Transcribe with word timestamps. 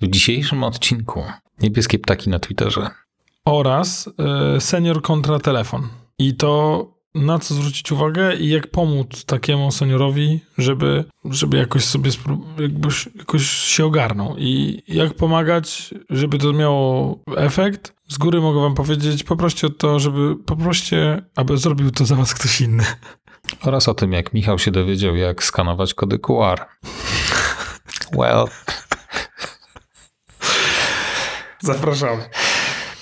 W 0.00 0.08
dzisiejszym 0.08 0.64
odcinku 0.64 1.24
Niebieskie 1.62 1.98
Ptaki 1.98 2.30
na 2.30 2.38
Twitterze. 2.38 2.90
Oraz 3.44 4.10
y, 4.56 4.60
senior 4.60 5.02
kontra 5.02 5.38
telefon. 5.38 5.88
I 6.18 6.36
to 6.36 6.84
na 7.14 7.38
co 7.38 7.54
zwrócić 7.54 7.92
uwagę 7.92 8.36
i 8.36 8.48
jak 8.48 8.70
pomóc 8.70 9.24
takiemu 9.24 9.72
seniorowi, 9.72 10.40
żeby, 10.58 11.04
żeby 11.24 11.56
jakoś 11.56 11.84
sobie 11.84 12.10
jakbyś, 12.58 13.08
jakoś 13.18 13.50
się 13.50 13.84
ogarnął. 13.84 14.36
I 14.38 14.82
jak 14.88 15.14
pomagać, 15.14 15.94
żeby 16.10 16.38
to 16.38 16.52
miało 16.52 17.18
efekt. 17.36 17.94
Z 18.08 18.18
góry 18.18 18.40
mogę 18.40 18.60
wam 18.60 18.74
powiedzieć, 18.74 19.24
poproście 19.24 19.66
o 19.66 19.70
to, 19.70 19.98
żeby 19.98 20.36
poproście, 20.36 21.22
aby 21.36 21.58
zrobił 21.58 21.90
to 21.90 22.04
za 22.04 22.14
was 22.14 22.34
ktoś 22.34 22.60
inny. 22.60 22.84
Oraz 23.62 23.88
o 23.88 23.94
tym, 23.94 24.12
jak 24.12 24.32
Michał 24.32 24.58
się 24.58 24.70
dowiedział, 24.70 25.16
jak 25.16 25.44
skanować 25.44 25.94
kody 25.94 26.18
QR. 26.18 26.60
Well. 28.18 28.46
Zapraszamy. 31.62 32.28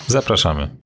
Zapraszamy. 0.07 0.77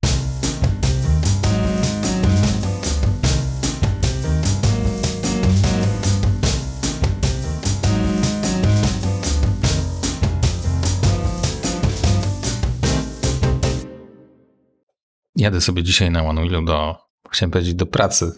Jadę 15.37 15.61
sobie 15.61 15.83
dzisiaj 15.83 16.11
na 16.11 16.23
One 16.23 16.65
do, 16.65 16.97
chciałem 17.31 17.51
powiedzieć, 17.51 17.75
do 17.75 17.87
pracy. 17.87 18.33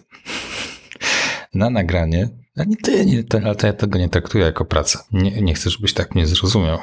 na 1.55 1.71
nagranie. 1.71 2.29
A 2.57 2.65
nie 2.65 2.77
ty, 2.77 3.07
nie, 3.07 3.25
ale 3.45 3.57
ja 3.63 3.73
tego 3.73 3.99
nie 3.99 4.09
traktuję 4.09 4.45
jako 4.45 4.65
pracę. 4.65 4.99
Nie, 5.13 5.43
nie 5.43 5.55
chcę, 5.55 5.71
żebyś 5.71 5.95
tak 5.95 6.15
mnie 6.15 6.27
zrozumiał. 6.27 6.79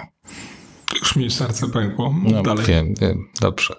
Już 0.96 1.16
mi 1.16 1.32
serce 1.32 1.70
pękło. 1.70 2.16
No, 2.24 2.42
dalej. 2.42 2.66
Wiem, 2.66 2.94
wiem, 3.02 3.30
dobrze. 3.42 3.76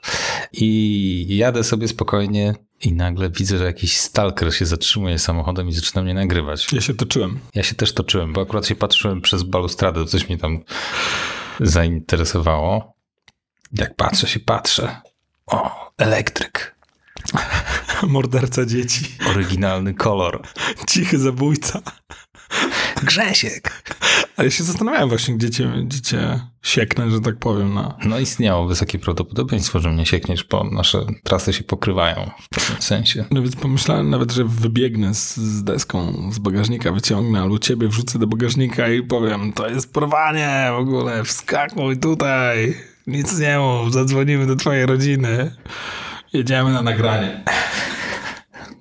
I 0.52 1.26
jadę 1.28 1.64
sobie 1.64 1.88
spokojnie 1.88 2.54
i 2.80 2.92
nagle 2.92 3.30
widzę, 3.30 3.58
że 3.58 3.64
jakiś 3.64 3.96
stalker 3.96 4.54
się 4.54 4.66
zatrzymuje 4.66 5.18
samochodem 5.18 5.68
i 5.68 5.72
zaczyna 5.72 6.02
mnie 6.02 6.14
nagrywać. 6.14 6.72
Ja 6.72 6.80
się 6.80 6.94
toczyłem. 6.94 7.38
Ja 7.54 7.62
się 7.62 7.74
też 7.74 7.94
toczyłem, 7.94 8.32
bo 8.32 8.40
akurat 8.40 8.66
się 8.66 8.74
patrzyłem 8.74 9.20
przez 9.20 9.42
balustradę, 9.42 10.04
coś 10.04 10.28
mnie 10.28 10.38
tam 10.38 10.60
zainteresowało. 11.60 12.94
Jak 13.72 13.96
patrzę 13.96 14.28
się, 14.28 14.40
patrzę. 14.40 15.00
O, 15.46 15.90
elektryk. 15.98 16.76
Morderca 18.02 18.66
dzieci. 18.66 19.04
Oryginalny 19.30 19.94
kolor. 19.94 20.42
Cichy 20.88 21.18
zabójca. 21.18 21.82
Grzesiek. 23.02 23.82
Ale 24.40 24.46
ja 24.46 24.50
się 24.50 24.64
zastanawiałem 24.64 25.08
właśnie, 25.08 25.34
gdzie 25.34 25.50
cię, 25.50 25.72
gdzie 25.84 26.00
cię 26.00 26.40
sieknę, 26.62 27.10
że 27.10 27.20
tak 27.20 27.38
powiem. 27.38 27.74
No. 27.74 27.98
no 28.04 28.18
istniało 28.18 28.66
wysokie 28.66 28.98
prawdopodobieństwo, 28.98 29.80
że 29.80 29.92
mnie 29.92 30.06
siekniesz, 30.06 30.44
bo 30.44 30.64
nasze 30.64 31.06
trasy 31.24 31.52
się 31.52 31.64
pokrywają 31.64 32.30
w 32.42 32.48
pewnym 32.48 32.82
sensie. 32.82 33.24
No 33.30 33.42
więc 33.42 33.56
pomyślałem 33.56 34.10
nawet, 34.10 34.32
że 34.32 34.44
wybiegnę 34.44 35.14
z, 35.14 35.36
z 35.36 35.64
deską 35.64 36.30
z 36.32 36.38
bagażnika, 36.38 36.92
wyciągnę 36.92 37.40
albo 37.40 37.58
ciebie 37.58 37.88
wrzucę 37.88 38.18
do 38.18 38.26
bagażnika 38.26 38.88
i 38.88 39.02
powiem, 39.02 39.52
to 39.52 39.68
jest 39.68 39.92
porwanie 39.92 40.68
w 40.70 40.78
ogóle, 40.78 41.24
wskakuj 41.24 41.98
tutaj, 41.98 42.74
nic 43.06 43.38
nie 43.38 43.58
mów, 43.58 43.92
zadzwonimy 43.92 44.46
do 44.46 44.56
twojej 44.56 44.86
rodziny. 44.86 45.56
Jedziemy 46.32 46.72
na 46.72 46.82
nagranie. 46.82 47.44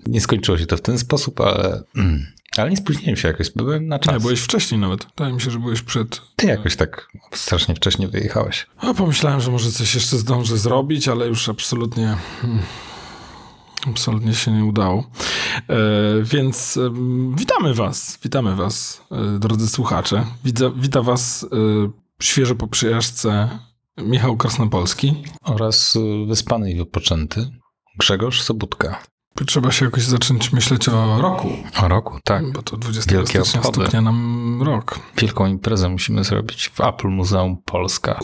Nie 0.05 0.21
skończyło 0.21 0.57
się 0.57 0.65
to 0.65 0.77
w 0.77 0.81
ten 0.81 0.99
sposób, 0.99 1.41
ale... 1.41 1.83
Mm. 1.95 2.38
Ale 2.61 2.69
nie 2.69 2.77
spóźniłem 2.77 3.15
się 3.15 3.27
jakoś, 3.27 3.51
byłem 3.51 3.87
na 3.87 3.99
czas. 3.99 4.13
Nie, 4.13 4.19
byłeś 4.19 4.39
wcześniej 4.39 4.81
nawet. 4.81 5.05
Wydaje 5.05 5.33
mi 5.33 5.41
się, 5.41 5.51
że 5.51 5.59
byłeś 5.59 5.81
przed... 5.81 6.21
Ty 6.35 6.47
jakoś 6.47 6.75
tak 6.75 7.07
strasznie 7.33 7.75
wcześnie 7.75 8.07
wyjechałeś. 8.07 8.67
A 8.77 8.93
pomyślałem, 8.93 9.41
że 9.41 9.51
może 9.51 9.71
coś 9.71 9.95
jeszcze 9.95 10.17
zdążę 10.17 10.57
zrobić, 10.57 11.07
ale 11.07 11.27
już 11.27 11.49
absolutnie... 11.49 12.17
Hmm, 12.41 12.59
absolutnie 13.87 14.33
się 14.33 14.51
nie 14.51 14.65
udało. 14.65 15.09
E, 15.69 15.75
więc 16.23 16.77
e, 16.77 16.91
witamy 17.35 17.73
was, 17.73 18.19
witamy 18.23 18.55
was, 18.55 19.01
e, 19.11 19.39
drodzy 19.39 19.67
słuchacze. 19.67 20.25
Wita, 20.45 20.69
wita 20.69 21.01
was 21.01 21.45
e, 21.51 21.89
świeżo 22.21 22.55
po 22.55 22.67
przyjażdżce 22.67 23.49
Michał 23.97 24.37
Krasnopolski. 24.37 25.23
Oraz 25.41 25.95
e, 25.95 26.25
wyspany 26.25 26.71
i 26.71 26.75
wypoczęty 26.75 27.49
Grzegorz 27.99 28.41
Sobutka. 28.41 29.03
Trzeba 29.47 29.71
się 29.71 29.85
jakoś 29.85 30.03
zacząć 30.03 30.53
myśleć 30.53 30.89
o 30.89 31.21
roku. 31.21 31.49
O 31.83 31.87
roku, 31.87 32.19
tak. 32.23 32.51
Bo 32.51 32.61
to 32.61 32.77
20 32.77 33.11
Wielkie 33.11 33.39
stycznia 33.39 33.59
obchody. 33.59 33.81
stuknie 33.81 34.01
nam 34.01 34.59
rok. 34.63 34.99
Wielką 35.17 35.45
imprezę 35.45 35.89
musimy 35.89 36.23
zrobić 36.23 36.69
w 36.69 36.81
Apple 36.81 37.07
Muzeum 37.07 37.57
Polska. 37.65 38.19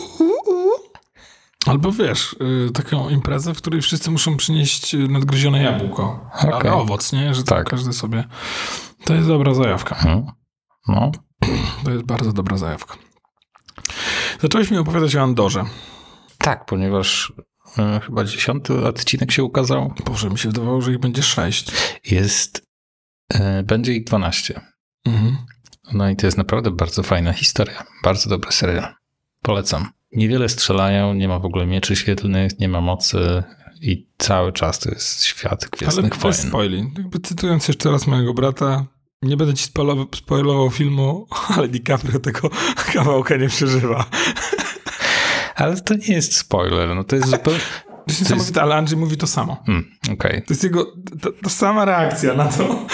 Albo 1.66 1.92
wiesz, 1.92 2.36
y, 2.68 2.70
taką 2.70 3.08
imprezę, 3.08 3.54
w 3.54 3.58
której 3.58 3.82
wszyscy 3.82 4.10
muszą 4.10 4.36
przynieść 4.36 4.96
nadgryzione 5.08 5.62
jabłko. 5.62 6.30
Okay. 6.34 6.52
Ale 6.52 6.72
owoc, 6.72 7.12
nie? 7.12 7.34
Że 7.34 7.44
tak. 7.44 7.68
każdy 7.68 7.92
sobie... 7.92 8.24
To 9.04 9.14
jest 9.14 9.28
dobra 9.28 9.54
zajawka. 9.54 9.94
Hmm. 9.94 10.26
No. 10.88 11.12
To 11.84 11.90
jest 11.90 12.02
bardzo 12.04 12.32
dobra 12.32 12.56
zajawka. 12.56 12.94
Zacząłeś 14.40 14.70
mi 14.70 14.78
opowiadać 14.78 15.16
o 15.16 15.22
Andorze. 15.22 15.64
Tak, 16.38 16.66
ponieważ 16.66 17.32
chyba 18.04 18.24
dziesiąty 18.24 18.86
odcinek 18.86 19.32
się 19.32 19.44
ukazał. 19.44 19.94
Boże, 20.04 20.30
mi 20.30 20.38
się 20.38 20.48
wydawało, 20.48 20.82
że 20.82 20.92
ich 20.92 20.98
będzie 20.98 21.22
sześć. 21.22 21.70
Jest, 22.04 22.62
e, 23.34 23.62
będzie 23.62 23.92
ich 23.92 24.04
dwanaście. 24.04 24.60
Mhm. 25.04 25.36
No 25.92 26.10
i 26.10 26.16
to 26.16 26.26
jest 26.26 26.38
naprawdę 26.38 26.70
bardzo 26.70 27.02
fajna 27.02 27.32
historia. 27.32 27.84
Bardzo 28.04 28.30
dobry 28.30 28.52
serial. 28.52 28.94
Polecam. 29.42 29.88
Niewiele 30.12 30.48
strzelają, 30.48 31.14
nie 31.14 31.28
ma 31.28 31.38
w 31.38 31.44
ogóle 31.44 31.66
mieczy 31.66 31.96
świetlnych, 31.96 32.58
nie 32.58 32.68
ma 32.68 32.80
mocy 32.80 33.42
i 33.80 34.08
cały 34.18 34.52
czas 34.52 34.78
to 34.78 34.90
jest 34.90 35.24
świat 35.24 35.68
Gwiezdnych 35.72 36.12
Ale 36.12 36.20
Wojen. 36.22 36.48
Spoili. 36.48 36.90
Jakby 36.98 37.20
cytując 37.20 37.68
jeszcze 37.68 37.90
raz 37.90 38.06
mojego 38.06 38.34
brata, 38.34 38.86
nie 39.22 39.36
będę 39.36 39.54
ci 39.54 39.64
spoilował, 39.64 40.06
spoilował 40.14 40.70
filmu, 40.70 41.26
ale 41.56 41.68
DiCaprio 41.68 42.20
tego 42.20 42.50
kawałka 42.92 43.36
nie 43.36 43.48
przeżywa. 43.48 44.06
Ale 45.56 45.80
to 45.80 45.94
nie 45.94 46.14
jest 46.14 46.36
spoiler, 46.36 46.94
no 46.94 47.04
to 47.04 47.16
jest 47.16 47.28
zupełnie... 47.28 47.60
To 48.06 48.12
jest 48.12 48.20
niesamowite, 48.20 48.62
ale 48.62 48.74
Andrzej 48.74 48.98
mówi 48.98 49.16
to 49.16 49.26
samo. 49.26 49.62
Hmm, 49.66 49.90
okay. 50.12 50.42
To 50.46 50.54
jest 50.54 50.64
jego, 50.64 50.84
to, 51.22 51.32
to 51.42 51.50
sama 51.50 51.84
reakcja 51.84 52.34
na 52.34 52.44
to. 52.44 52.86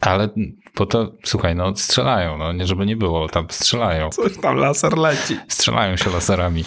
Ale 0.00 0.28
po 0.74 0.86
to, 0.86 1.12
słuchaj, 1.24 1.56
no 1.56 1.76
strzelają, 1.76 2.38
no 2.38 2.52
nie 2.52 2.66
żeby 2.66 2.86
nie 2.86 2.96
było, 2.96 3.28
tam 3.28 3.46
strzelają. 3.50 4.10
Coś 4.10 4.38
tam 4.38 4.56
laser 4.56 4.98
leci. 4.98 5.36
Strzelają 5.48 5.96
się 5.96 6.10
laserami. 6.10 6.64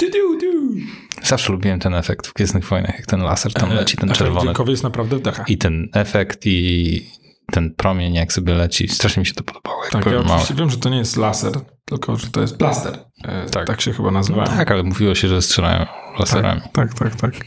Du, 0.00 0.06
du, 0.10 0.38
du. 0.40 0.74
Zawsze 1.22 1.52
lubiłem 1.52 1.80
ten 1.80 1.94
efekt 1.94 2.26
w 2.26 2.32
Gwiezdnych 2.32 2.64
Wojnach, 2.64 2.94
jak 2.96 3.06
ten 3.06 3.20
laser 3.22 3.52
tam 3.52 3.72
e, 3.72 3.74
leci, 3.74 3.96
ten 3.96 4.12
czerwony. 4.12 4.52
jest 4.68 4.82
naprawdę 4.82 5.16
wdecha. 5.16 5.44
I 5.48 5.58
ten 5.58 5.88
efekt 5.92 6.46
i 6.46 7.06
ten 7.52 7.74
promień 7.74 8.14
jak 8.14 8.32
sobie 8.32 8.54
leci, 8.54 8.88
strasznie 8.88 9.20
mi 9.20 9.26
się 9.26 9.34
to 9.34 9.44
podobało. 9.44 9.82
Tak, 9.90 10.06
ja 10.06 10.18
oczywiście 10.18 10.54
wiem, 10.54 10.70
że 10.70 10.78
to 10.78 10.88
nie 10.88 10.98
jest 10.98 11.16
laser, 11.16 11.52
tylko 11.84 12.16
że 12.16 12.26
to 12.26 12.40
jest 12.40 12.56
plaster. 12.56 12.98
E, 13.24 13.46
tak. 13.50 13.66
tak 13.66 13.80
się 13.80 13.92
chyba 13.92 14.10
nazywa. 14.10 14.46
tak, 14.46 14.70
ale 14.70 14.82
mówiło 14.82 15.14
się, 15.14 15.28
że 15.28 15.42
strzelają 15.42 15.86
laserami. 16.18 16.60
Tak, 16.60 16.94
tak, 16.94 17.16
tak. 17.16 17.16
tak. 17.16 17.44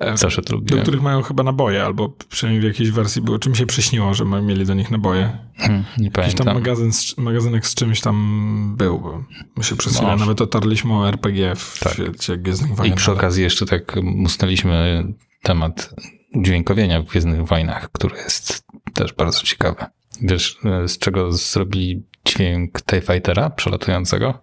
E, 0.00 0.16
Zawsze 0.16 0.42
to 0.42 0.54
lubiłem. 0.54 0.78
Do 0.78 0.82
których 0.82 1.02
mają 1.02 1.22
chyba 1.22 1.42
naboje, 1.42 1.84
albo 1.84 2.08
przynajmniej 2.28 2.60
w 2.60 2.64
jakiejś 2.64 2.90
wersji 2.90 3.22
było. 3.22 3.38
Czym 3.38 3.54
się 3.54 3.66
przyśniło, 3.66 4.14
że 4.14 4.24
mieli 4.24 4.66
do 4.66 4.74
nich 4.74 4.90
naboje? 4.90 5.38
Hmm, 5.56 5.84
nie 5.98 6.10
pamiętam. 6.10 6.22
Jakiś 6.24 6.34
tam 6.34 6.54
magazyn, 6.54 6.90
magazynek 7.16 7.66
z 7.66 7.74
czymś 7.74 8.00
tam 8.00 8.74
był. 8.76 8.98
Bo 8.98 9.24
my 9.56 9.64
się 9.64 9.76
przez 9.76 9.96
chwilę 9.96 10.16
nawet 10.16 10.40
otarliśmy 10.40 10.94
o 10.94 11.08
RPG 11.08 11.54
w 11.56 11.80
tak. 11.80 11.92
świecie 11.92 12.36
Gwiezdnych 12.36 12.74
Wojen. 12.74 12.92
I 12.92 12.96
przy 12.96 13.12
okazji 13.12 13.42
jeszcze 13.42 13.66
tak 13.66 13.96
musnęliśmy 14.02 15.04
temat 15.42 15.94
udźwiękowienia 16.34 17.02
w 17.02 17.04
Gwiezdnych 17.04 17.46
Wojnach, 17.46 17.92
który 17.92 18.16
jest 18.16 18.64
też 18.98 19.12
bardzo 19.12 19.42
ciekawy. 19.42 19.84
Wiesz, 20.22 20.58
e, 20.64 20.88
z 20.88 20.98
czego 20.98 21.32
zrobili 21.32 22.02
dźwięk 22.24 22.82
TIE 22.82 23.00
Fightera 23.00 23.50
przelatującego? 23.50 24.34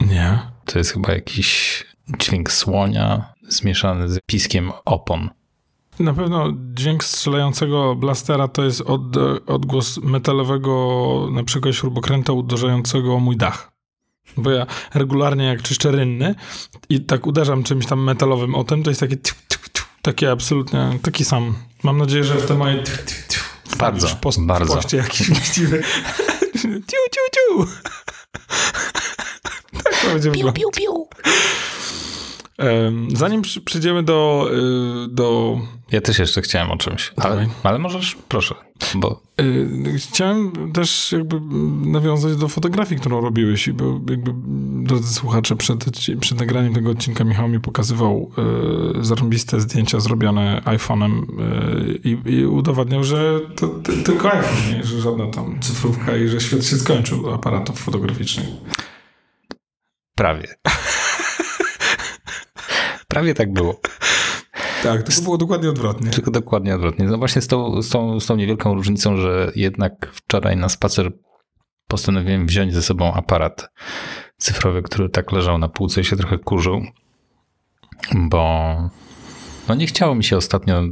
Nie. 0.00 0.38
To 0.64 0.78
jest 0.78 0.92
chyba 0.92 1.12
jakiś 1.12 1.84
dźwięk 2.18 2.52
słonia 2.52 3.34
zmieszany 3.48 4.08
z 4.08 4.18
piskiem 4.26 4.72
opon. 4.84 5.30
Na 6.00 6.14
pewno 6.14 6.52
dźwięk 6.74 7.04
strzelającego 7.04 7.94
blastera 7.94 8.48
to 8.48 8.64
jest 8.64 8.80
od, 8.80 9.02
odgłos 9.46 9.98
metalowego 10.02 11.28
na 11.32 11.44
przykład 11.44 11.74
śrubokręta 11.74 12.32
uderzającego 12.32 13.14
o 13.14 13.20
mój 13.20 13.36
dach. 13.36 13.72
Bo 14.36 14.50
ja 14.50 14.66
regularnie 14.94 15.44
jak 15.44 15.62
czyszczę 15.62 15.90
rynny 15.90 16.34
i 16.88 17.00
tak 17.00 17.26
uderzam 17.26 17.62
czymś 17.62 17.86
tam 17.86 18.04
metalowym 18.04 18.54
o 18.54 18.64
tym, 18.64 18.82
to 18.82 18.90
jest 18.90 19.00
takie 19.00 19.16
takie 20.02 20.30
absolutnie, 20.30 20.98
taki 21.02 21.24
sam. 21.24 21.54
Mam 21.82 21.98
nadzieję, 21.98 22.24
że 22.24 22.34
w 22.34 22.46
te 22.46 22.54
moje 22.54 22.82
bardzo, 23.78 24.08
post, 24.20 24.40
bardzo. 24.40 24.72
w 24.72 24.76
poście 24.76 24.96
jakiś 24.96 25.30
właściwy 25.30 25.82
tiu, 26.62 26.70
tiu, 27.12 27.22
tiu. 27.32 27.66
tak 29.84 30.00
to 30.02 30.08
będzie 30.08 30.30
piu, 30.30 30.52
piu, 30.52 30.70
piu. 30.70 31.08
Zanim 33.14 33.42
przyjdziemy 33.64 34.02
do, 34.02 34.48
y, 35.04 35.08
do... 35.08 35.58
Ja 35.92 36.00
też 36.00 36.18
jeszcze 36.18 36.42
chciałem 36.42 36.70
o 36.70 36.76
czymś, 36.76 37.12
ale, 37.16 37.48
ale 37.62 37.78
możesz, 37.78 38.16
proszę. 38.28 38.54
Bo... 38.94 39.22
Y, 39.40 39.98
chciałem 39.98 40.72
też 40.72 41.12
jakby 41.12 41.40
nawiązać 41.90 42.36
do 42.36 42.48
fotografii, 42.48 43.00
którą 43.00 43.20
robiłeś, 43.20 43.70
bo 43.70 43.84
jakby, 44.10 44.32
drodzy 44.84 45.14
słuchacze, 45.14 45.56
przed, 45.56 45.84
przed 46.20 46.38
nagraniem 46.38 46.74
tego 46.74 46.90
odcinka 46.90 47.24
Michał 47.24 47.48
mi 47.48 47.60
pokazywał 47.60 48.30
y, 49.00 49.04
zarąbiste 49.04 49.60
zdjęcia 49.60 50.00
zrobione 50.00 50.62
iPhone'em 50.64 51.22
y, 51.22 51.98
i, 52.04 52.18
i, 52.32 52.46
udowadniał, 52.46 53.04
że 53.04 53.40
to, 53.56 53.68
to, 53.68 53.92
tylko 54.04 54.32
iPhone, 54.32 54.76
nie? 54.78 54.84
że 54.84 55.00
żadna 55.00 55.26
tam 55.26 55.60
cyfrówka 55.60 56.16
i 56.16 56.28
że 56.28 56.40
świat 56.40 56.64
się 56.64 56.76
skończył 56.76 57.34
aparatów 57.34 57.80
fotograficznych. 57.80 58.46
Prawie. 60.14 60.54
Prawie 63.08 63.34
tak 63.34 63.52
było. 63.52 63.80
Tak, 64.82 65.02
to 65.02 65.22
było 65.22 65.38
dokładnie 65.38 65.68
odwrotnie. 65.68 66.10
Tylko 66.10 66.30
dokładnie 66.30 66.74
odwrotnie. 66.74 67.04
No 67.04 67.18
właśnie 67.18 67.42
z 67.42 67.46
tą, 67.46 67.82
z, 67.82 67.88
tą, 67.88 68.20
z 68.20 68.26
tą 68.26 68.36
niewielką 68.36 68.74
różnicą, 68.74 69.16
że 69.16 69.52
jednak 69.56 70.10
wczoraj 70.12 70.56
na 70.56 70.68
spacer 70.68 71.12
postanowiłem 71.88 72.46
wziąć 72.46 72.74
ze 72.74 72.82
sobą 72.82 73.12
aparat 73.14 73.70
cyfrowy, 74.36 74.82
który 74.82 75.08
tak 75.08 75.32
leżał 75.32 75.58
na 75.58 75.68
półce 75.68 76.00
i 76.00 76.04
się 76.04 76.16
trochę 76.16 76.38
kurzył, 76.38 76.82
bo 78.14 78.74
no 79.68 79.74
nie 79.74 79.86
chciało 79.86 80.14
mi 80.14 80.24
się 80.24 80.36
ostatnio 80.36 80.82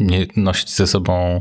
nie 0.00 0.26
nosić 0.36 0.74
ze 0.74 0.86
sobą 0.86 1.40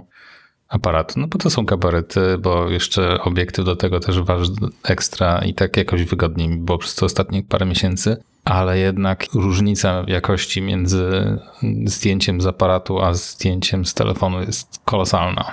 aparatu, 0.69 1.19
no 1.19 1.27
bo 1.27 1.37
to 1.37 1.49
są 1.49 1.65
kabarety, 1.65 2.37
bo 2.37 2.69
jeszcze 2.69 3.21
obiektyw 3.21 3.65
do 3.65 3.75
tego 3.75 3.99
też 3.99 4.21
waży 4.21 4.51
ekstra 4.83 5.39
i 5.39 5.53
tak 5.53 5.77
jakoś 5.77 6.03
wygodniej 6.03 6.49
mi 6.49 6.57
było 6.57 6.77
przez 6.77 6.95
te 6.95 7.05
ostatnie 7.05 7.43
parę 7.43 7.65
miesięcy 7.65 8.17
ale 8.45 8.79
jednak 8.79 9.25
różnica 9.33 10.03
jakości 10.07 10.61
między 10.61 11.37
zdjęciem 11.85 12.41
z 12.41 12.45
aparatu 12.45 13.01
a 13.01 13.13
zdjęciem 13.13 13.85
z 13.85 13.93
telefonu 13.93 14.41
jest 14.41 14.81
kolosalna. 14.85 15.45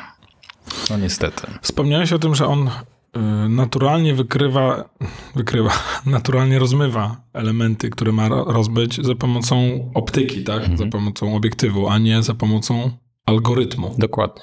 No 0.90 0.96
niestety. 0.96 1.46
Wspomniałeś 1.62 2.12
o 2.12 2.18
tym, 2.18 2.34
że 2.34 2.46
on 2.46 2.68
y, 2.68 3.20
naturalnie 3.48 4.14
wykrywa, 4.14 4.84
wykrywa, 5.34 5.70
naturalnie 6.06 6.58
rozmywa 6.58 7.16
elementy, 7.32 7.90
które 7.90 8.12
ma 8.12 8.28
rozbyć 8.28 9.06
za 9.06 9.14
pomocą 9.14 9.56
optyki, 9.94 10.44
tak? 10.44 10.58
Mhm. 10.58 10.76
Za 10.76 10.86
pomocą 10.86 11.36
obiektywu, 11.36 11.88
a 11.88 11.98
nie 11.98 12.22
za 12.22 12.34
pomocą 12.34 12.90
algorytmu. 13.26 13.94
Dokładnie. 13.98 14.42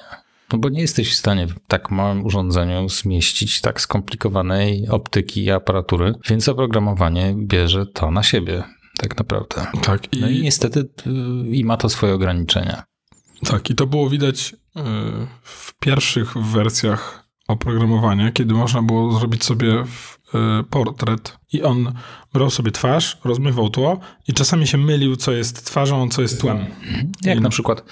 No 0.52 0.58
bo 0.58 0.68
nie 0.68 0.80
jesteś 0.80 1.12
w 1.12 1.18
stanie 1.18 1.46
w 1.46 1.54
tak 1.66 1.90
małym 1.90 2.26
urządzeniu 2.26 2.88
zmieścić 2.88 3.60
tak 3.60 3.80
skomplikowanej 3.80 4.88
optyki 4.88 5.44
i 5.44 5.50
aparatury, 5.50 6.14
więc 6.28 6.48
oprogramowanie 6.48 7.34
bierze 7.36 7.86
to 7.86 8.10
na 8.10 8.22
siebie 8.22 8.64
tak 8.98 9.18
naprawdę. 9.18 9.66
Tak. 9.82 10.14
I... 10.14 10.20
No 10.20 10.28
i 10.28 10.42
niestety 10.42 10.80
y, 10.80 11.56
i 11.56 11.64
ma 11.64 11.76
to 11.76 11.88
swoje 11.88 12.14
ograniczenia. 12.14 12.82
Tak, 13.44 13.70
i 13.70 13.74
to 13.74 13.86
było 13.86 14.10
widać 14.10 14.52
y, 14.52 14.82
w 15.42 15.74
pierwszych 15.80 16.36
wersjach 16.36 17.30
oprogramowania, 17.48 18.32
kiedy 18.32 18.54
można 18.54 18.82
było 18.82 19.18
zrobić 19.18 19.44
sobie 19.44 19.80
y, 19.80 19.84
portret 20.70 21.38
i 21.52 21.62
on 21.62 21.94
brał 22.32 22.50
sobie 22.50 22.70
twarz, 22.70 23.18
rozmywał 23.24 23.70
tło 23.70 24.00
i 24.28 24.32
czasami 24.32 24.66
się 24.66 24.78
mylił, 24.78 25.16
co 25.16 25.32
jest 25.32 25.66
twarzą, 25.66 26.08
co 26.08 26.22
jest 26.22 26.40
tłem. 26.40 26.66
Jak 27.22 27.38
I... 27.38 27.40
na 27.40 27.48
przykład 27.48 27.84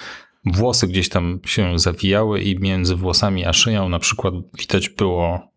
włosy 0.52 0.86
gdzieś 0.86 1.08
tam 1.08 1.40
się 1.46 1.78
zawijały 1.78 2.40
i 2.40 2.58
między 2.58 2.96
włosami 2.96 3.44
a 3.44 3.52
szyją 3.52 3.88
na 3.88 3.98
przykład 3.98 4.34
widać 4.58 4.88
było 4.88 5.48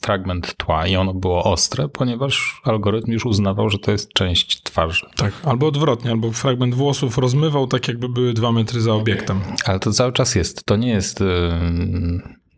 fragment 0.00 0.54
tła 0.56 0.86
i 0.86 0.96
ono 0.96 1.14
było 1.14 1.44
ostre, 1.44 1.88
ponieważ 1.88 2.60
algorytm 2.64 3.12
już 3.12 3.26
uznawał, 3.26 3.70
że 3.70 3.78
to 3.78 3.92
jest 3.92 4.12
część 4.12 4.62
twarzy. 4.62 5.06
Tak, 5.16 5.32
albo 5.44 5.66
odwrotnie, 5.66 6.10
albo 6.10 6.32
fragment 6.32 6.74
włosów 6.74 7.18
rozmywał 7.18 7.66
tak, 7.66 7.88
jakby 7.88 8.08
były 8.08 8.32
dwa 8.32 8.52
metry 8.52 8.80
za 8.80 8.94
obiektem. 8.94 9.40
Ale 9.64 9.80
to 9.80 9.92
cały 9.92 10.12
czas 10.12 10.34
jest. 10.34 10.64
To 10.64 10.76
nie 10.76 10.88
jest 10.88 11.22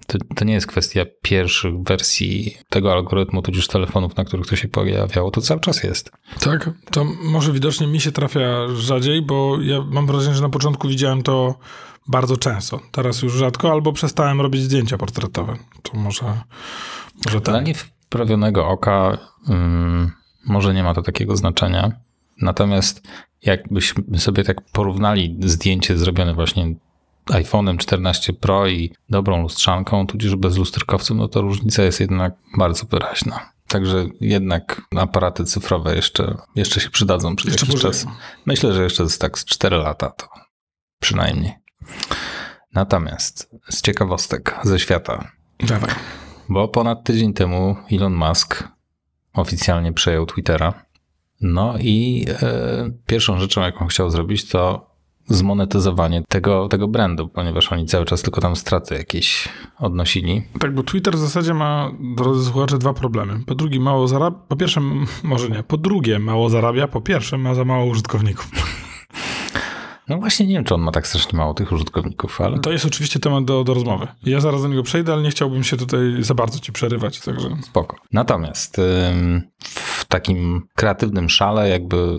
to, 0.09 0.19
to, 0.37 0.45
nie 0.45 0.53
jest 0.53 0.67
kwestia 0.67 1.05
pierwszych 1.23 1.83
wersji 1.83 2.57
tego 2.69 2.93
algorytmu, 2.93 3.43
tudzież 3.43 3.67
telefonów, 3.67 4.17
na 4.17 4.25
których 4.25 4.47
to 4.47 4.57
się 4.57 4.69
pojawiało, 4.69 5.31
to 5.31 5.41
cały 5.41 5.61
czas 5.61 5.83
jest. 5.83 6.13
Tak, 6.41 6.71
to 6.91 7.05
może 7.05 7.53
widocznie 7.53 7.87
mi 7.87 8.01
się 8.01 8.13
trafia 8.13 8.69
rzadziej, 8.75 9.23
bo 9.23 9.61
ja 9.61 9.85
mam 9.91 10.07
wrażenie, 10.07 10.35
że 10.35 10.43
na 10.43 10.49
początku 10.49 10.89
widziałem 10.89 11.23
to 11.23 11.59
bardzo 12.09 12.37
często. 12.37 12.81
Teraz 12.93 13.23
już 13.23 13.33
rzadko, 13.33 13.73
albo 13.73 13.93
przestałem 13.93 14.41
robić 14.41 14.63
zdjęcia 14.63 14.99
portretowe. 14.99 15.57
To 15.83 15.99
może, 15.99 16.25
może 17.27 17.41
tak. 17.41 17.55
Dla 17.55 17.61
niewprawionego 17.61 18.69
oka 18.69 19.19
um, 19.49 20.13
może 20.47 20.75
nie 20.75 20.83
ma 20.83 20.95
to 20.95 21.03
takiego 21.03 21.37
znaczenia. 21.37 21.93
Natomiast 22.43 23.09
jakbyśmy 23.43 24.19
sobie 24.19 24.45
tak 24.45 24.71
porównali 24.73 25.37
zdjęcie 25.41 25.99
zrobione 25.99 26.35
właśnie 26.35 26.75
iPhone'em 27.31 27.77
14 27.77 28.33
Pro 28.33 28.67
i 28.67 28.93
dobrą 29.11 29.43
lustrzanką, 29.43 30.07
tudzież 30.07 30.37
bez 30.37 30.57
lusterkowców, 30.57 31.17
no 31.17 31.29
to 31.29 31.41
różnica 31.43 31.83
jest 31.83 32.01
jednak 32.01 32.35
bardzo 32.59 32.87
wyraźna. 32.87 33.53
Także 33.69 34.07
jednak 34.21 34.83
aparaty 34.97 35.45
cyfrowe 35.45 35.97
jeszcze, 35.97 36.37
jeszcze 36.55 36.81
się 36.81 36.91
przydadzą 36.91 37.37
przez 37.37 37.53
jeszcze 37.53 37.67
jakiś 37.67 37.83
czas. 37.83 38.07
Myślę, 38.47 38.73
że 38.73 38.83
jeszcze 38.83 39.03
jest 39.03 39.21
tak 39.21 39.39
z 39.39 39.45
4 39.45 39.77
lata 39.77 40.11
to 40.11 40.29
przynajmniej. 41.01 41.53
Natomiast 42.75 43.57
z 43.71 43.83
ciekawostek 43.83 44.59
ze 44.63 44.79
świata. 44.79 45.31
Dawaj. 45.59 45.91
Bo 46.49 46.69
ponad 46.69 47.05
tydzień 47.05 47.35
temu 47.35 47.77
Elon 47.93 48.15
Musk 48.15 48.69
oficjalnie 49.33 49.93
przejął 49.93 50.27
Twittera. 50.27 50.85
No 51.41 51.75
i 51.79 52.27
e, 52.29 52.91
pierwszą 53.07 53.39
rzeczą, 53.39 53.61
jaką 53.61 53.87
chciał 53.87 54.11
zrobić, 54.11 54.49
to 54.49 54.88
zmonetyzowanie 55.29 56.23
tego, 56.29 56.69
tego 56.69 56.89
brandu, 56.89 57.29
ponieważ 57.29 57.73
oni 57.73 57.87
cały 57.87 58.05
czas 58.05 58.23
tylko 58.23 58.41
tam 58.41 58.57
straty 58.57 58.95
jakieś 58.95 59.49
odnosili. 59.79 60.43
Tak, 60.61 60.75
bo 60.75 60.83
Twitter 60.83 61.15
w 61.15 61.19
zasadzie 61.19 61.55
ma, 61.55 61.91
drodzy 62.17 62.45
słuchacze, 62.45 62.79
dwa 62.79 62.95
problemy. 62.95 63.41
Po 63.47 63.55
drugie, 63.55 63.81
mało 63.81 64.09
zarabia, 64.09 64.39
po 64.49 64.57
pierwsze, 64.57 64.81
może 65.23 65.49
nie, 65.49 65.63
po 65.63 65.77
drugie, 65.77 66.19
mało 66.19 66.51
zarabia, 66.51 66.89
po 66.89 67.01
pierwsze, 67.01 67.39
ma 67.39 67.55
za 67.55 67.65
mało 67.65 67.85
użytkowników. 67.85 68.51
No 70.09 70.19
właśnie 70.19 70.47
nie 70.47 70.55
wiem, 70.55 70.65
czy 70.65 70.75
on 70.75 70.81
ma 70.81 70.93
tak 70.93 71.07
strasznie 71.07 71.37
mało 71.37 71.55
tych 71.55 71.73
użytkowników, 71.73 72.41
ale... 72.41 72.59
To 72.59 72.73
jest 72.73 72.85
oczywiście 72.85 73.21
temat 73.21 73.45
do, 73.45 73.65
do 73.65 73.75
rozmowy. 73.75 74.07
Ja 74.23 74.41
zaraz 74.41 74.63
do 74.63 74.69
niego 74.69 74.83
przejdę, 74.83 75.13
ale 75.13 75.23
nie 75.23 75.31
chciałbym 75.31 75.65
się 75.65 75.77
tutaj 75.77 76.01
za 76.21 76.35
bardzo 76.35 76.59
ci 76.59 76.73
przerywać, 76.73 77.21
także... 77.21 77.49
Spoko. 77.63 77.97
Natomiast 78.13 78.81
w 79.59 80.05
takim 80.09 80.63
kreatywnym 80.75 81.29
szale 81.29 81.69
jakby 81.69 82.19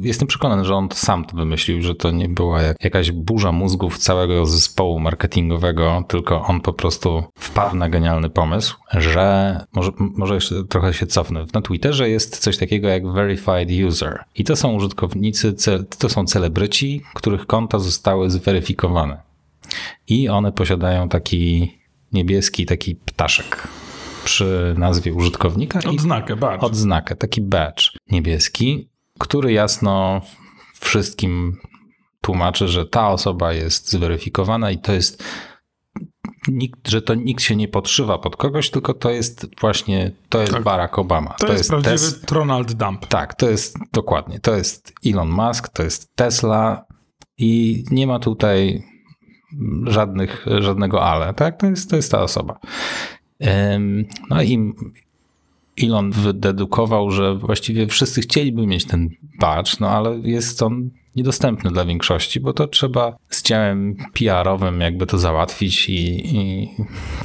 jestem 0.00 0.28
przekonany, 0.28 0.64
że 0.64 0.74
on 0.74 0.88
sam 0.92 1.24
to 1.24 1.36
wymyślił, 1.36 1.82
że 1.82 1.94
to 1.94 2.10
nie 2.10 2.28
była 2.28 2.60
jakaś 2.62 3.12
burza 3.12 3.52
mózgów 3.52 3.98
całego 3.98 4.46
zespołu 4.46 5.00
marketingowego, 5.00 6.04
tylko 6.08 6.42
on 6.42 6.60
po 6.60 6.72
prostu 6.72 7.24
wpadł 7.38 7.76
na 7.76 7.88
genialny 7.88 8.30
pomysł, 8.30 8.76
że 8.92 9.66
może, 9.72 9.90
może 9.98 10.34
jeszcze 10.34 10.64
trochę 10.64 10.94
się 10.94 11.06
cofnę. 11.06 11.44
Na 11.54 11.62
Twitterze 11.62 12.08
jest 12.08 12.38
coś 12.38 12.58
takiego 12.58 12.88
jak 12.88 13.12
verified 13.12 13.86
user 13.88 14.24
i 14.34 14.44
to 14.44 14.56
są 14.56 14.72
użytkownicy, 14.72 15.54
to 15.98 16.08
są 16.08 16.24
celebryci, 16.24 17.02
których 17.22 17.46
konta 17.46 17.78
zostały 17.78 18.30
zweryfikowane. 18.30 19.22
I 20.08 20.28
one 20.28 20.52
posiadają 20.52 21.08
taki 21.08 21.72
niebieski 22.12 22.66
taki 22.66 22.94
ptaszek 22.96 23.68
przy 24.24 24.74
nazwie 24.78 25.12
użytkownika. 25.14 25.80
Odznakę, 25.90 26.36
badge. 26.36 26.62
Odznakę, 26.64 27.16
taki 27.16 27.40
badge 27.40 27.82
niebieski, 28.10 28.88
który 29.18 29.52
jasno 29.52 30.20
wszystkim 30.80 31.56
tłumaczy, 32.20 32.68
że 32.68 32.86
ta 32.86 33.08
osoba 33.08 33.52
jest 33.52 33.90
zweryfikowana 33.90 34.70
i 34.70 34.78
to 34.78 34.92
jest 34.92 35.24
nikt, 36.48 36.88
że 36.88 37.02
to 37.02 37.14
nikt 37.14 37.42
się 37.42 37.56
nie 37.56 37.68
podszywa 37.68 38.18
pod 38.18 38.36
kogoś, 38.36 38.70
tylko 38.70 38.94
to 38.94 39.10
jest 39.10 39.46
właśnie, 39.60 40.12
to 40.28 40.40
jest 40.40 40.52
tak. 40.52 40.62
Barack 40.62 40.98
Obama. 40.98 41.34
To, 41.38 41.46
to 41.46 41.52
jest, 41.52 41.70
prawdziwy 41.70 41.96
tes... 41.96 42.20
Donald 42.20 42.72
Dump. 42.72 43.06
Tak, 43.06 43.34
to 43.34 43.50
jest 43.50 43.76
dokładnie, 43.92 44.40
to 44.40 44.56
jest 44.56 44.92
Elon 45.06 45.30
Musk, 45.30 45.68
to 45.68 45.82
jest 45.82 46.16
Tesla 46.16 46.91
i 47.38 47.84
nie 47.90 48.06
ma 48.06 48.18
tutaj 48.18 48.82
żadnych, 49.86 50.46
żadnego 50.60 51.04
ale, 51.04 51.34
tak? 51.34 51.60
To 51.60 51.66
jest, 51.66 51.90
to 51.90 51.96
jest 51.96 52.10
ta 52.10 52.22
osoba. 52.22 52.60
No 54.30 54.42
i 54.42 54.72
Elon 55.82 56.10
wydedukował, 56.10 57.10
że 57.10 57.34
właściwie 57.34 57.86
wszyscy 57.86 58.20
chcieliby 58.20 58.66
mieć 58.66 58.84
ten 58.84 59.08
badge, 59.40 59.80
no 59.80 59.88
ale 59.88 60.18
jest 60.18 60.62
on 60.62 60.90
niedostępny 61.16 61.70
dla 61.70 61.84
większości, 61.84 62.40
bo 62.40 62.52
to 62.52 62.68
trzeba 62.68 63.16
z 63.28 63.42
ciałem 63.42 63.96
PR-owym 64.14 64.80
jakby 64.80 65.06
to 65.06 65.18
załatwić 65.18 65.88
i, 65.88 66.36
i 66.36 66.68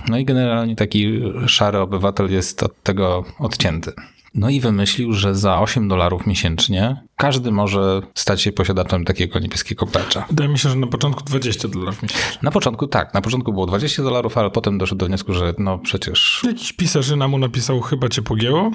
no 0.09 0.17
i 0.17 0.25
generalnie 0.25 0.75
taki 0.75 1.21
szary 1.47 1.79
obywatel 1.79 2.31
jest 2.31 2.63
od 2.63 2.83
tego 2.83 3.25
odcięty. 3.39 3.91
No 4.33 4.49
i 4.49 4.59
wymyślił, 4.59 5.13
że 5.13 5.35
za 5.35 5.59
8 5.59 5.87
dolarów 5.87 6.27
miesięcznie 6.27 7.03
każdy 7.15 7.51
może 7.51 8.01
stać 8.15 8.41
się 8.41 8.51
posiadaczem 8.51 9.05
takiego 9.05 9.39
niebieskiego 9.39 9.87
patcha. 9.87 10.25
Wydaje 10.29 10.49
mi 10.49 10.59
się, 10.59 10.69
że 10.69 10.75
na 10.75 10.87
początku 10.87 11.23
20 11.23 11.67
dolarów 11.67 12.03
miesięcznie. 12.03 12.39
Na 12.41 12.51
początku 12.51 12.87
tak, 12.87 13.13
na 13.13 13.21
początku 13.21 13.53
było 13.53 13.65
20 13.65 14.03
dolarów, 14.03 14.37
ale 14.37 14.51
potem 14.51 14.77
doszedł 14.77 14.99
do 14.99 15.05
wniosku, 15.05 15.33
że 15.33 15.53
no 15.57 15.77
przecież... 15.77 16.43
Jakiś 16.47 16.73
pisarzyna 16.73 17.27
mu 17.27 17.37
napisał, 17.37 17.81
chyba 17.81 18.09
cię 18.09 18.21
pogięło. 18.21 18.71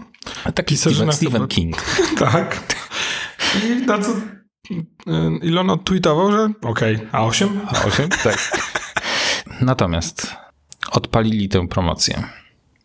Taki 0.55 0.77
Stephen, 0.77 1.13
Stephen 1.13 1.49
King. 1.49 1.77
tak. 2.19 2.75
I 3.65 3.87
na 3.87 3.99
co 3.99 4.11
Ilon 5.43 5.71
odtweetował, 5.71 6.33
że 6.33 6.53
okej, 6.63 6.97
okay. 6.97 7.09
a 7.13 7.25
8? 7.25 7.61
A 7.67 7.85
8? 7.85 8.09
Tak. 8.25 8.63
Natomiast 9.61 10.37
odpalili 10.91 11.49
tę 11.49 11.69
promocję. 11.69 12.23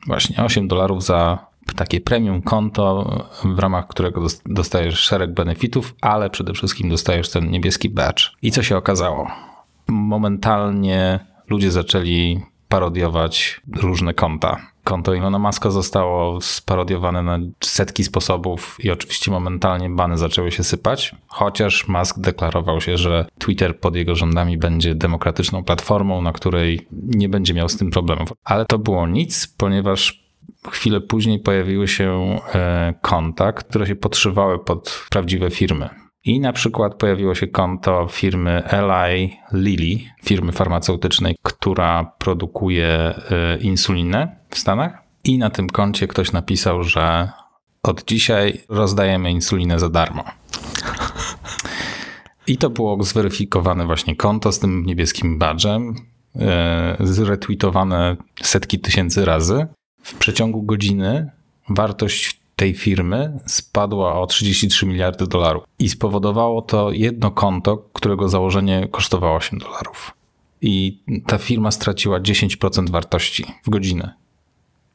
Właśnie 0.07 0.43
8 0.43 0.67
dolarów 0.67 1.03
za 1.03 1.46
takie 1.75 2.01
premium 2.01 2.41
konto, 2.41 3.11
w 3.45 3.59
ramach 3.59 3.87
którego 3.87 4.25
dostajesz 4.45 4.99
szereg 4.99 5.33
benefitów, 5.33 5.95
ale 6.01 6.29
przede 6.29 6.53
wszystkim 6.53 6.89
dostajesz 6.89 7.29
ten 7.29 7.51
niebieski 7.51 7.89
badge. 7.89 8.23
I 8.41 8.51
co 8.51 8.63
się 8.63 8.77
okazało? 8.77 9.27
Momentalnie 9.87 11.19
ludzie 11.49 11.71
zaczęli 11.71 12.39
parodiować 12.67 13.61
różne 13.81 14.13
konta. 14.13 14.57
Konto 14.83 15.13
Ilona 15.13 15.39
Maska 15.39 15.71
zostało 15.71 16.41
sparodiowane 16.41 17.23
na 17.23 17.39
setki 17.63 18.03
sposobów 18.03 18.77
i 18.83 18.91
oczywiście 18.91 19.31
momentalnie 19.31 19.89
bany 19.89 20.17
zaczęły 20.17 20.51
się 20.51 20.63
sypać, 20.63 21.15
chociaż 21.27 21.87
Musk 21.87 22.19
deklarował 22.19 22.81
się, 22.81 22.97
że 22.97 23.25
Twitter 23.37 23.79
pod 23.79 23.95
jego 23.95 24.15
rządami 24.15 24.57
będzie 24.57 24.95
demokratyczną 24.95 25.63
platformą, 25.63 26.21
na 26.21 26.31
której 26.31 26.87
nie 26.91 27.29
będzie 27.29 27.53
miał 27.53 27.69
z 27.69 27.77
tym 27.77 27.91
problemów. 27.91 28.29
Ale 28.43 28.65
to 28.65 28.79
było 28.79 29.07
nic, 29.07 29.47
ponieważ 29.57 30.26
chwilę 30.71 31.01
później 31.01 31.39
pojawiły 31.39 31.87
się 31.87 32.39
e, 32.53 32.93
konta, 33.01 33.53
które 33.53 33.87
się 33.87 33.95
podszywały 33.95 34.59
pod 34.59 35.05
prawdziwe 35.09 35.51
firmy. 35.51 35.89
I 36.23 36.39
na 36.39 36.53
przykład 36.53 36.95
pojawiło 36.95 37.35
się 37.35 37.47
konto 37.47 38.07
firmy 38.07 38.63
Eli 38.65 39.37
Lilly, 39.53 39.99
firmy 40.23 40.51
farmaceutycznej, 40.51 41.35
która 41.43 42.11
produkuje 42.19 42.87
e, 42.87 43.57
insulinę 43.57 44.35
w 44.49 44.57
Stanach. 44.57 45.03
I 45.23 45.37
na 45.37 45.49
tym 45.49 45.69
koncie 45.69 46.07
ktoś 46.07 46.31
napisał, 46.31 46.83
że 46.83 47.29
od 47.83 48.03
dzisiaj 48.05 48.61
rozdajemy 48.69 49.31
insulinę 49.31 49.79
za 49.79 49.89
darmo. 49.89 50.23
I 52.47 52.57
to 52.57 52.69
było 52.69 53.03
zweryfikowane 53.03 53.85
właśnie 53.85 54.15
konto 54.15 54.51
z 54.51 54.59
tym 54.59 54.85
niebieskim 54.85 55.39
badżem, 55.39 55.95
e, 56.35 56.97
zretweetowane 56.99 58.17
setki 58.43 58.79
tysięcy 58.79 59.25
razy. 59.25 59.67
W 60.07 60.13
przeciągu 60.15 60.63
godziny 60.63 61.31
wartość 61.69 62.39
tej 62.55 62.73
firmy 62.73 63.39
spadła 63.45 64.21
o 64.21 64.27
33 64.27 64.85
miliardy 64.85 65.27
dolarów. 65.27 65.63
I 65.79 65.89
spowodowało 65.89 66.61
to 66.61 66.91
jedno 66.91 67.31
konto, 67.31 67.77
którego 67.93 68.29
założenie 68.29 68.87
kosztowało 68.91 69.35
8 69.35 69.59
dolarów. 69.59 70.13
I 70.61 70.99
ta 71.25 71.37
firma 71.37 71.71
straciła 71.71 72.19
10% 72.19 72.89
wartości 72.89 73.45
w 73.65 73.69
godzinę. 73.69 74.13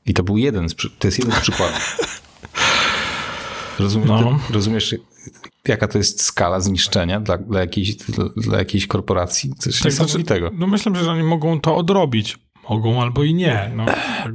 I 0.07 0.15
to 0.15 0.23
był 0.23 0.39
jeden 0.39 0.69
z, 0.69 0.75
to 0.99 1.09
jest 1.09 1.19
jeden 1.19 1.35
z 1.35 1.41
przykładów. 1.41 1.99
Rozumiesz, 3.79 4.09
no. 4.09 4.39
rozumiesz, 4.51 4.95
jaka 5.69 5.89
to 5.89 5.99
jest 5.99 6.23
skala 6.23 6.61
zniszczenia 6.61 7.21
dla, 7.21 7.39
dla, 7.39 7.61
jakiejś, 7.61 7.95
dla, 7.95 8.25
dla 8.37 8.59
jakiejś 8.59 8.87
korporacji? 8.87 9.55
Coś 9.59 9.81
tak, 9.81 9.93
znaczy, 9.93 10.03
niesamowitego. 10.03 10.47
Znaczy, 10.49 10.61
no 10.61 10.67
myślę, 10.67 10.95
że 10.95 11.11
oni 11.11 11.23
mogą 11.23 11.61
to 11.61 11.77
odrobić. 11.77 12.39
Mogą 12.73 13.03
albo 13.03 13.25
i 13.25 13.35
nie. 13.35 13.71
No, 13.77 13.85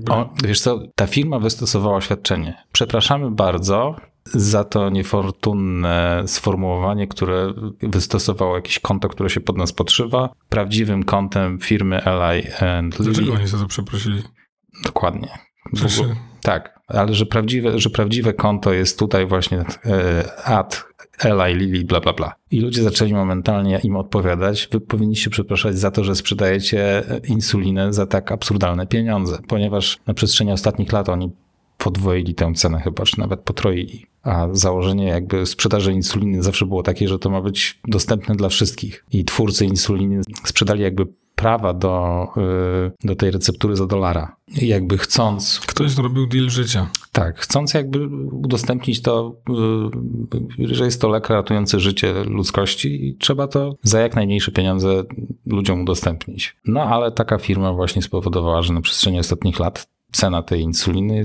o, 0.10 0.30
wiesz 0.44 0.62
co, 0.62 0.80
ta 0.96 1.08
firma 1.08 1.40
wystosowała 1.40 1.98
oświadczenie. 1.98 2.64
Przepraszamy 2.72 3.32
bardzo 3.32 3.96
za 4.26 4.64
to 4.64 4.90
niefortunne 4.90 6.24
sformułowanie, 6.26 7.08
które 7.08 7.54
wystosowało 7.82 8.56
jakieś 8.56 8.80
konto, 8.80 9.10
które 9.10 9.30
się 9.30 9.40
pod 9.42 9.58
nas 9.58 9.74
podszywa. 9.74 10.30
Prawdziwym 10.50 11.04
kontem 11.04 11.60
firmy 11.60 12.02
Li 12.06 12.52
and 12.54 12.98
Dlaczego 12.98 13.34
oni 13.34 13.48
za 13.48 13.58
to 13.58 13.66
przeprosili? 13.66 14.24
Dokładnie. 14.84 15.30
Tak, 16.42 16.80
ale 16.88 17.14
że 17.14 17.26
prawdziwe, 17.26 17.80
że 17.80 17.90
prawdziwe 17.90 18.34
konto 18.34 18.74
jest 18.74 19.00
tutaj 19.00 19.26
właśnie 19.26 19.66
e, 19.86 20.24
ad 21.20 21.40
Eli 21.40 21.56
Lili, 21.56 21.86
bla, 21.86 22.00
bla, 22.00 22.14
bla. 22.14 22.36
I 22.52 22.60
ludzie 22.60 22.84
zaczęli 22.84 23.14
momentalnie 23.14 23.80
im 23.84 23.96
odpowiadać, 23.96 24.70
wy 24.72 24.80
powinniście 24.80 25.30
przepraszać 25.30 25.78
za 25.78 25.92
to, 25.92 26.04
że 26.04 26.16
sprzedajecie 26.16 27.04
insulinę 27.28 27.94
za 27.94 28.06
tak 28.06 28.32
absurdalne 28.32 28.88
pieniądze, 28.88 29.40
ponieważ 29.48 29.98
na 30.08 30.14
przestrzeni 30.14 30.52
ostatnich 30.52 30.92
lat 30.92 31.10
oni 31.10 31.32
podwoili 31.78 32.36
tę 32.36 32.54
cenę 32.54 32.80
chyba, 32.80 33.04
czy 33.04 33.20
nawet 33.20 33.40
potroili. 33.40 34.06
A 34.24 34.48
założenie 34.52 35.08
jakby 35.08 35.46
sprzedaży 35.46 35.94
insuliny 35.94 36.44
zawsze 36.44 36.66
było 36.66 36.84
takie, 36.84 37.08
że 37.08 37.20
to 37.20 37.30
ma 37.30 37.42
być 37.42 37.80
dostępne 37.88 38.36
dla 38.36 38.50
wszystkich. 38.50 39.06
I 39.12 39.26
twórcy 39.26 39.66
insuliny 39.66 40.22
sprzedali 40.46 40.84
jakby 40.84 41.08
prawa 41.38 41.74
do, 41.74 42.28
y, 42.38 43.08
do 43.08 43.16
tej 43.16 43.32
receptury 43.32 43.76
za 43.76 43.88
dolara. 43.88 44.36
Jakby 44.62 44.98
chcąc. 44.98 45.60
Ktoś 45.68 45.92
zrobił 45.92 46.28
deal 46.28 46.50
życia. 46.50 46.90
Tak, 47.12 47.40
chcąc 47.40 47.74
jakby 47.74 48.08
udostępnić 48.32 49.02
to, 49.02 49.36
y, 50.60 50.76
że 50.76 50.86
jest 50.86 51.02
to 51.02 51.10
lek 51.10 51.30
ratujący 51.30 51.80
życie 51.80 52.14
ludzkości 52.24 53.08
i 53.08 53.18
trzeba 53.18 53.48
to 53.48 53.76
za 53.84 54.00
jak 54.00 54.16
najmniejsze 54.16 54.52
pieniądze 54.52 55.04
ludziom 55.46 55.82
udostępnić. 55.82 56.56
No 56.66 56.82
ale 56.82 57.12
taka 57.12 57.38
firma 57.38 57.74
właśnie 57.74 58.02
spowodowała, 58.02 58.62
że 58.62 58.74
na 58.74 58.82
przestrzeni 58.82 59.20
ostatnich 59.20 59.60
lat 59.60 59.88
cena 60.12 60.44
tej 60.44 60.62
insuliny 60.62 61.24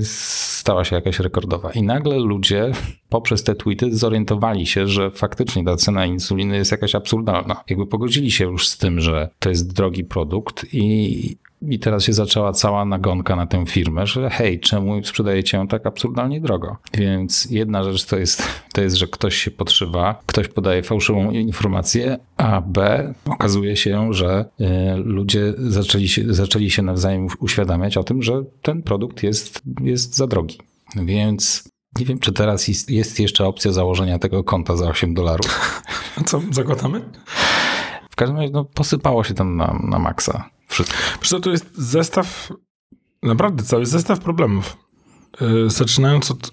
stała 0.63 0.83
się 0.83 0.95
jakaś 0.95 1.19
rekordowa. 1.19 1.71
I 1.71 1.83
nagle 1.83 2.19
ludzie 2.19 2.71
poprzez 3.09 3.43
te 3.43 3.55
tweety 3.55 3.95
zorientowali 3.95 4.65
się, 4.65 4.87
że 4.87 5.11
faktycznie 5.11 5.65
ta 5.65 5.75
cena 5.75 6.05
insuliny 6.05 6.55
jest 6.55 6.71
jakaś 6.71 6.95
absurdalna. 6.95 7.63
Jakby 7.69 7.87
pogodzili 7.87 8.31
się 8.31 8.45
już 8.45 8.67
z 8.67 8.77
tym, 8.77 9.01
że 9.01 9.29
to 9.39 9.49
jest 9.49 9.73
drogi 9.73 10.03
produkt 10.03 10.65
i 10.73 11.37
i 11.69 11.79
teraz 11.79 12.03
się 12.03 12.13
zaczęła 12.13 12.53
cała 12.53 12.85
nagonka 12.85 13.35
na 13.35 13.47
tę 13.47 13.65
firmę, 13.65 14.07
że 14.07 14.29
hej, 14.29 14.59
czemu 14.59 15.03
sprzedajecie 15.03 15.57
ją 15.57 15.67
tak 15.67 15.85
absurdalnie 15.85 16.41
drogo? 16.41 16.77
Więc 16.93 17.47
jedna 17.51 17.83
rzecz 17.83 18.05
to 18.05 18.17
jest, 18.17 18.43
to 18.73 18.81
jest, 18.81 18.95
że 18.95 19.07
ktoś 19.07 19.35
się 19.35 19.51
podszywa, 19.51 20.21
ktoś 20.25 20.47
podaje 20.47 20.83
fałszywą 20.83 21.31
informację, 21.31 22.17
a 22.37 22.61
B 22.61 23.13
okazuje 23.25 23.75
się, 23.75 24.13
że 24.13 24.45
y, 24.61 24.65
ludzie 24.97 25.53
zaczęli 25.57 26.07
się, 26.07 26.33
zaczęli 26.33 26.69
się 26.69 26.81
nawzajem 26.81 27.27
uświadamiać 27.39 27.97
o 27.97 28.03
tym, 28.03 28.21
że 28.21 28.43
ten 28.61 28.83
produkt 28.83 29.23
jest, 29.23 29.61
jest 29.81 30.15
za 30.15 30.27
drogi. 30.27 30.57
Więc 30.95 31.69
nie 31.99 32.05
wiem, 32.05 32.19
czy 32.19 32.33
teraz 32.33 32.67
jest, 32.67 32.89
jest 32.89 33.19
jeszcze 33.19 33.45
opcja 33.45 33.71
założenia 33.71 34.19
tego 34.19 34.43
konta 34.43 34.77
za 34.77 34.89
8 34.89 35.13
dolarów. 35.13 35.81
A 36.17 36.23
co, 36.23 36.41
zakładamy? 36.51 37.01
W 38.09 38.15
każdym 38.15 38.37
razie 38.37 38.51
no, 38.53 38.65
posypało 38.65 39.23
się 39.23 39.33
tam 39.33 39.57
na, 39.57 39.79
na 39.83 39.99
maksa 39.99 40.52
wszystko. 40.73 40.97
Przecież 41.19 41.41
to 41.43 41.49
jest 41.49 41.77
zestaw, 41.77 42.51
naprawdę 43.23 43.63
cały 43.63 43.85
zestaw 43.85 44.19
problemów. 44.19 44.77
Yy, 45.41 45.69
zaczynając 45.69 46.31
od, 46.31 46.51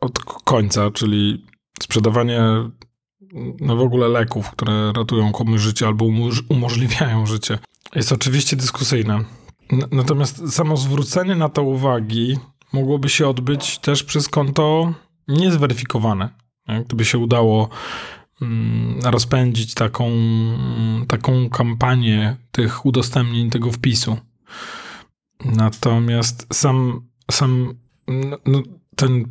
od 0.00 0.18
końca, 0.44 0.90
czyli 0.90 1.44
sprzedawanie 1.82 2.42
no 3.60 3.76
w 3.76 3.80
ogóle 3.80 4.08
leków, 4.08 4.50
które 4.50 4.92
ratują 4.92 5.32
komuś 5.32 5.60
życie 5.60 5.86
albo 5.86 6.04
umożliwiają 6.48 7.26
życie, 7.26 7.58
jest 7.94 8.12
oczywiście 8.12 8.56
dyskusyjne. 8.56 9.24
Natomiast 9.90 10.54
samo 10.54 10.76
zwrócenie 10.76 11.34
na 11.34 11.48
to 11.48 11.62
uwagi 11.62 12.38
mogłoby 12.72 13.08
się 13.08 13.28
odbyć 13.28 13.78
też 13.78 14.04
przez 14.04 14.28
konto 14.28 14.92
niezweryfikowane. 15.28 16.28
Gdyby 16.86 17.04
się 17.04 17.18
udało 17.18 17.68
Mm, 17.68 18.19
rozpędzić 19.04 19.74
taką, 19.74 20.10
taką 21.08 21.50
kampanię 21.50 22.36
tych 22.50 22.86
udostępnień 22.86 23.50
tego 23.50 23.72
wpisu. 23.72 24.16
Natomiast 25.44 26.46
sam, 26.52 27.08
sam 27.30 27.74
no, 28.08 28.38
no 28.46 28.62
ten, 28.96 29.24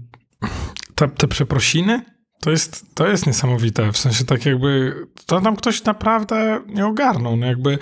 te, 0.96 1.08
te 1.08 1.28
przeprosiny 1.28 2.06
to 2.42 2.52
jest, 2.52 2.96
to 2.96 3.08
jest 3.08 3.28
niesamowite. 3.28 3.92
W 3.92 3.98
sensie 3.98 4.26
tak 4.26 4.46
jakby 4.46 4.96
to 5.26 5.42
tam 5.42 5.56
ktoś 5.56 5.84
naprawdę 5.84 6.62
nie 6.68 6.86
ogarnął. 6.86 7.38
No 7.38 7.46
jakby 7.46 7.80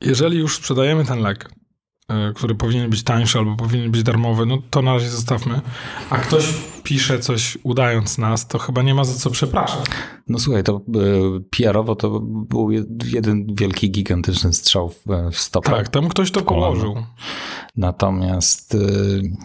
jeżeli 0.00 0.38
już 0.38 0.56
sprzedajemy 0.56 1.04
ten 1.04 1.18
lek, 1.18 1.50
który 2.34 2.54
powinien 2.54 2.90
być 2.90 3.02
tańszy 3.02 3.38
albo 3.38 3.56
powinien 3.56 3.90
być 3.90 4.02
darmowy, 4.02 4.46
no 4.46 4.58
to 4.70 4.82
na 4.82 4.92
razie 4.92 5.08
zostawmy. 5.08 5.60
A 6.10 6.18
ktoś 6.18 6.54
pisze 6.82 7.18
coś 7.18 7.58
udając 7.62 8.18
nas, 8.18 8.48
to 8.48 8.58
chyba 8.58 8.82
nie 8.82 8.94
ma 8.94 9.04
za 9.04 9.14
co 9.14 9.30
przepraszać. 9.30 9.84
No 10.28 10.38
słuchaj, 10.38 10.62
to 10.62 10.76
e, 10.76 10.80
PR-owo 11.50 11.96
to 11.96 12.20
był 12.20 12.70
jeden 13.04 13.46
wielki, 13.54 13.90
gigantyczny 13.90 14.52
strzał 14.52 14.88
w, 14.88 15.04
w 15.32 15.38
stopę. 15.38 15.70
Tak, 15.70 15.88
tam 15.88 16.08
ktoś 16.08 16.30
to 16.30 16.42
położył. 16.42 16.96
Natomiast 17.76 18.74
e, 18.74 18.78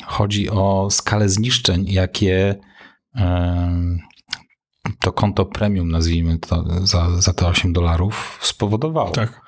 chodzi 0.06 0.50
o 0.50 0.88
skalę 0.92 1.30
zniszczeń, 1.30 1.86
jakie 1.88 2.56
to 5.00 5.12
konto 5.12 5.46
premium, 5.46 5.92
nazwijmy 5.92 6.40
to, 6.40 6.66
za, 6.84 7.22
za 7.22 7.34
te 7.34 7.48
8 7.48 7.74
dolarów 7.74 8.40
spowodowało. 8.42 9.10
Tak. 9.10 9.45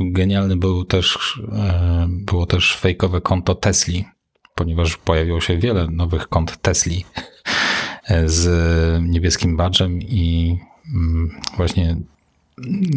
Genialny 0.00 0.56
był 0.56 0.84
też, 0.84 1.40
e, 1.52 2.06
było 2.08 2.46
też 2.46 2.76
fejkowe 2.76 3.20
konto 3.20 3.54
Tesli, 3.54 4.04
ponieważ 4.54 4.96
pojawiło 4.96 5.40
się 5.40 5.56
wiele 5.56 5.86
nowych 5.90 6.28
kont 6.28 6.62
Tesli 6.62 7.04
e, 8.04 8.28
z 8.28 9.02
niebieskim 9.02 9.56
badżem 9.56 10.02
i 10.02 10.58
mm, 10.94 11.40
właśnie 11.56 11.96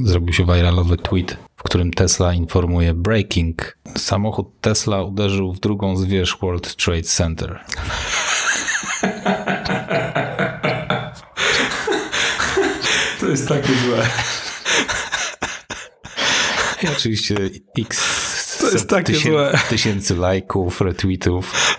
zrobił 0.03 0.34
się 0.34 0.46
viralowy 0.46 0.98
tweet, 0.98 1.38
w 1.55 1.63
którym 1.63 1.91
Tesla 1.91 2.34
informuje 2.34 2.93
breaking. 2.93 3.77
Samochód 3.98 4.48
Tesla 4.62 5.03
uderzył 5.03 5.53
w 5.53 5.60
drugą 5.60 5.98
z 5.98 6.05
World 6.41 6.75
Trade 6.75 7.01
Center. 7.01 7.60
To 13.20 13.27
jest 13.27 13.48
takie 13.48 13.74
złe. 13.74 14.08
I 16.83 16.88
oczywiście 16.97 17.35
x 17.79 18.57
to 18.61 18.71
jest 18.71 18.89
takie 18.89 19.13
tysię, 19.13 19.31
złe. 19.31 19.59
tysięcy 19.69 20.15
lajków, 20.15 20.81
retweetów. 20.81 21.75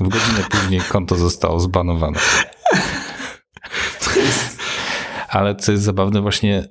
W 0.00 0.08
godzinę 0.08 0.44
później 0.50 0.80
konto 0.80 1.16
zostało 1.16 1.60
zbanowane. 1.60 2.18
Ale 5.28 5.56
co 5.56 5.72
jest 5.72 5.84
zabawne, 5.84 6.20
właśnie 6.20 6.68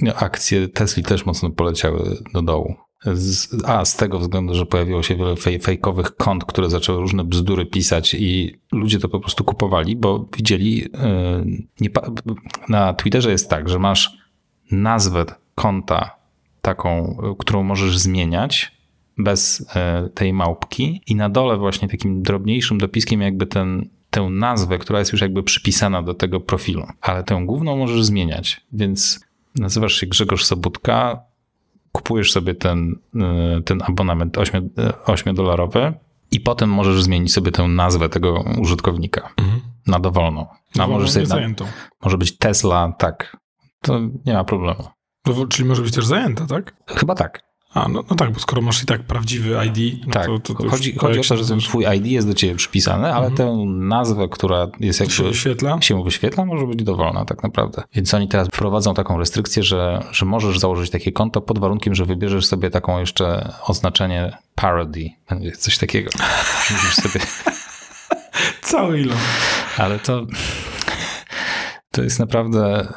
no, 0.00 0.14
akcje 0.14 0.68
Tesla 0.68 1.02
też 1.02 1.26
mocno 1.26 1.50
poleciały 1.50 2.16
do 2.34 2.42
dołu. 2.42 2.74
Z, 3.04 3.48
a, 3.66 3.84
z 3.84 3.96
tego 3.96 4.18
względu, 4.18 4.54
że 4.54 4.66
pojawiło 4.66 5.02
się 5.02 5.16
wiele 5.16 5.36
fej, 5.36 5.60
fejkowych 5.60 6.16
kont, 6.16 6.44
które 6.44 6.70
zaczęły 6.70 6.98
różne 6.98 7.24
bzdury 7.24 7.66
pisać 7.66 8.14
i 8.14 8.60
ludzie 8.72 8.98
to 8.98 9.08
po 9.08 9.20
prostu 9.20 9.44
kupowali, 9.44 9.96
bo 9.96 10.28
widzieli, 10.36 10.76
yy, 10.76 10.88
nie, 11.80 11.90
na 12.68 12.94
Twitterze 12.94 13.30
jest 13.30 13.50
tak, 13.50 13.68
że 13.68 13.78
masz 13.78 14.16
nazwę 14.70 15.24
konta 15.54 16.21
taką, 16.62 17.16
którą 17.38 17.62
możesz 17.62 17.98
zmieniać 17.98 18.72
bez 19.18 19.66
yy, 20.02 20.10
tej 20.10 20.32
małpki 20.32 21.02
i 21.06 21.14
na 21.14 21.28
dole 21.28 21.56
właśnie 21.56 21.88
takim 21.88 22.22
drobniejszym 22.22 22.78
dopiskiem 22.78 23.20
jakby 23.20 23.46
ten, 23.46 23.88
tę 24.10 24.22
nazwę, 24.30 24.78
która 24.78 24.98
jest 24.98 25.12
już 25.12 25.20
jakby 25.20 25.42
przypisana 25.42 26.02
do 26.02 26.14
tego 26.14 26.40
profilu, 26.40 26.86
ale 27.00 27.24
tę 27.24 27.42
główną 27.46 27.76
możesz 27.76 28.04
zmieniać, 28.04 28.60
więc 28.72 29.20
nazywasz 29.54 29.94
się 29.94 30.06
Grzegorz 30.06 30.44
Sobutka, 30.44 31.22
kupujesz 31.92 32.32
sobie 32.32 32.54
ten, 32.54 32.96
y, 33.58 33.62
ten 33.62 33.82
abonament 33.82 34.36
8-dolarowy 35.06 35.92
i 36.30 36.40
potem 36.40 36.70
możesz 36.70 37.02
zmienić 37.02 37.32
sobie 37.32 37.50
tę 37.50 37.68
nazwę 37.68 38.08
tego 38.08 38.44
użytkownika 38.60 39.28
mhm. 39.38 39.60
na 39.86 39.98
dowolną. 39.98 40.46
A 40.78 40.86
możesz 40.86 41.10
sobie 41.10 41.26
na, 41.26 41.66
może 42.02 42.18
być 42.18 42.38
Tesla, 42.38 42.92
tak. 42.98 43.36
To 43.80 44.00
nie 44.26 44.32
ma 44.32 44.44
problemu. 44.44 44.84
Czyli 45.48 45.68
może 45.68 45.82
być 45.82 45.94
też 45.94 46.06
zajęta, 46.06 46.46
tak? 46.46 46.74
Chyba 46.86 47.14
tak. 47.14 47.52
A, 47.74 47.88
no, 47.88 48.04
no 48.10 48.16
tak, 48.16 48.32
bo 48.32 48.40
skoro 48.40 48.62
masz 48.62 48.82
i 48.82 48.86
tak 48.86 49.02
prawdziwy 49.02 49.56
ID, 49.66 50.06
no 50.06 50.12
tak, 50.12 50.26
to, 50.26 50.38
to, 50.38 50.54
to 50.54 50.68
chodzi, 50.68 50.94
chodzi 50.94 51.20
o 51.20 51.22
to, 51.22 51.36
że 51.36 51.44
ten 51.44 51.60
twój 51.60 51.84
ID 51.96 52.06
jest 52.06 52.28
do 52.28 52.34
ciebie 52.34 52.54
przypisany, 52.54 53.14
ale 53.14 53.26
mhm. 53.26 53.36
tę 53.36 53.64
nazwę, 53.66 54.28
która 54.28 54.68
jest 54.80 55.00
jakby... 55.00 55.14
Się 55.14 55.22
wyświetla? 55.22 55.78
Się 55.80 56.04
wyświetla, 56.04 56.44
może 56.44 56.66
być 56.66 56.82
dowolna 56.82 57.24
tak 57.24 57.42
naprawdę. 57.42 57.82
Więc 57.94 58.14
oni 58.14 58.28
teraz 58.28 58.48
wprowadzą 58.48 58.94
taką 58.94 59.18
restrykcję, 59.18 59.62
że, 59.62 60.04
że 60.10 60.26
możesz 60.26 60.58
założyć 60.58 60.90
takie 60.90 61.12
konto 61.12 61.40
pod 61.40 61.58
warunkiem, 61.58 61.94
że 61.94 62.04
wybierzesz 62.04 62.46
sobie 62.46 62.70
taką 62.70 62.98
jeszcze 62.98 63.52
oznaczenie 63.66 64.36
parody, 64.54 65.10
coś 65.58 65.78
takiego. 65.78 66.10
Musisz 66.70 66.94
sobie... 66.94 67.24
Cały 68.62 69.00
ilon. 69.00 69.18
Ale 69.78 69.98
to... 69.98 70.26
To 71.90 72.02
jest 72.02 72.18
naprawdę 72.18 72.88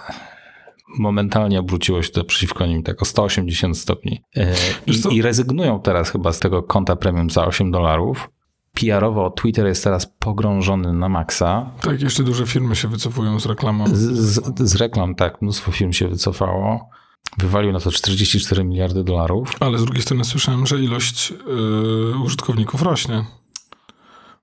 momentalnie 1.00 1.60
obróciło 1.60 2.04
się 2.04 2.10
to 2.10 2.24
przeciwko 2.24 2.66
nim 2.66 2.84
tak 2.84 3.02
o 3.02 3.06
180 3.06 3.78
stopni. 3.78 4.22
E, 4.36 4.54
I, 4.88 5.16
I, 5.16 5.22
rezygnują 5.22 5.82
teraz 5.82 6.12
chyba 6.12 6.34
z 6.34 6.40
tego 6.40 6.64
konta 6.64 6.96
premium 6.96 7.30
za 7.30 7.46
8 7.46 7.72
dolarów. 7.72 8.30
PR-owo 8.74 9.30
Twitter 9.30 9.68
jest 9.68 9.84
teraz 9.84 10.08
pogrążony 10.20 10.94
na 10.94 11.10
maksa. 11.10 11.72
Tak, 11.82 12.02
jeszcze 12.02 12.24
duże 12.24 12.48
firmy 12.48 12.76
się 12.76 12.88
wycofują 12.88 13.40
z 13.40 13.46
reklamą. 13.46 13.88
Z, 13.88 13.94
z, 13.94 14.70
z 14.70 14.76
reklam, 14.76 15.16
tak, 15.16 15.42
mnóstwo 15.42 15.72
firm 15.72 15.92
się 15.92 16.08
wycofało. 16.08 16.90
Wywalił 17.38 17.72
na 17.72 17.80
to 17.80 17.92
44 17.92 18.64
miliardy 18.64 19.04
dolarów. 19.04 19.52
Ale 19.60 19.78
z 19.78 19.84
drugiej 19.86 20.04
strony 20.04 20.26
słyszałem, 20.26 20.66
że 20.66 20.80
ilość 20.80 21.32
yy, 21.32 22.20
użytkowników 22.24 22.82
rośnie. 22.82 23.26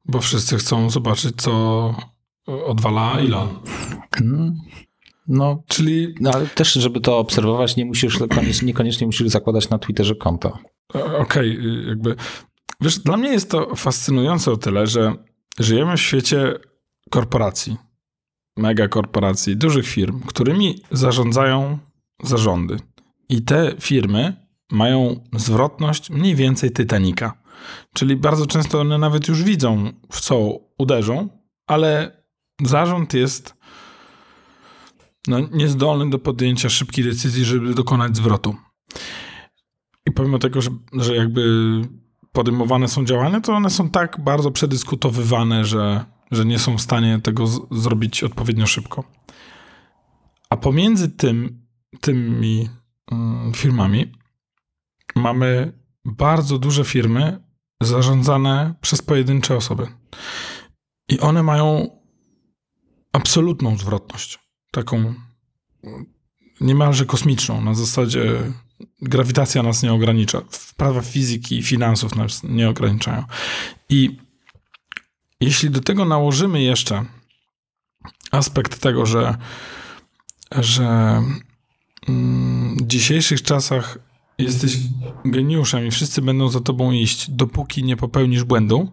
Bo 0.05 0.21
wszyscy 0.21 0.57
chcą 0.57 0.91
zobaczyć, 0.91 1.37
co 1.37 1.95
odwala 2.47 3.13
Elon. 3.13 3.49
Hmm. 4.15 4.55
No, 5.29 5.63
czyli, 5.69 6.15
no, 6.21 6.31
ale 6.31 6.47
też, 6.47 6.73
żeby 6.73 7.01
to 7.01 7.19
obserwować, 7.19 7.77
nie 7.77 7.85
musisz, 7.85 8.19
niekoniecznie 8.63 9.07
musisz 9.07 9.29
zakładać 9.29 9.71
na 9.71 9.79
Twitterze 9.79 10.15
konto. 10.15 10.59
Okej, 11.19 11.59
okay, 11.59 11.85
jakby, 11.89 12.17
wiesz, 12.81 12.99
dla 12.99 13.17
mnie 13.17 13.29
jest 13.29 13.51
to 13.51 13.77
fascynujące 13.77 14.53
o 14.53 14.57
tyle, 14.57 14.87
że 14.87 15.15
żyjemy 15.59 15.97
w 15.97 16.01
świecie 16.01 16.55
korporacji, 17.11 17.77
megakorporacji, 18.57 19.57
dużych 19.57 19.87
firm, 19.87 20.21
którymi 20.21 20.83
zarządzają 20.91 21.79
zarządy. 22.23 22.77
I 23.29 23.43
te 23.43 23.75
firmy 23.81 24.47
mają 24.71 25.25
zwrotność 25.37 26.11
mniej 26.11 26.35
więcej 26.35 26.73
Titanica. 26.73 27.43
Czyli 27.95 28.17
bardzo 28.17 28.47
często 28.47 28.81
one 28.81 28.99
nawet 28.99 29.29
już 29.29 29.43
widzą, 29.43 29.93
w 30.13 30.21
co 30.21 30.59
uderzą, 30.79 31.29
ale 31.67 32.23
zarząd 32.63 33.15
jest 33.15 33.55
no, 35.27 35.39
niezdolny 35.53 36.11
do 36.11 36.19
podjęcia 36.19 36.69
szybkiej 36.69 37.05
decyzji, 37.05 37.45
żeby 37.45 37.75
dokonać 37.75 38.17
zwrotu. 38.17 38.57
I 40.07 40.13
pomimo 40.13 40.39
tego, 40.39 40.63
że, 40.63 40.71
że 40.93 41.17
jakby 41.17 41.43
podejmowane 42.33 42.89
są 42.89 43.05
działania, 43.05 43.41
to 43.41 43.53
one 43.53 43.71
są 43.71 43.91
tak 43.91 44.21
bardzo 44.21 44.51
przedyskutowywane, 44.51 45.65
że, 45.65 46.05
że 46.31 46.45
nie 46.45 46.59
są 46.59 46.77
w 46.79 46.83
stanie 46.83 47.21
tego 47.21 47.47
zrobić 47.71 48.25
odpowiednio 48.25 48.67
szybko. 48.67 49.05
A 50.51 50.57
pomiędzy 50.57 51.11
tym, 51.11 51.67
tymi 52.01 52.69
mm, 53.13 53.53
firmami 53.55 54.13
mamy 55.17 55.73
bardzo 56.05 56.59
duże 56.59 56.85
firmy 56.85 57.39
zarządzane 57.83 58.75
przez 58.81 59.03
pojedyncze 59.03 59.57
osoby. 59.57 59.87
I 61.09 61.21
one 61.21 61.43
mają 61.43 61.91
absolutną 63.13 63.79
zwrotność 63.79 64.42
taką 64.73 65.15
niemalże 66.61 67.07
kosmiczną, 67.07 67.61
na 67.61 67.75
zasadzie 67.75 68.53
grawitacja 69.03 69.63
nas 69.63 69.83
nie 69.83 69.93
ogranicza, 69.93 70.43
prawa 70.77 71.01
fizyki 71.01 71.59
i 71.59 71.63
finansów 71.63 72.17
nas 72.17 72.43
nie 72.45 72.69
ograniczają. 72.69 73.25
I 73.89 74.17
jeśli 75.41 75.71
do 75.71 75.81
tego 75.81 76.05
nałożymy 76.05 76.63
jeszcze 76.63 77.05
aspekt 78.31 78.81
tego, 78.81 79.07
że, 79.07 79.37
że 80.51 81.23
mm, 82.09 82.77
w 82.77 82.87
dzisiejszych 82.87 83.43
czasach 83.43 83.99
jesteś 84.39 84.77
geniuszem 85.25 85.87
i 85.87 85.91
wszyscy 85.91 86.23
będą 86.23 86.49
za 86.49 86.61
tobą 86.61 86.93
iść, 86.93 87.31
dopóki 87.31 87.85
nie 87.85 87.97
popełnisz 87.97 88.45
błędu, 88.45 88.91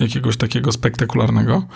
jakiegoś 0.00 0.36
takiego 0.36 0.72
spektakularnego, 0.72 1.66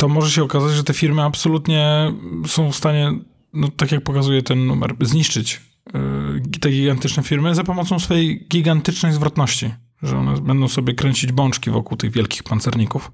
to 0.00 0.08
może 0.08 0.30
się 0.30 0.42
okazać, 0.42 0.72
że 0.72 0.84
te 0.84 0.94
firmy 0.94 1.22
absolutnie 1.22 2.12
są 2.46 2.72
w 2.72 2.76
stanie, 2.76 3.12
no, 3.52 3.68
tak 3.76 3.92
jak 3.92 4.04
pokazuje 4.04 4.42
ten 4.42 4.66
numer, 4.66 4.94
zniszczyć 5.00 5.60
yy, 5.94 6.58
te 6.60 6.70
gigantyczne 6.70 7.22
firmy 7.22 7.54
za 7.54 7.64
pomocą 7.64 7.98
swojej 7.98 8.46
gigantycznej 8.48 9.12
zwrotności. 9.12 9.70
Że 10.02 10.18
one 10.18 10.40
będą 10.40 10.68
sobie 10.68 10.94
kręcić 10.94 11.32
bączki 11.32 11.70
wokół 11.70 11.96
tych 11.96 12.12
wielkich 12.12 12.42
pancerników. 12.42 13.12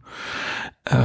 Yy, 0.90 0.96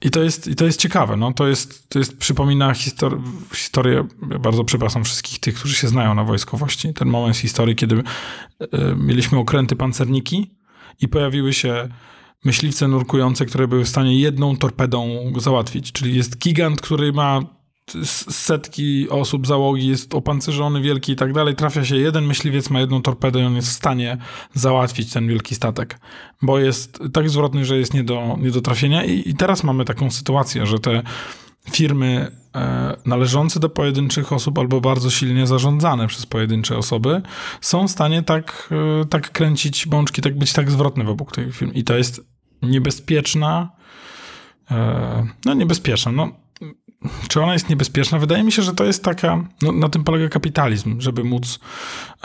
i 0.00 0.10
to 0.10 0.22
jest, 0.22 0.48
I 0.48 0.54
to 0.54 0.64
jest 0.64 0.80
ciekawe. 0.80 1.16
No, 1.16 1.32
to, 1.32 1.46
jest, 1.46 1.88
to 1.88 1.98
jest, 1.98 2.18
przypomina 2.18 2.74
histori 2.74 3.16
historię. 3.54 4.08
Bardzo 4.40 4.64
przepraszam 4.64 5.04
wszystkich 5.04 5.38
tych, 5.38 5.54
którzy 5.54 5.74
się 5.74 5.88
znają 5.88 6.14
na 6.14 6.24
wojskowości. 6.24 6.94
Ten 6.94 7.08
moment 7.08 7.36
z 7.36 7.40
historii, 7.40 7.76
kiedy 7.76 7.96
yy, 7.96 8.96
mieliśmy 8.96 9.38
okręty 9.38 9.76
pancerniki 9.76 10.56
i 11.00 11.08
pojawiły 11.08 11.52
się 11.52 11.88
myśliwce 12.44 12.88
nurkujące, 12.88 13.46
które 13.46 13.68
były 13.68 13.84
w 13.84 13.88
stanie 13.88 14.20
jedną 14.20 14.56
torpedą 14.56 15.32
załatwić. 15.38 15.92
Czyli 15.92 16.16
jest 16.16 16.38
gigant, 16.38 16.80
który 16.80 17.12
ma 17.12 17.40
setki 18.30 19.08
osób 19.10 19.46
załogi, 19.46 19.88
jest 19.88 20.14
opancerzony, 20.14 20.80
wielki 20.80 21.12
i 21.12 21.16
tak 21.16 21.32
dalej. 21.32 21.54
Trafia 21.54 21.84
się 21.84 21.96
jeden 21.96 22.26
myśliwiec, 22.26 22.70
ma 22.70 22.80
jedną 22.80 23.02
torpedę 23.02 23.40
i 23.40 23.44
on 23.44 23.56
jest 23.56 23.68
w 23.68 23.72
stanie 23.72 24.18
załatwić 24.54 25.12
ten 25.12 25.28
wielki 25.28 25.54
statek, 25.54 26.00
bo 26.42 26.58
jest 26.58 26.98
tak 27.12 27.30
zwrotny, 27.30 27.64
że 27.64 27.78
jest 27.78 27.94
nie 27.94 28.04
do, 28.04 28.36
nie 28.40 28.50
do 28.50 28.60
trafienia. 28.60 29.04
I, 29.04 29.28
I 29.28 29.34
teraz 29.34 29.64
mamy 29.64 29.84
taką 29.84 30.10
sytuację, 30.10 30.66
że 30.66 30.78
te 30.78 31.02
firmy 31.70 32.30
e, 32.54 32.96
należące 33.06 33.60
do 33.60 33.68
pojedynczych 33.68 34.32
osób 34.32 34.58
albo 34.58 34.80
bardzo 34.80 35.10
silnie 35.10 35.46
zarządzane 35.46 36.06
przez 36.06 36.26
pojedyncze 36.26 36.76
osoby 36.76 37.22
są 37.60 37.88
w 37.88 37.90
stanie 37.90 38.22
tak, 38.22 38.68
e, 39.02 39.04
tak 39.04 39.32
kręcić 39.32 39.86
bączki, 39.86 40.22
tak 40.22 40.38
być 40.38 40.52
tak 40.52 40.70
zwrotne 40.70 41.04
wokół 41.04 41.26
tych 41.26 41.56
firm. 41.56 41.72
I 41.72 41.84
to 41.84 41.96
jest 41.96 42.20
niebezpieczna. 42.62 43.70
E, 44.70 45.26
no 45.44 45.54
niebezpieczna. 45.54 46.12
No, 46.12 46.32
czy 47.28 47.42
ona 47.42 47.52
jest 47.52 47.68
niebezpieczna? 47.70 48.18
Wydaje 48.18 48.42
mi 48.42 48.52
się, 48.52 48.62
że 48.62 48.74
to 48.74 48.84
jest 48.84 49.04
taka, 49.04 49.44
no, 49.62 49.72
na 49.72 49.88
tym 49.88 50.04
polega 50.04 50.28
kapitalizm, 50.28 51.00
żeby 51.00 51.24
móc 51.24 51.58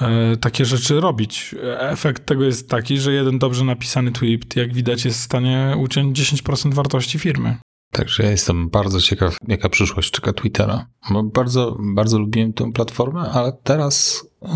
e, 0.02 0.38
takie 0.38 0.66
rzeczy 0.66 1.00
robić. 1.00 1.56
Efekt 1.80 2.26
tego 2.26 2.44
jest 2.44 2.70
taki, 2.70 2.98
że 2.98 3.14
jeden 3.14 3.40
dobrze 3.40 3.66
napisany 3.66 4.12
tweet, 4.12 4.56
jak 4.56 4.74
widać, 4.74 5.06
jest 5.06 5.20
w 5.20 5.24
stanie 5.24 5.76
uciąć 5.78 6.20
10% 6.20 6.74
wartości 6.74 7.20
firmy. 7.20 7.58
Także 7.92 8.24
ja 8.24 8.32
jestem 8.32 8.70
bardzo 8.70 9.02
ciekaw, 9.02 9.38
jaka 9.48 9.70
przyszłość 9.70 10.12
czeka 10.12 10.34
Twittera. 10.34 10.88
Bo 11.10 11.24
bardzo, 11.24 11.78
bardzo 11.80 12.20
lubiłem 12.20 12.54
tę 12.54 12.72
platformę, 12.72 13.22
ale 13.22 13.54
teraz 13.64 14.26
yy, 14.42 14.50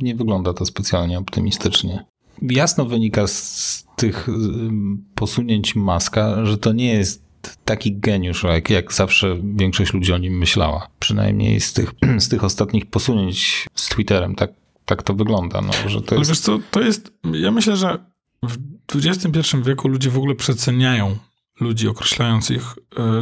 nie 0.00 0.14
wygląda 0.14 0.54
to 0.54 0.66
specjalnie 0.66 1.18
optymistycznie. 1.18 2.04
Jasno 2.42 2.84
wynika 2.84 3.26
z 3.26 3.84
tych 3.96 4.28
posunięć 5.14 5.76
Maska, 5.76 6.46
że 6.46 6.58
to 6.58 6.72
nie 6.72 6.94
jest 6.94 7.30
taki 7.64 7.96
geniusz, 7.96 8.42
jak, 8.42 8.70
jak 8.70 8.92
zawsze 8.92 9.36
większość 9.54 9.92
ludzi 9.92 10.12
o 10.12 10.18
nim 10.18 10.38
myślała. 10.38 10.88
Przynajmniej 10.98 11.60
z 11.60 11.72
tych, 11.72 11.92
z 12.24 12.28
tych 12.28 12.44
ostatnich 12.44 12.86
posunięć 12.86 13.66
z 13.74 13.88
Twitterem, 13.88 14.34
tak, 14.34 14.50
tak 14.84 15.02
to 15.02 15.14
wygląda. 15.14 15.60
No, 15.60 15.88
że 15.88 16.02
to 16.02 16.10
Ale 16.10 16.18
jest... 16.18 16.30
wiesz 16.30 16.40
co, 16.40 16.58
to 16.70 16.80
jest, 16.80 17.12
ja 17.32 17.50
myślę, 17.50 17.76
że 17.76 17.98
w 18.42 18.56
XXI 18.94 19.56
wieku 19.62 19.88
ludzie 19.88 20.10
w 20.10 20.16
ogóle 20.16 20.34
przeceniają 20.34 21.16
ludzi, 21.60 21.88
określając 21.88 22.50
ich 22.50 22.62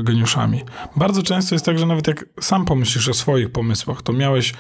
y, 0.00 0.02
geniuszami. 0.02 0.60
Bardzo 0.96 1.22
często 1.22 1.54
jest 1.54 1.64
tak, 1.64 1.78
że 1.78 1.86
nawet 1.86 2.06
jak 2.06 2.24
sam 2.40 2.64
pomyślisz 2.64 3.08
o 3.08 3.14
swoich 3.14 3.52
pomysłach, 3.52 4.02
to 4.02 4.12
miałeś 4.12 4.54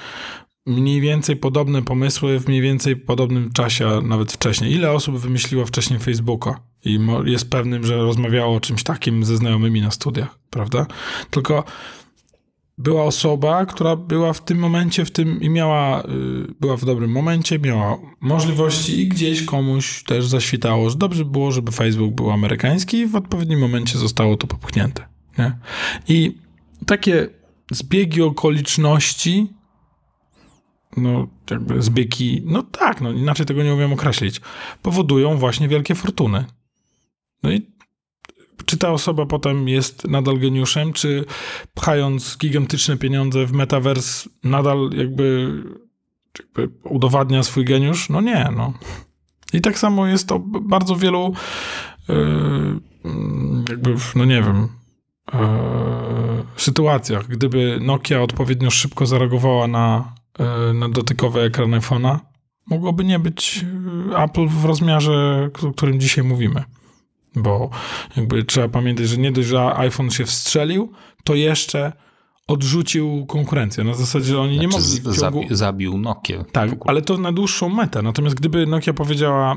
mniej 0.66 1.00
więcej 1.00 1.36
podobne 1.36 1.82
pomysły 1.82 2.40
w 2.40 2.48
mniej 2.48 2.60
więcej 2.60 2.96
podobnym 2.96 3.52
czasie, 3.52 3.88
a 3.88 4.00
nawet 4.00 4.32
wcześniej. 4.32 4.72
Ile 4.72 4.92
osób 4.92 5.18
wymyśliło 5.18 5.66
wcześniej 5.66 6.00
Facebooka 6.00 6.60
i 6.84 6.98
jest 7.24 7.50
pewnym, 7.50 7.86
że 7.86 7.96
rozmawiało 7.96 8.56
o 8.56 8.60
czymś 8.60 8.82
takim 8.82 9.24
ze 9.24 9.36
znajomymi 9.36 9.80
na 9.80 9.90
studiach, 9.90 10.38
prawda? 10.50 10.86
Tylko 11.30 11.64
była 12.78 13.04
osoba, 13.04 13.66
która 13.66 13.96
była 13.96 14.32
w 14.32 14.44
tym 14.44 14.58
momencie, 14.58 15.04
w 15.04 15.10
tym 15.10 15.40
i 15.42 15.50
miała, 15.50 16.02
y, 16.02 16.04
była 16.60 16.76
w 16.76 16.84
dobrym 16.84 17.10
momencie, 17.10 17.58
miała 17.58 17.98
możliwości 18.20 19.00
i 19.00 19.08
gdzieś 19.08 19.44
komuś 19.44 20.04
też 20.04 20.26
zaświtało, 20.26 20.90
że 20.90 20.96
dobrze 20.96 21.24
było, 21.24 21.52
żeby 21.52 21.72
Facebook 21.72 22.14
był 22.14 22.30
amerykański 22.30 22.96
i 22.96 23.06
w 23.06 23.16
odpowiednim 23.16 23.60
momencie 23.60 23.98
zostało 23.98 24.36
to 24.36 24.46
popchnięte. 24.46 25.06
Nie? 25.38 25.58
I 26.08 26.38
takie 26.86 27.28
zbiegi 27.70 28.22
okoliczności, 28.22 29.46
no 30.96 31.26
jakby 31.50 31.82
zbiegi, 31.82 32.42
no 32.44 32.62
tak, 32.62 33.00
no 33.00 33.12
inaczej 33.12 33.46
tego 33.46 33.62
nie 33.62 33.74
umiem 33.74 33.92
określić, 33.92 34.40
powodują 34.82 35.38
właśnie 35.38 35.68
wielkie 35.68 35.94
fortuny. 35.94 36.44
No 37.42 37.52
i 37.52 37.77
czy 38.68 38.76
ta 38.78 38.90
osoba 38.90 39.26
potem 39.26 39.68
jest 39.68 40.08
nadal 40.08 40.38
geniuszem, 40.38 40.92
czy 40.92 41.24
pchając 41.74 42.38
gigantyczne 42.38 42.96
pieniądze 42.96 43.46
w 43.46 43.52
metavers 43.52 44.28
nadal 44.44 44.90
jakby, 44.96 45.52
jakby 46.38 46.74
udowadnia 46.84 47.42
swój 47.42 47.64
geniusz? 47.64 48.08
No 48.08 48.20
nie, 48.20 48.48
no. 48.56 48.72
I 49.52 49.60
tak 49.60 49.78
samo 49.78 50.06
jest 50.06 50.28
to 50.28 50.38
bardzo 50.62 50.96
wielu 50.96 51.34
yy, 52.08 52.14
jakby, 53.68 53.94
no 54.14 54.24
nie 54.24 54.42
wiem, 54.42 54.68
yy, 55.34 55.40
sytuacjach. 56.56 57.26
Gdyby 57.26 57.78
Nokia 57.82 58.22
odpowiednio 58.22 58.70
szybko 58.70 59.06
zareagowała 59.06 59.66
na, 59.66 60.12
yy, 60.38 60.74
na 60.74 60.88
dotykowy 60.88 61.40
ekran 61.40 61.70
iPhone'a, 61.70 62.18
mogłoby 62.66 63.04
nie 63.04 63.18
być 63.18 63.64
Apple 64.16 64.46
w 64.46 64.64
rozmiarze, 64.64 65.50
o 65.62 65.72
którym 65.72 66.00
dzisiaj 66.00 66.24
mówimy. 66.24 66.64
Bo 67.36 67.70
jakby 68.16 68.44
trzeba 68.44 68.68
pamiętać, 68.68 69.08
że 69.08 69.16
nie 69.16 69.32
dość, 69.32 69.48
że 69.48 69.76
iPhone 69.76 70.10
się 70.10 70.24
wstrzelił, 70.24 70.92
to 71.24 71.34
jeszcze 71.34 71.92
odrzucił 72.48 73.26
konkurencję. 73.26 73.84
Na 73.84 73.94
zasadzie, 73.94 74.26
że 74.26 74.40
oni 74.40 74.54
znaczy, 74.54 74.68
nie 74.68 74.78
mogli... 74.78 74.94
Ciągu... 74.94 75.12
Zabił, 75.12 75.42
zabił 75.50 75.98
Nokia. 75.98 76.44
Tak, 76.44 76.70
ale 76.86 77.02
to 77.02 77.18
na 77.18 77.32
dłuższą 77.32 77.68
metę. 77.68 78.02
Natomiast 78.02 78.36
gdyby 78.36 78.66
Nokia 78.66 78.92
powiedziała 78.92 79.56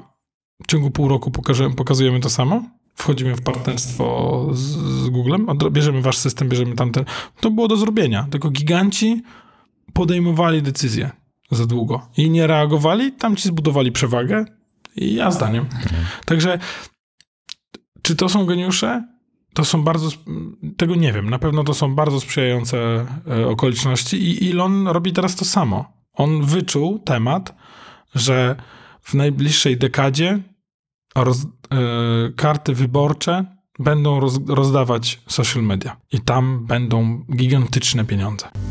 w 0.63 0.67
ciągu 0.67 0.91
pół 0.91 1.07
roku 1.07 1.31
pokażemy, 1.31 1.75
pokazujemy 1.75 2.19
to 2.19 2.29
samo, 2.29 2.63
wchodzimy 2.95 3.35
w 3.35 3.41
partnerstwo 3.41 4.47
z, 4.51 4.59
z 5.03 5.09
Googlem, 5.09 5.47
bierzemy 5.71 6.01
wasz 6.01 6.17
system, 6.17 6.49
bierzemy 6.49 6.75
tamten, 6.75 7.05
to 7.39 7.51
było 7.51 7.67
do 7.67 7.77
zrobienia. 7.77 8.27
Tylko 8.31 8.49
giganci 8.49 9.21
podejmowali 9.93 10.61
decyzje 10.61 11.11
za 11.51 11.65
długo 11.65 12.07
i 12.17 12.29
nie 12.29 12.47
reagowali, 12.47 13.11
tam 13.11 13.35
ci 13.35 13.47
zbudowali 13.47 13.91
przewagę 13.91 14.45
i 14.95 15.15
ja 15.15 15.31
zdaniem. 15.31 15.65
Mhm. 15.65 16.05
Także 16.25 16.59
czy 18.01 18.15
to 18.15 18.29
są 18.29 18.45
geniusze? 18.45 19.07
To 19.53 19.65
są 19.65 19.83
bardzo, 19.83 20.09
tego 20.77 20.95
nie 20.95 21.13
wiem, 21.13 21.29
na 21.29 21.39
pewno 21.39 21.63
to 21.63 21.73
są 21.73 21.95
bardzo 21.95 22.19
sprzyjające 22.19 23.05
e, 23.27 23.47
okoliczności 23.47 24.45
i 24.45 24.51
Elon 24.51 24.87
robi 24.87 25.13
teraz 25.13 25.35
to 25.35 25.45
samo. 25.45 25.85
On 26.13 26.45
wyczuł 26.45 26.99
temat, 26.99 27.55
że 28.15 28.55
w 29.01 29.13
najbliższej 29.13 29.77
dekadzie 29.77 30.39
roz, 31.15 31.45
e, 31.45 31.47
karty 32.35 32.73
wyborcze 32.73 33.45
będą 33.79 34.19
roz, 34.19 34.39
rozdawać 34.47 35.21
social 35.27 35.63
media 35.63 35.97
i 36.11 36.21
tam 36.21 36.65
będą 36.65 37.25
gigantyczne 37.35 38.05
pieniądze. 38.05 38.70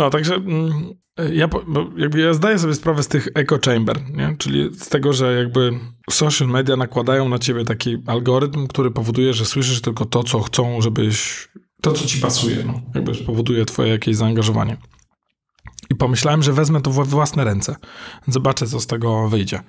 No, 0.00 0.10
także 0.10 0.34
mm, 0.34 0.94
ja, 1.32 1.48
jakby 1.96 2.20
ja 2.20 2.34
zdaję 2.34 2.58
sobie 2.58 2.74
sprawę 2.74 3.02
z 3.02 3.08
tych 3.08 3.28
echo 3.34 3.58
chamber, 3.64 4.10
nie? 4.10 4.36
czyli 4.38 4.70
z 4.74 4.88
tego, 4.88 5.12
że 5.12 5.34
jakby 5.34 5.72
social 6.10 6.48
media 6.48 6.76
nakładają 6.76 7.28
na 7.28 7.38
ciebie 7.38 7.64
taki 7.64 7.98
algorytm, 8.06 8.66
który 8.66 8.90
powoduje, 8.90 9.34
że 9.34 9.44
słyszysz 9.44 9.80
tylko 9.80 10.04
to, 10.04 10.22
co 10.22 10.40
chcą, 10.40 10.80
żebyś, 10.80 11.48
to, 11.82 11.92
co 11.92 12.06
ci 12.06 12.20
pasuje, 12.20 12.64
no. 12.66 12.80
jakby 12.94 13.14
powoduje 13.14 13.64
twoje 13.64 13.90
jakieś 13.90 14.16
zaangażowanie. 14.16 14.76
I 15.90 15.94
pomyślałem, 15.94 16.42
że 16.42 16.52
wezmę 16.52 16.80
to 16.80 16.90
w 16.90 17.08
własne 17.08 17.44
ręce. 17.44 17.76
Zobaczę, 18.28 18.66
co 18.66 18.80
z 18.80 18.86
tego 18.86 19.28
wyjdzie. 19.28 19.60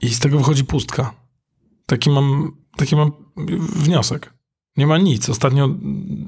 I 0.00 0.08
z 0.08 0.18
tego 0.18 0.38
wychodzi 0.38 0.64
pustka. 0.64 1.14
Taki 1.86 2.10
mam, 2.10 2.52
taki 2.76 2.96
mam 2.96 3.12
wniosek. 3.76 4.34
Nie 4.76 4.86
ma 4.86 4.98
nic. 4.98 5.28
Ostatnio 5.28 5.68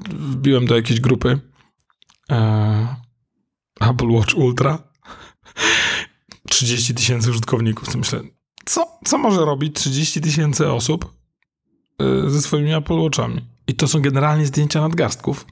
wbiłem 0.09 0.65
do 0.65 0.75
jakiejś 0.75 0.99
grupy 0.99 1.50
Apple 3.79 4.07
Watch 4.07 4.35
Ultra. 4.35 4.77
30 6.49 6.95
tysięcy 6.95 7.29
użytkowników. 7.29 7.91
To 7.91 7.97
myślę, 7.97 8.21
co, 8.65 8.99
co 9.05 9.17
może 9.17 9.45
robić 9.45 9.75
30 9.75 10.21
tysięcy 10.21 10.71
osób 10.71 11.13
e, 11.99 12.29
ze 12.29 12.41
swoimi 12.41 12.73
Apple 12.73 12.99
Watchami? 12.99 13.45
I 13.67 13.75
to 13.75 13.87
są 13.87 14.01
generalnie 14.01 14.45
zdjęcia 14.45 14.81
nadgarstków. 14.81 15.45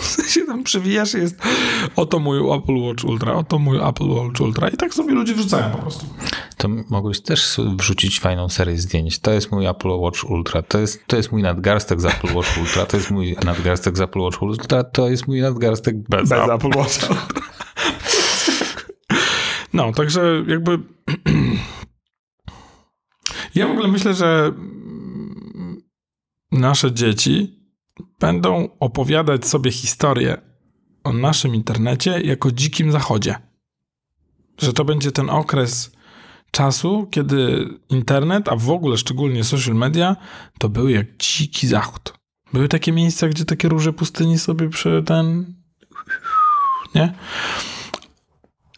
się 0.32 0.46
tam 0.46 0.64
przewijasz 0.64 1.14
jest 1.14 1.36
oto 1.96 2.18
mój 2.18 2.38
Apple 2.38 2.76
Watch 2.76 3.04
Ultra, 3.04 3.34
oto 3.34 3.58
mój 3.58 3.78
Apple 3.78 4.08
Watch 4.08 4.40
Ultra. 4.40 4.68
I 4.68 4.76
tak 4.76 4.94
sobie 4.94 5.14
ludzie 5.14 5.34
wrzucają 5.34 5.70
po 5.70 5.78
prostu. 5.78 6.06
To 6.56 6.68
mogłeś 6.68 7.20
też 7.20 7.60
wrzucić 7.76 8.20
fajną 8.20 8.48
serię 8.48 8.78
zdjęć. 8.78 9.18
To 9.18 9.30
jest 9.30 9.52
mój 9.52 9.66
Apple 9.66 9.88
Watch 9.88 10.24
Ultra, 10.24 10.62
to 10.62 10.78
jest, 10.78 11.06
to 11.06 11.16
jest 11.16 11.32
mój 11.32 11.42
nadgarstek 11.42 12.00
z 12.00 12.04
Apple 12.04 12.34
Watch 12.34 12.58
Ultra, 12.58 12.86
to 12.86 12.96
jest 12.96 13.10
mój 13.10 13.36
nadgarstek 13.44 13.96
z 13.96 14.00
Apple 14.00 14.20
Watch 14.20 14.42
Ultra, 14.42 14.84
to 14.84 15.08
jest 15.08 15.26
mój 15.26 15.40
nadgarstek 15.40 15.96
bez, 16.08 16.28
bez 16.28 16.38
Apple, 16.38 16.52
Apple 16.52 16.78
Watch 16.78 17.08
No, 19.72 19.92
także 19.92 20.44
jakby 20.46 20.78
ja 23.54 23.68
w 23.68 23.70
ogóle 23.70 23.88
myślę, 23.88 24.14
że 24.14 24.52
nasze 26.52 26.92
dzieci 26.92 27.59
będą 28.20 28.68
opowiadać 28.80 29.46
sobie 29.46 29.72
historię 29.72 30.40
o 31.04 31.12
naszym 31.12 31.54
internecie 31.54 32.20
jako 32.20 32.50
dzikim 32.52 32.92
zachodzie. 32.92 33.34
Że 34.58 34.72
to 34.72 34.84
będzie 34.84 35.12
ten 35.12 35.30
okres 35.30 35.92
czasu, 36.50 37.08
kiedy 37.10 37.68
internet, 37.88 38.48
a 38.48 38.56
w 38.56 38.70
ogóle 38.70 38.96
szczególnie 38.96 39.44
social 39.44 39.74
media, 39.74 40.16
to 40.58 40.68
był 40.68 40.88
jak 40.88 41.16
dziki 41.16 41.66
zachód. 41.66 42.14
Były 42.52 42.68
takie 42.68 42.92
miejsca, 42.92 43.28
gdzie 43.28 43.44
takie 43.44 43.68
róże 43.68 43.92
pustyni 43.92 44.38
sobie 44.38 44.68
przy 44.68 45.02
ten... 45.06 45.54
Nie? 46.94 47.12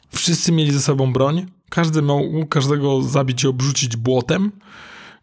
Wszyscy 0.09 0.53
mieli 0.53 0.73
ze 0.73 0.81
sobą 0.81 1.13
broń. 1.13 1.47
Każdy 1.71 2.03
mógł 2.03 2.47
każdego 2.47 3.03
zabić 3.03 3.45
i 3.45 3.47
obrzucić 3.47 3.97
błotem 3.97 4.53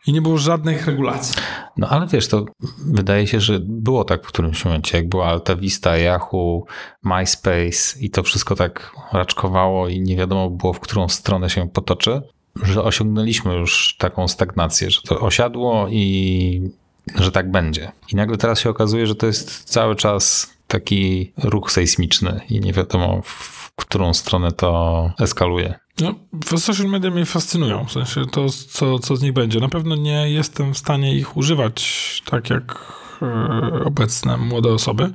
i 0.07 0.13
nie 0.13 0.21
było 0.21 0.37
żadnych 0.37 0.87
regulacji. 0.87 1.41
No 1.79 1.87
ale 1.89 2.07
wiesz, 2.07 2.27
to 2.27 2.45
wydaje 2.85 3.27
się, 3.27 3.39
że 3.39 3.59
było 3.59 4.03
tak 4.03 4.23
w 4.23 4.27
którymś 4.27 4.65
momencie, 4.65 4.97
jak 4.97 5.09
była 5.09 5.25
Alta 5.27 5.55
Vista, 5.55 5.97
Yahoo, 5.97 6.63
MySpace 7.03 7.99
i 7.99 8.09
to 8.09 8.23
wszystko 8.23 8.55
tak 8.55 8.91
raczkowało 9.13 9.87
i 9.87 10.01
nie 10.01 10.15
wiadomo 10.15 10.49
było, 10.49 10.73
w 10.73 10.79
którą 10.79 11.07
stronę 11.07 11.49
się 11.49 11.69
potoczy, 11.69 12.21
że 12.63 12.83
osiągnęliśmy 12.83 13.53
już 13.53 13.95
taką 13.97 14.27
stagnację, 14.27 14.91
że 14.91 15.01
to 15.01 15.19
osiadło 15.19 15.87
i 15.89 16.71
że 17.15 17.31
tak 17.31 17.51
będzie. 17.51 17.91
I 18.13 18.15
nagle 18.15 18.37
teraz 18.37 18.59
się 18.59 18.69
okazuje, 18.69 19.07
że 19.07 19.15
to 19.15 19.25
jest 19.25 19.63
cały 19.63 19.95
czas 19.95 20.53
taki 20.67 21.33
ruch 21.37 21.71
sejsmiczny 21.71 22.41
i 22.49 22.59
nie 22.59 22.73
wiadomo, 22.73 23.21
w 23.21 23.58
którą 23.79 24.13
stronę 24.13 24.51
to 24.51 25.11
eskaluje. 25.19 25.79
No, 26.01 26.15
social 26.57 26.87
media 26.87 27.11
mnie 27.11 27.25
fascynują, 27.25 27.85
w 27.85 27.91
sensie 27.91 28.25
to, 28.25 28.49
co, 28.49 28.99
co 28.99 29.15
z 29.15 29.21
nich 29.21 29.33
będzie. 29.33 29.59
Na 29.59 29.69
pewno 29.69 29.95
nie 29.95 30.31
jestem 30.31 30.73
w 30.73 30.77
stanie 30.77 31.15
ich 31.15 31.37
używać 31.37 32.21
tak 32.25 32.49
jak 32.49 32.93
e, 33.21 33.83
obecne 33.85 34.37
młode 34.37 34.69
osoby. 34.69 35.13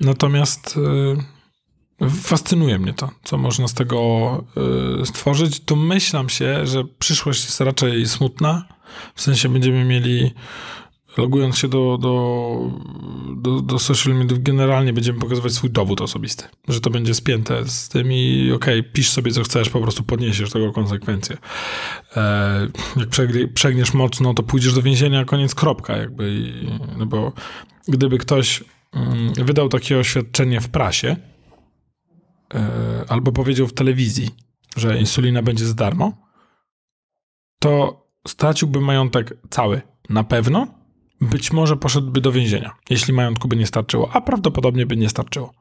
Natomiast 0.00 0.78
e, 2.00 2.08
fascynuje 2.10 2.78
mnie 2.78 2.94
to, 2.94 3.10
co 3.24 3.38
można 3.38 3.68
z 3.68 3.74
tego 3.74 3.98
e, 5.00 5.06
stworzyć. 5.06 5.60
Domyślam 5.60 6.28
się, 6.28 6.66
że 6.66 6.84
przyszłość 6.98 7.44
jest 7.44 7.60
raczej 7.60 8.06
smutna. 8.06 8.64
W 9.14 9.22
sensie 9.22 9.48
będziemy 9.48 9.84
mieli 9.84 10.34
logując 11.16 11.58
się 11.58 11.68
do, 11.68 11.98
do, 12.00 12.70
do, 13.36 13.60
do 13.60 13.78
social 13.78 14.14
mediów, 14.14 14.42
generalnie 14.42 14.92
będziemy 14.92 15.18
pokazywać 15.18 15.52
swój 15.52 15.70
dowód 15.70 16.00
osobisty. 16.00 16.44
Że 16.68 16.80
to 16.80 16.90
będzie 16.90 17.14
spięte 17.14 17.64
z 17.68 17.88
tym 17.88 18.12
i 18.12 18.52
okej, 18.54 18.80
okay, 18.80 18.92
pisz 18.92 19.10
sobie 19.10 19.32
co 19.32 19.42
chcesz, 19.42 19.70
po 19.70 19.80
prostu 19.80 20.02
podniesiesz 20.02 20.50
tego 20.50 20.72
konsekwencje. 20.72 21.36
E, 22.16 22.68
jak 22.96 23.52
przegniesz 23.54 23.94
mocno, 23.94 24.34
to 24.34 24.42
pójdziesz 24.42 24.74
do 24.74 24.82
więzienia, 24.82 25.24
koniec, 25.24 25.54
kropka 25.54 25.96
jakby. 25.96 26.52
No 26.96 27.06
bo 27.06 27.32
gdyby 27.88 28.18
ktoś 28.18 28.64
mm, 28.92 29.34
wydał 29.34 29.68
takie 29.68 29.98
oświadczenie 29.98 30.60
w 30.60 30.68
prasie 30.68 31.16
e, 32.54 33.04
albo 33.08 33.32
powiedział 33.32 33.66
w 33.66 33.74
telewizji, 33.74 34.30
że 34.76 34.98
insulina 34.98 35.42
będzie 35.42 35.66
za 35.66 35.74
darmo, 35.74 36.28
to 37.60 38.06
straciłby 38.28 38.80
majątek 38.80 39.36
cały 39.50 39.82
na 40.08 40.24
pewno, 40.24 40.77
być 41.20 41.52
może 41.52 41.76
poszedłby 41.76 42.20
do 42.20 42.32
więzienia, 42.32 42.72
jeśli 42.90 43.14
majątku 43.14 43.48
by 43.48 43.56
nie 43.56 43.66
starczyło, 43.66 44.10
a 44.12 44.20
prawdopodobnie 44.20 44.86
by 44.86 44.96
nie 44.96 45.08
starczyło. 45.08 45.52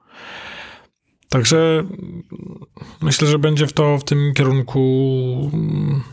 Także 1.29 1.83
myślę, 3.01 3.27
że 3.27 3.39
będzie 3.39 3.67
w 3.67 3.73
to 3.73 3.97
w 3.97 4.03
tym 4.03 4.33
kierunku 4.33 5.51
mm, 5.53 6.03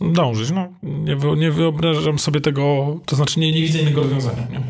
dążyć. 0.00 0.50
No, 0.50 0.68
nie, 0.82 1.16
nie 1.36 1.50
wyobrażam 1.50 2.18
sobie 2.18 2.40
tego, 2.40 2.96
to 3.06 3.16
znaczy 3.16 3.40
nie, 3.40 3.52
nie 3.52 3.60
widzę 3.60 3.78
innego 3.78 4.02
rozwiązania. 4.02 4.46
Nie? 4.50 4.60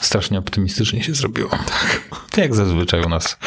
Strasznie 0.00 0.38
optymistycznie 0.38 1.02
się 1.02 1.14
zrobiło. 1.14 1.50
Tak. 1.50 2.10
Jak 2.36 2.54
zazwyczaj 2.54 3.04
u 3.04 3.08
nas. 3.08 3.38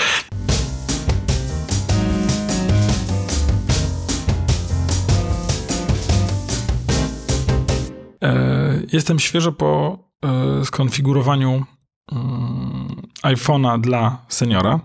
E, 8.23 8.54
jestem 8.93 9.19
świeżo 9.19 9.51
po 9.51 9.99
e, 10.25 10.65
skonfigurowaniu 10.65 11.65
mm, 12.11 13.01
iPhone'a 13.23 13.81
dla 13.81 14.25
seniora 14.27 14.79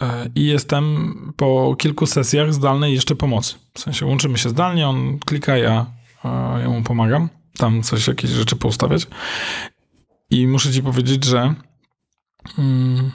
e, 0.00 0.30
i 0.34 0.44
jestem 0.44 1.14
po 1.36 1.76
kilku 1.78 2.06
sesjach 2.06 2.54
zdalnej 2.54 2.94
jeszcze 2.94 3.14
pomocy. 3.16 3.54
W 3.74 3.80
sensie 3.80 4.06
łączymy 4.06 4.38
się 4.38 4.48
zdalnie, 4.48 4.88
on 4.88 5.18
klika, 5.18 5.56
ja, 5.56 5.86
ja 6.60 6.68
mu 6.68 6.82
pomagam. 6.82 7.28
Tam 7.58 7.82
coś, 7.82 8.08
jakieś 8.08 8.30
rzeczy 8.30 8.56
poustawiać. 8.56 9.06
I 10.30 10.46
muszę 10.46 10.72
ci 10.72 10.82
powiedzieć, 10.82 11.24
że, 11.24 11.54
mm, 12.58 13.12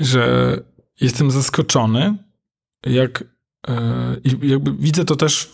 że 0.00 0.56
jestem 1.00 1.30
zaskoczony, 1.30 2.16
jak 2.86 3.24
i 4.24 4.48
jakby 4.48 4.72
widzę 4.72 5.04
to 5.04 5.16
też 5.16 5.50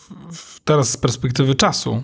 teraz 0.65 0.91
z 0.91 0.97
perspektywy 0.97 1.55
czasu, 1.55 2.03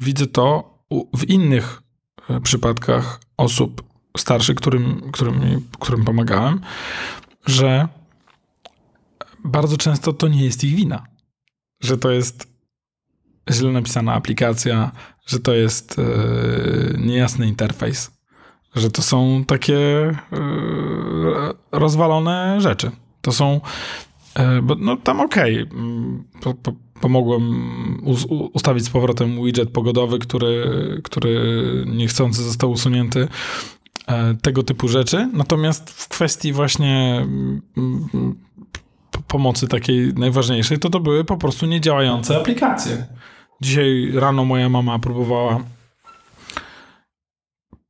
widzę 0.00 0.26
to 0.26 0.71
w 1.16 1.28
innych 1.28 1.82
e, 2.30 2.40
przypadkach 2.40 3.20
osób 3.36 3.82
starszych, 4.16 4.56
którym, 4.56 5.10
którym, 5.12 5.68
którym 5.80 6.04
pomagałem, 6.04 6.60
że 7.46 7.88
bardzo 9.44 9.76
często 9.76 10.12
to 10.12 10.28
nie 10.28 10.44
jest 10.44 10.64
ich 10.64 10.74
wina. 10.74 11.06
Że 11.80 11.98
to 11.98 12.10
jest 12.10 12.52
źle 13.50 13.72
napisana 13.72 14.14
aplikacja, 14.14 14.92
że 15.26 15.40
to 15.40 15.52
jest 15.52 15.98
e, 15.98 16.02
niejasny 16.98 17.48
interfejs, 17.48 18.10
że 18.74 18.90
to 18.90 19.02
są 19.02 19.44
takie 19.44 19.78
e, 19.78 20.16
rozwalone 21.72 22.60
rzeczy. 22.60 22.90
To 23.20 23.32
są, 23.32 23.60
bo 24.62 24.74
no 24.74 24.96
tam 24.96 25.20
okej, 25.20 25.62
okay, 25.62 26.74
pomogłem 27.02 28.02
ustawić 28.52 28.84
z 28.84 28.90
powrotem 28.90 29.44
widget 29.44 29.70
pogodowy, 29.70 30.18
który, 30.18 30.64
który 31.04 31.40
niechcący 31.86 32.42
został 32.42 32.70
usunięty. 32.70 33.28
E, 34.06 34.34
tego 34.42 34.62
typu 34.62 34.88
rzeczy. 34.88 35.30
Natomiast 35.32 35.90
w 35.90 36.08
kwestii 36.08 36.52
właśnie 36.52 37.26
mm, 37.76 38.34
pomocy 39.28 39.68
takiej 39.68 40.14
najważniejszej, 40.14 40.78
to 40.78 40.90
to 40.90 41.00
były 41.00 41.24
po 41.24 41.36
prostu 41.36 41.66
niedziałające 41.66 42.36
aplikacje. 42.36 43.06
Dzisiaj 43.60 44.12
rano 44.14 44.44
moja 44.44 44.68
mama 44.68 44.98
próbowała 44.98 45.60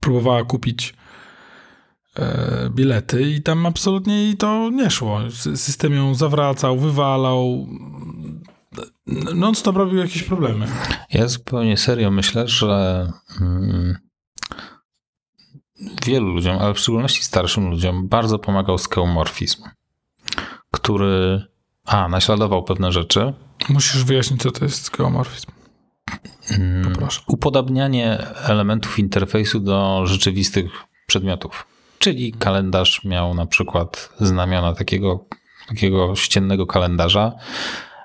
próbowała 0.01 0.44
kupić 0.44 0.94
e, 2.16 2.70
bilety 2.70 3.22
i 3.22 3.42
tam 3.42 3.66
absolutnie 3.66 4.37
to 4.38 4.70
nie 4.70 4.90
szło. 4.90 5.20
System 5.55 5.94
ją 5.94 6.14
zawracał, 6.14 6.79
wywalał, 6.79 7.66
non-stop 9.35 9.76
robił 9.76 9.98
jakieś 9.98 10.22
problemy. 10.22 10.66
Ja 11.11 11.28
zupełnie 11.28 11.76
serio 11.76 12.11
myślę, 12.11 12.48
że 12.48 13.06
mm, 13.40 13.96
wielu 16.06 16.26
ludziom, 16.26 16.58
ale 16.58 16.74
w 16.74 16.78
szczególności 16.78 17.22
starszym 17.22 17.70
ludziom, 17.70 18.08
bardzo 18.08 18.38
pomagał 18.38 18.78
skeumorfizm, 18.78 19.62
który 20.70 21.42
a, 21.85 22.08
naśladował 22.08 22.62
pewne 22.64 22.92
rzeczy. 22.92 23.32
Musisz 23.68 24.04
wyjaśnić, 24.04 24.42
co 24.42 24.50
to 24.50 24.64
jest 24.64 24.85
skeumorfizm. 24.85 25.50
Mm, 26.50 26.92
Poproszę. 26.92 27.20
Upodabnianie 27.26 28.18
elementów 28.44 28.98
interfejsu 28.98 29.61
do 29.61 30.06
rzeczywistych 30.06 30.70
przedmiotów. 31.06 31.66
Czyli 31.98 32.32
kalendarz 32.32 33.04
miał 33.04 33.35
na 33.35 33.46
przykład 33.46 34.12
znamiona 34.20 34.74
takiego, 34.74 35.24
takiego 35.68 36.16
ściennego 36.16 36.66
kalendarza, 36.66 37.32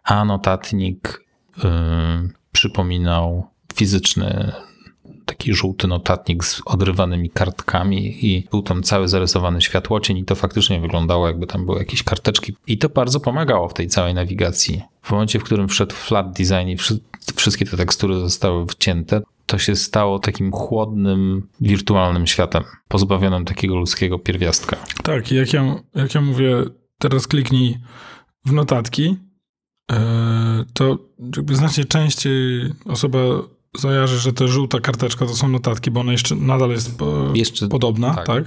a 0.08 0.26
notatnik 0.26 1.26
yy, 1.58 1.70
przypominał 2.52 3.48
fizyczny 3.76 4.52
taki 5.26 5.54
żółty 5.54 5.88
notatnik 5.88 6.44
z 6.44 6.62
odrywanymi 6.66 7.30
kartkami 7.30 8.26
i 8.26 8.48
był 8.52 8.62
tam 8.62 8.84
cały 8.84 9.08
zarysowany 9.08 9.62
światłocień 9.62 10.18
i 10.18 10.26
to 10.26 10.36
faktycznie 10.36 10.80
wyglądało 10.80 11.28
jakby 11.28 11.48
tam 11.48 11.66
były 11.66 11.80
jakieś 11.80 12.04
karteczki 12.04 12.56
i 12.68 12.78
to 12.78 12.90
bardzo 12.90 13.20
pomagało 13.20 13.70
w 13.70 13.74
tej 13.74 13.88
całej 13.88 14.14
nawigacji. 14.14 14.82
W 15.02 15.12
momencie, 15.12 15.40
w 15.40 15.44
którym 15.44 15.68
wszedł 15.68 15.96
flat 15.96 16.32
design 16.32 16.68
i 16.68 16.78
wszystkie 17.36 17.66
te 17.66 17.78
tekstury 17.78 18.16
zostały 18.16 18.66
wcięte, 18.66 19.22
to 19.46 19.58
się 19.58 19.76
stało 19.76 20.20
takim 20.20 20.52
chłodnym, 20.52 21.48
wirtualnym 21.62 22.28
światem, 22.28 22.64
pozbawionym 22.88 23.46
takiego 23.46 23.76
ludzkiego 23.76 24.20
pierwiastka. 24.20 24.78
Tak, 25.04 25.32
jak 25.32 25.54
ja, 25.54 25.76
jak 25.96 26.16
ja 26.16 26.22
mówię, 26.22 26.64
teraz 27.00 27.28
kliknij 27.28 27.78
w 28.46 28.52
notatki, 28.52 29.18
to 30.74 30.98
jakby 31.36 31.56
znacznie 31.56 31.86
częściej 31.86 32.72
osoba 32.86 33.20
zajarzy, 33.78 34.20
że 34.20 34.34
ta 34.34 34.48
żółta 34.48 34.80
karteczka 34.80 35.26
to 35.26 35.36
są 35.36 35.50
notatki, 35.50 35.92
bo 35.92 36.00
ona 36.00 36.12
jeszcze 36.12 36.36
nadal 36.36 36.70
jest 36.70 37.00
jeszcze, 37.34 37.68
podobna, 37.68 38.14
tak. 38.14 38.26
tak. 38.26 38.44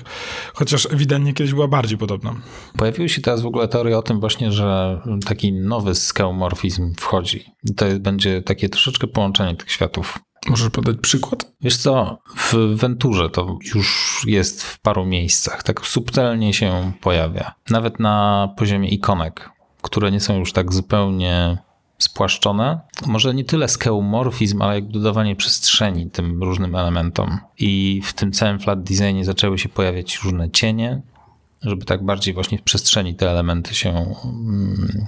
Chociaż 0.55 0.87
ewidentnie 0.91 1.35
kiedyś 1.35 1.55
była 1.55 1.69
bardziej 1.69 1.99
podobna. 1.99 2.35
Pojawiły 2.79 3.09
się 3.09 3.21
teraz 3.21 3.43
w 3.43 3.47
ogóle 3.47 3.69
teorie 3.69 3.99
o 3.99 4.03
tym 4.03 4.21
właśnie, 4.21 4.53
że 4.53 5.01
taki 5.27 5.53
nowy 5.53 5.95
skeomorfizm 5.95 6.95
wchodzi. 6.95 7.45
To 7.77 7.87
będzie 8.01 8.43
takie 8.43 8.69
troszeczkę 8.69 9.07
połączenie 9.07 9.57
tych 9.57 9.71
światów. 9.71 10.19
Możesz 10.49 10.71
podać 10.71 10.97
przykład? 11.01 11.53
Wiesz 11.61 11.77
co, 11.77 12.19
w 12.37 12.55
Venturze 12.77 13.31
to 13.31 13.59
już 13.75 14.21
jest 14.27 14.65
w 14.65 14.81
paru 14.81 15.07
miejscach, 15.07 15.63
tak 15.63 15.87
subtelnie 15.87 16.55
się 16.55 16.93
pojawia. 17.01 17.55
Nawet 17.71 18.01
na 18.01 18.49
poziomie 18.57 18.89
ikonek 18.89 19.51
które 19.83 20.11
nie 20.11 20.21
są 20.21 20.39
już 20.39 20.53
tak 20.53 20.73
zupełnie 20.73 21.59
spłaszczone. 21.99 22.81
Może 23.07 23.35
nie 23.35 23.45
tyle 23.45 23.69
skeumorfizm, 23.69 24.63
ale 24.63 24.75
jak 24.75 24.89
dodawanie 24.89 25.37
przestrzeni 25.37 26.11
tym 26.11 26.43
różnym 26.43 26.75
elementom. 26.75 27.39
I 27.59 28.03
w 28.05 28.13
tym 28.13 28.33
całym 28.33 28.59
flat 28.59 28.83
designie 28.83 29.25
zaczęły 29.25 29.59
się 29.59 29.69
pojawiać 29.69 30.21
różne 30.25 30.51
cienie, 30.51 31.03
żeby 31.63 31.85
tak 31.85 32.05
bardziej 32.05 32.35
właśnie 32.35 32.59
w 32.59 32.63
przestrzeni 32.63 33.15
te 33.15 33.31
elementy 33.31 33.75
się 33.75 33.91
mm, 33.91 35.07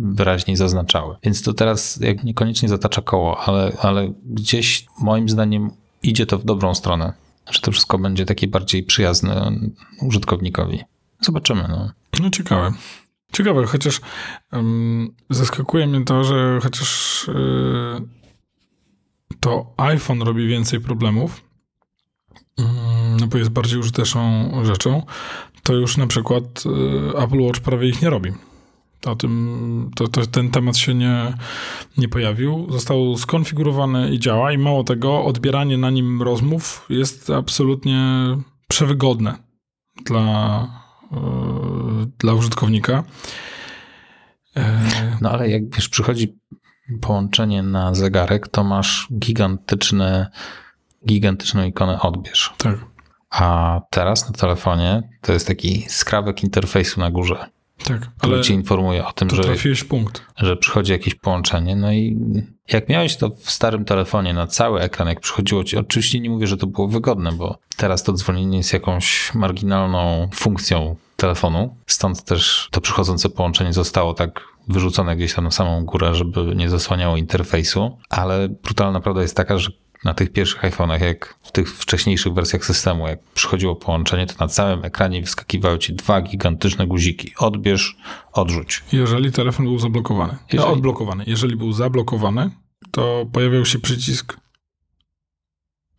wyraźniej 0.00 0.56
zaznaczały. 0.56 1.16
Więc 1.22 1.42
to 1.42 1.54
teraz 1.54 2.00
jak 2.00 2.24
niekoniecznie 2.24 2.68
zatacza 2.68 3.02
koło, 3.02 3.40
ale, 3.40 3.72
ale 3.80 4.12
gdzieś 4.24 4.86
moim 5.00 5.28
zdaniem 5.28 5.70
idzie 6.02 6.26
to 6.26 6.38
w 6.38 6.44
dobrą 6.44 6.74
stronę. 6.74 7.12
Że 7.50 7.60
to 7.60 7.72
wszystko 7.72 7.98
będzie 7.98 8.26
takie 8.26 8.48
bardziej 8.48 8.82
przyjazne 8.82 9.52
użytkownikowi. 10.02 10.80
Zobaczymy. 11.20 11.64
No, 11.68 11.90
no 12.22 12.30
ciekawe. 12.30 12.72
Ciekawe, 13.32 13.66
chociaż 13.66 14.00
um, 14.52 15.14
zaskakuje 15.30 15.86
mnie 15.86 16.04
to, 16.04 16.24
że 16.24 16.60
chociaż 16.62 17.24
yy, 17.28 18.08
to 19.40 19.74
iPhone 19.76 20.22
robi 20.22 20.48
więcej 20.48 20.80
problemów, 20.80 21.40
yy, 22.58 23.26
bo 23.26 23.38
jest 23.38 23.50
bardziej 23.50 23.78
użyteczną 23.78 24.50
rzeczą, 24.64 25.06
to 25.62 25.72
już 25.74 25.96
na 25.96 26.06
przykład 26.06 26.64
yy, 26.64 27.12
Apple 27.18 27.40
Watch 27.40 27.60
prawie 27.60 27.88
ich 27.88 28.02
nie 28.02 28.10
robi. 28.10 28.32
O 29.06 29.16
tym, 29.16 29.90
to, 29.96 30.08
to, 30.08 30.26
ten 30.26 30.50
temat 30.50 30.76
się 30.76 30.94
nie, 30.94 31.34
nie 31.96 32.08
pojawił. 32.08 32.66
Został 32.70 33.16
skonfigurowany 33.16 34.10
i 34.10 34.18
działa, 34.18 34.52
i 34.52 34.58
mało 34.58 34.84
tego, 34.84 35.24
odbieranie 35.24 35.78
na 35.78 35.90
nim 35.90 36.22
rozmów 36.22 36.86
jest 36.88 37.30
absolutnie 37.30 38.26
przewygodne 38.68 39.38
dla, 40.04 40.66
dla 42.18 42.32
użytkownika. 42.32 43.04
No 45.20 45.30
ale 45.30 45.48
jak 45.48 45.74
wiesz, 45.74 45.88
przychodzi 45.88 46.38
połączenie 47.00 47.62
na 47.62 47.94
zegarek, 47.94 48.48
to 48.48 48.64
masz 48.64 49.08
gigantyczny 49.18 50.26
gigantyczną 51.06 51.64
ikonę 51.64 52.00
odbierz. 52.00 52.54
Tak. 52.58 52.74
A 53.30 53.80
teraz 53.90 54.26
na 54.26 54.32
telefonie 54.32 55.02
to 55.20 55.32
jest 55.32 55.46
taki 55.46 55.82
skrawek 55.88 56.42
interfejsu 56.42 57.00
na 57.00 57.10
górze. 57.10 57.46
Tak, 57.84 58.10
który 58.18 58.34
ale 58.34 58.42
ci 58.42 58.52
informuje 58.52 59.06
o 59.06 59.12
tym, 59.12 59.28
to 59.28 59.36
że, 59.36 59.42
trafiłeś 59.42 59.84
punkt. 59.84 60.22
że 60.36 60.56
przychodzi 60.56 60.92
jakieś 60.92 61.14
połączenie. 61.14 61.76
No 61.76 61.92
i 61.92 62.18
jak 62.72 62.88
miałeś 62.88 63.16
to 63.16 63.30
w 63.30 63.50
starym 63.50 63.84
telefonie 63.84 64.34
na 64.34 64.46
cały 64.46 64.80
ekran, 64.80 65.08
jak 65.08 65.20
przychodziło 65.20 65.64
ci, 65.64 65.76
oczywiście 65.76 66.20
nie 66.20 66.30
mówię, 66.30 66.46
że 66.46 66.56
to 66.56 66.66
było 66.66 66.88
wygodne, 66.88 67.32
bo 67.32 67.58
teraz 67.76 68.02
to 68.02 68.12
dzwonienie 68.12 68.58
jest 68.58 68.72
jakąś 68.72 69.34
marginalną 69.34 70.28
funkcją 70.34 70.96
telefonu, 71.16 71.76
stąd 71.86 72.24
też 72.24 72.68
to 72.70 72.80
przychodzące 72.80 73.28
połączenie 73.28 73.72
zostało 73.72 74.14
tak 74.14 74.44
wyrzucone 74.68 75.16
gdzieś 75.16 75.34
tam 75.34 75.44
na 75.44 75.50
samą 75.50 75.84
górę, 75.84 76.14
żeby 76.14 76.56
nie 76.56 76.68
zasłaniało 76.68 77.16
interfejsu, 77.16 77.98
ale 78.10 78.48
brutalna 78.48 79.00
prawda 79.00 79.22
jest 79.22 79.36
taka, 79.36 79.58
że 79.58 79.70
na 80.04 80.14
tych 80.14 80.32
pierwszych 80.32 80.62
iPhone'ach, 80.62 81.02
jak 81.02 81.34
w 81.42 81.52
tych 81.52 81.76
wcześniejszych 81.76 82.32
wersjach 82.32 82.64
systemu, 82.64 83.08
jak 83.08 83.22
przychodziło 83.22 83.76
połączenie, 83.76 84.26
to 84.26 84.34
na 84.40 84.48
całym 84.48 84.84
ekranie 84.84 85.20
wyskakiwały 85.20 85.78
ci 85.78 85.94
dwa 85.94 86.20
gigantyczne 86.20 86.86
guziki. 86.86 87.32
Odbierz, 87.38 87.96
odrzuć. 88.32 88.84
Jeżeli 88.92 89.32
telefon 89.32 89.66
był 89.66 89.78
zablokowany. 89.78 90.36
Jeżeli... 90.52 90.68
No, 90.68 90.74
odblokowany. 90.74 91.24
Jeżeli 91.26 91.56
był 91.56 91.72
zablokowany, 91.72 92.50
to 92.90 93.26
pojawiał 93.32 93.64
się 93.64 93.78
przycisk. 93.78 94.36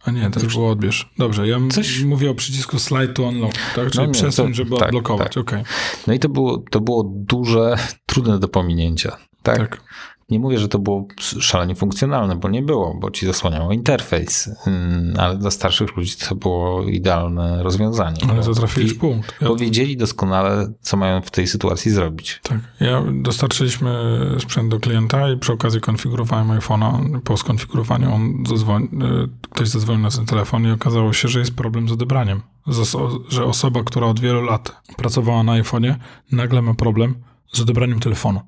A 0.06 0.12
nie, 0.12 0.30
to 0.32 0.40
już 0.40 0.54
było 0.54 0.70
odbierz. 0.70 1.10
Dobrze, 1.18 1.48
ja 1.48 1.58
Coś... 1.72 2.04
mówię 2.04 2.32
o 2.32 2.36
przycisku 2.36 2.80
slide 2.80 3.14
to 3.14 3.24
unlock, 3.24 3.58
tak? 3.76 3.92
Czyli 3.92 4.08
no 4.08 4.14
przesuń, 4.14 4.54
żeby 4.54 4.78
tak, 4.78 4.84
odblokować. 4.84 5.34
Tak. 5.34 5.38
Okay. 5.38 5.64
No 6.08 6.14
i 6.14 6.20
to 6.20 6.30
było, 6.30 6.64
to 6.72 6.82
było 6.82 7.04
duże, 7.16 7.76
trudne 8.06 8.40
do 8.40 8.48
pominięcia. 8.48 9.18
Tak? 9.44 9.58
tak. 9.58 9.84
Nie 10.32 10.40
mówię, 10.40 10.60
że 10.60 10.68
to 10.68 10.80
było 10.80 11.08
szalenie 11.20 11.76
funkcjonalne, 11.76 12.36
bo 12.36 12.50
nie 12.50 12.62
było, 12.62 12.98
bo 13.00 13.12
ci 13.12 13.26
zasłaniało 13.26 13.72
interfejs, 13.72 14.50
mm, 14.68 15.14
ale 15.20 15.38
dla 15.38 15.52
starszych 15.52 15.98
ludzi 15.98 16.16
to 16.30 16.36
było 16.36 16.84
idealne 16.84 17.64
rozwiązanie. 17.64 18.18
Ale 18.30 18.44
to 18.44 18.54
trafiłeś 18.54 18.94
punkt. 18.94 19.36
Ja... 19.42 19.48
Bo 19.48 19.56
wiedzieli 19.56 19.98
doskonale, 19.98 20.74
co 20.82 20.98
mają 20.98 21.22
w 21.22 21.32
tej 21.32 21.48
sytuacji 21.48 21.92
zrobić. 21.92 22.40
Tak. 22.44 22.60
Ja 22.80 23.04
dostarczyliśmy 23.14 23.92
sprzęt 24.40 24.72
do 24.72 24.80
klienta 24.80 25.30
i 25.32 25.38
przy 25.38 25.54
okazji 25.54 25.82
konfigurowałem 25.82 26.48
iPhone'a. 26.48 27.22
Po 27.22 27.38
skonfigurowaniu 27.38 28.14
on 28.14 28.44
y, 28.44 29.50
ktoś 29.52 29.68
zadzwonił 29.68 30.02
na 30.02 30.10
ten 30.10 30.26
telefon 30.26 30.68
i 30.68 30.72
okazało 30.72 31.14
się, 31.14 31.28
że 31.28 31.40
jest 31.40 31.56
problem 31.56 31.90
z 31.90 31.92
odebraniem. 31.92 32.42
Że 33.30 33.46
osoba, 33.46 33.84
która 33.84 34.08
od 34.08 34.20
wielu 34.20 34.42
lat 34.42 34.82
pracowała 34.98 35.44
na 35.44 35.62
iPhone'ie, 35.62 35.96
nagle 36.32 36.62
ma 36.62 36.74
problem 36.74 37.16
z 37.54 37.62
odebraniem 37.62 38.00
telefonu. 38.00 38.42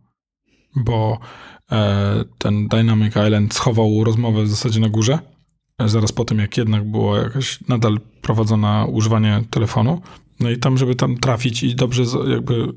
Bo 0.75 1.19
E, 1.52 1.52
ten 2.37 2.67
Dynamic 2.67 3.13
Island 3.15 3.53
schował 3.53 4.03
rozmowę 4.03 4.43
w 4.43 4.49
zasadzie 4.49 4.79
na 4.79 4.89
górze, 4.89 5.19
e, 5.77 5.89
zaraz 5.89 6.11
po 6.11 6.25
tym, 6.25 6.39
jak 6.39 6.57
jednak 6.57 6.91
było 6.91 7.17
jakaś 7.17 7.59
nadal 7.67 7.99
prowadzone 8.21 8.85
używanie 8.85 9.43
telefonu. 9.49 10.01
No 10.39 10.49
i 10.49 10.57
tam, 10.57 10.77
żeby 10.77 10.95
tam 10.95 11.17
trafić 11.17 11.63
i 11.63 11.75
dobrze 11.75 12.03
jakby 12.27 12.67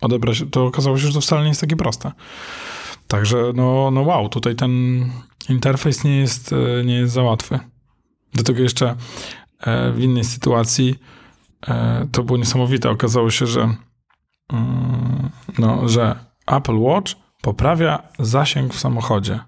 odebrać, 0.00 0.44
to 0.50 0.66
okazało 0.66 0.98
się, 0.98 1.06
że 1.06 1.12
to 1.12 1.20
wcale 1.20 1.42
nie 1.42 1.48
jest 1.48 1.60
takie 1.60 1.76
proste. 1.76 2.12
Także 3.08 3.52
no, 3.54 3.90
no 3.90 4.02
wow, 4.02 4.28
tutaj 4.28 4.56
ten 4.56 5.04
interfejs 5.48 6.04
nie 6.04 6.16
jest, 6.16 6.52
e, 6.52 6.84
nie 6.84 6.94
jest 6.94 7.14
za 7.14 7.22
łatwy. 7.22 7.58
Do 8.34 8.42
tego 8.42 8.62
jeszcze 8.62 8.96
w 9.94 10.00
innej 10.00 10.24
sytuacji 10.24 10.94
to 12.12 12.22
było 12.22 12.38
niesamowite. 12.38 12.90
Okazało 12.90 13.30
się, 13.30 13.46
że, 13.46 13.74
mm, 14.52 15.30
no, 15.58 15.88
że 15.88 16.18
Apple 16.46 16.76
Watch 16.76 17.14
poprawia 17.44 18.02
zasięg 18.18 18.74
w 18.74 18.80
samochodzie. 18.80 19.40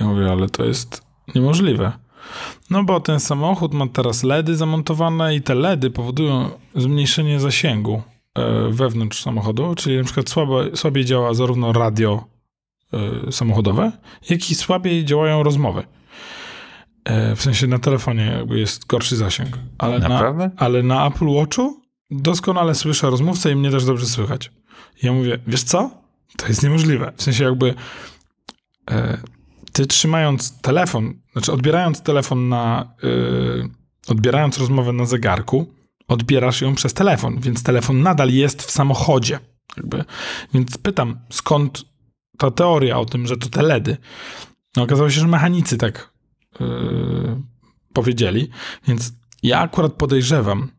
Ja 0.00 0.06
mówię, 0.06 0.32
ale 0.32 0.48
to 0.48 0.64
jest 0.64 1.02
niemożliwe. 1.34 1.92
No 2.70 2.84
bo 2.84 3.00
ten 3.00 3.20
samochód 3.20 3.74
ma 3.74 3.86
teraz 3.86 4.22
LEDy 4.22 4.56
zamontowane 4.56 5.34
i 5.34 5.42
te 5.42 5.54
LEDy 5.54 5.90
powodują 5.90 6.50
zmniejszenie 6.74 7.40
zasięgu 7.40 8.02
e, 8.34 8.68
wewnątrz 8.70 9.22
samochodu, 9.22 9.74
czyli 9.74 9.96
na 9.96 10.04
przykład 10.04 10.30
słabo, 10.30 10.76
słabiej 10.76 11.04
działa 11.04 11.34
zarówno 11.34 11.72
radio 11.72 12.24
e, 12.92 13.32
samochodowe, 13.32 13.92
jak 14.30 14.50
i 14.50 14.54
słabiej 14.54 15.04
działają 15.04 15.42
rozmowy. 15.42 15.82
E, 17.04 17.36
w 17.36 17.42
sensie 17.42 17.66
na 17.66 17.78
telefonie 17.78 18.24
jakby 18.24 18.58
jest 18.58 18.86
gorszy 18.86 19.16
zasięg. 19.16 19.58
Ale 19.78 19.98
Naprawdę? 19.98 20.44
Na, 20.44 20.52
ale 20.56 20.82
na 20.82 21.06
Apple 21.06 21.28
Watchu 21.34 21.82
doskonale 22.10 22.74
słyszę 22.74 23.10
rozmówcę 23.10 23.52
i 23.52 23.56
mnie 23.56 23.70
też 23.70 23.84
dobrze 23.84 24.06
słychać. 24.06 24.50
ja 25.02 25.12
mówię, 25.12 25.38
wiesz 25.46 25.62
co? 25.62 25.97
To 26.36 26.48
jest 26.48 26.62
niemożliwe. 26.62 27.12
W 27.16 27.22
sensie 27.22 27.44
jakby 27.44 27.74
e, 28.90 29.18
ty 29.72 29.86
trzymając 29.86 30.60
telefon, 30.60 31.14
znaczy 31.32 31.52
odbierając 31.52 32.02
telefon 32.02 32.48
na, 32.48 32.94
e, 33.02 34.10
odbierając 34.10 34.58
rozmowę 34.58 34.92
na 34.92 35.04
zegarku, 35.04 35.74
odbierasz 36.08 36.60
ją 36.60 36.74
przez 36.74 36.94
telefon, 36.94 37.40
więc 37.40 37.62
telefon 37.62 38.02
nadal 38.02 38.30
jest 38.30 38.62
w 38.62 38.70
samochodzie. 38.70 39.38
Jakby. 39.76 40.04
Więc 40.54 40.78
pytam, 40.78 41.18
skąd 41.30 41.84
ta 42.38 42.50
teoria 42.50 42.98
o 42.98 43.04
tym, 43.04 43.26
że 43.26 43.36
to 43.36 43.48
te 43.48 43.62
LEDy? 43.62 43.96
No, 44.76 44.82
okazało 44.82 45.10
się, 45.10 45.20
że 45.20 45.26
mechanicy 45.26 45.76
tak 45.76 46.12
e, 46.60 46.64
powiedzieli, 47.92 48.50
więc 48.86 49.12
ja 49.42 49.60
akurat 49.60 49.92
podejrzewam, 49.92 50.70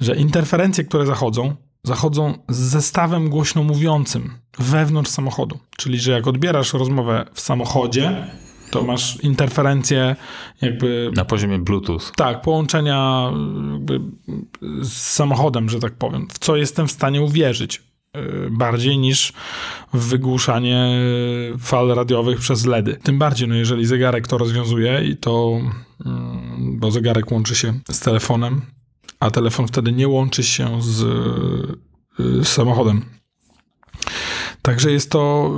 że 0.00 0.16
interferencje, 0.16 0.84
które 0.84 1.06
zachodzą, 1.06 1.56
zachodzą 1.82 2.34
z 2.48 2.56
zestawem 2.56 3.28
głośno 3.28 3.62
mówiącym 3.62 4.30
wewnątrz 4.58 5.10
samochodu. 5.10 5.58
Czyli, 5.76 5.98
że 5.98 6.12
jak 6.12 6.26
odbierasz 6.26 6.72
rozmowę 6.72 7.26
w 7.34 7.40
samochodzie, 7.40 8.26
to 8.70 8.82
masz 8.82 9.18
interferencję 9.22 10.16
jakby... 10.62 11.10
Na 11.16 11.24
poziomie 11.24 11.58
Bluetooth. 11.58 12.00
Tak, 12.16 12.42
połączenia 12.42 13.30
z 14.82 14.92
samochodem, 14.92 15.68
że 15.68 15.78
tak 15.78 15.94
powiem. 15.94 16.28
W 16.32 16.38
co 16.38 16.56
jestem 16.56 16.88
w 16.88 16.92
stanie 16.92 17.22
uwierzyć 17.22 17.82
y, 18.16 18.20
bardziej 18.50 18.98
niż 18.98 19.32
w 19.92 20.08
wygłuszanie 20.08 21.00
fal 21.58 21.88
radiowych 21.88 22.38
przez 22.38 22.66
LEDy. 22.66 22.96
Tym 23.02 23.18
bardziej, 23.18 23.48
no 23.48 23.54
jeżeli 23.54 23.86
zegarek 23.86 24.28
to 24.28 24.38
rozwiązuje 24.38 25.04
i 25.04 25.16
to, 25.16 25.60
mm, 26.06 26.78
bo 26.78 26.90
zegarek 26.90 27.30
łączy 27.32 27.54
się 27.54 27.80
z 27.90 28.00
telefonem, 28.00 28.62
a 29.20 29.30
telefon 29.30 29.68
wtedy 29.68 29.92
nie 29.92 30.08
łączy 30.08 30.42
się 30.42 30.82
z, 30.82 30.96
z 32.18 32.48
samochodem. 32.48 33.04
Także 34.62 34.92
jest 34.92 35.10
to 35.10 35.52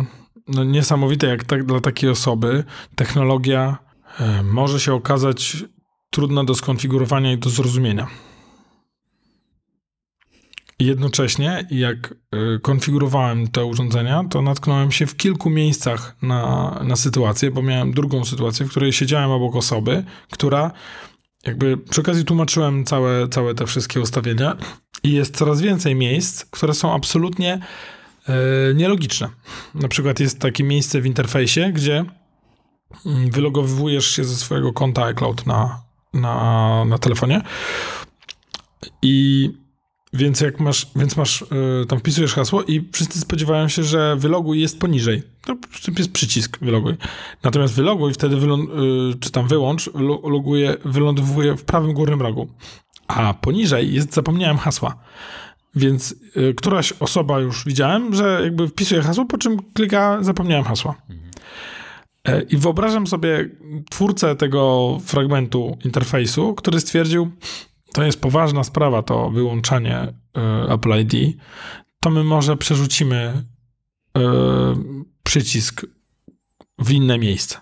y, 0.00 0.20
no, 0.48 0.64
niesamowite, 0.64 1.26
jak 1.26 1.44
tak, 1.44 1.64
dla 1.64 1.80
takiej 1.80 2.10
osoby 2.10 2.64
technologia 2.94 3.78
e, 4.18 4.42
może 4.42 4.80
się 4.80 4.94
okazać 4.94 5.64
trudna 6.10 6.44
do 6.44 6.54
skonfigurowania 6.54 7.32
i 7.32 7.38
do 7.38 7.50
zrozumienia. 7.50 8.06
Jednocześnie, 10.78 11.66
jak 11.70 12.14
e, 12.32 12.58
konfigurowałem 12.58 13.48
te 13.48 13.64
urządzenia, 13.64 14.24
to 14.30 14.42
natknąłem 14.42 14.92
się 14.92 15.06
w 15.06 15.16
kilku 15.16 15.50
miejscach 15.50 16.16
na, 16.22 16.70
na 16.84 16.96
sytuację, 16.96 17.50
bo 17.50 17.62
miałem 17.62 17.92
drugą 17.92 18.24
sytuację, 18.24 18.66
w 18.66 18.70
której 18.70 18.92
siedziałem 18.92 19.30
obok 19.30 19.56
osoby, 19.56 20.04
która 20.30 20.72
jakby 21.46 21.76
przy 21.78 22.00
okazji 22.00 22.24
tłumaczyłem 22.24 22.84
całe, 22.84 23.28
całe 23.28 23.54
te 23.54 23.66
wszystkie 23.66 24.00
ustawienia 24.00 24.56
i 25.02 25.12
jest 25.12 25.36
coraz 25.36 25.60
więcej 25.60 25.94
miejsc, 25.94 26.44
które 26.44 26.74
są 26.74 26.94
absolutnie 26.94 27.60
e, 28.28 28.74
nielogiczne. 28.74 29.28
Na 29.74 29.88
przykład 29.88 30.20
jest 30.20 30.38
takie 30.38 30.64
miejsce 30.64 31.00
w 31.00 31.06
interfejsie, 31.06 31.72
gdzie 31.72 32.04
mm, 33.06 33.30
wylogowujesz 33.30 34.06
się 34.06 34.24
ze 34.24 34.36
swojego 34.36 34.72
konta 34.72 35.04
iCloud 35.04 35.46
na, 35.46 35.82
na, 36.14 36.84
na 36.84 36.98
telefonie 36.98 37.42
i 39.02 39.50
więc 40.12 40.40
jak 40.40 40.60
masz, 40.60 40.86
więc 40.96 41.16
masz, 41.16 41.44
yy, 41.80 41.86
tam 41.86 41.98
wpisujesz 41.98 42.34
hasło 42.34 42.62
i 42.62 42.88
wszyscy 42.92 43.20
spodziewają 43.20 43.68
się, 43.68 43.82
że 43.82 44.16
wyloguj 44.16 44.60
jest 44.60 44.78
poniżej. 44.78 45.22
To 45.46 45.56
jest 45.98 46.12
przycisk 46.12 46.58
wyloguj. 46.58 46.94
Natomiast 47.42 47.74
wyloguj 47.74 48.14
wtedy, 48.14 48.36
wylą, 48.36 48.58
yy, 48.58 49.14
czy 49.20 49.30
tam 49.30 49.48
wyłącz, 49.48 49.90
loguje, 50.24 50.76
wylądowuje 50.84 51.56
w 51.56 51.64
prawym 51.64 51.92
górnym 51.92 52.22
rogu. 52.22 52.48
A 53.06 53.34
poniżej 53.34 53.94
jest 53.94 54.14
zapomniałem 54.14 54.58
hasła. 54.58 54.96
Więc 55.74 56.14
yy, 56.36 56.54
któraś 56.54 56.92
osoba 57.00 57.40
już 57.40 57.64
widziałem, 57.64 58.14
że 58.14 58.40
jakby 58.44 58.68
wpisuje 58.68 59.02
hasło, 59.02 59.24
po 59.24 59.38
czym 59.38 59.56
klika 59.74 60.18
zapomniałem 60.22 60.64
hasła. 60.64 60.94
I 62.48 62.56
wyobrażam 62.56 63.06
sobie 63.06 63.48
twórcę 63.90 64.36
tego 64.36 64.98
fragmentu 65.04 65.78
interfejsu, 65.84 66.54
który 66.54 66.80
stwierdził, 66.80 67.30
to 67.92 68.04
jest 68.04 68.20
poważna 68.20 68.64
sprawa, 68.64 69.02
to 69.02 69.30
wyłączanie 69.30 70.02
y, 70.68 70.72
Apple 70.72 71.00
ID, 71.00 71.36
to 72.00 72.10
my 72.10 72.24
może 72.24 72.56
przerzucimy 72.56 73.44
y, 74.18 74.20
przycisk 75.22 75.86
w 76.78 76.90
inne 76.90 77.18
miejsce. 77.18 77.60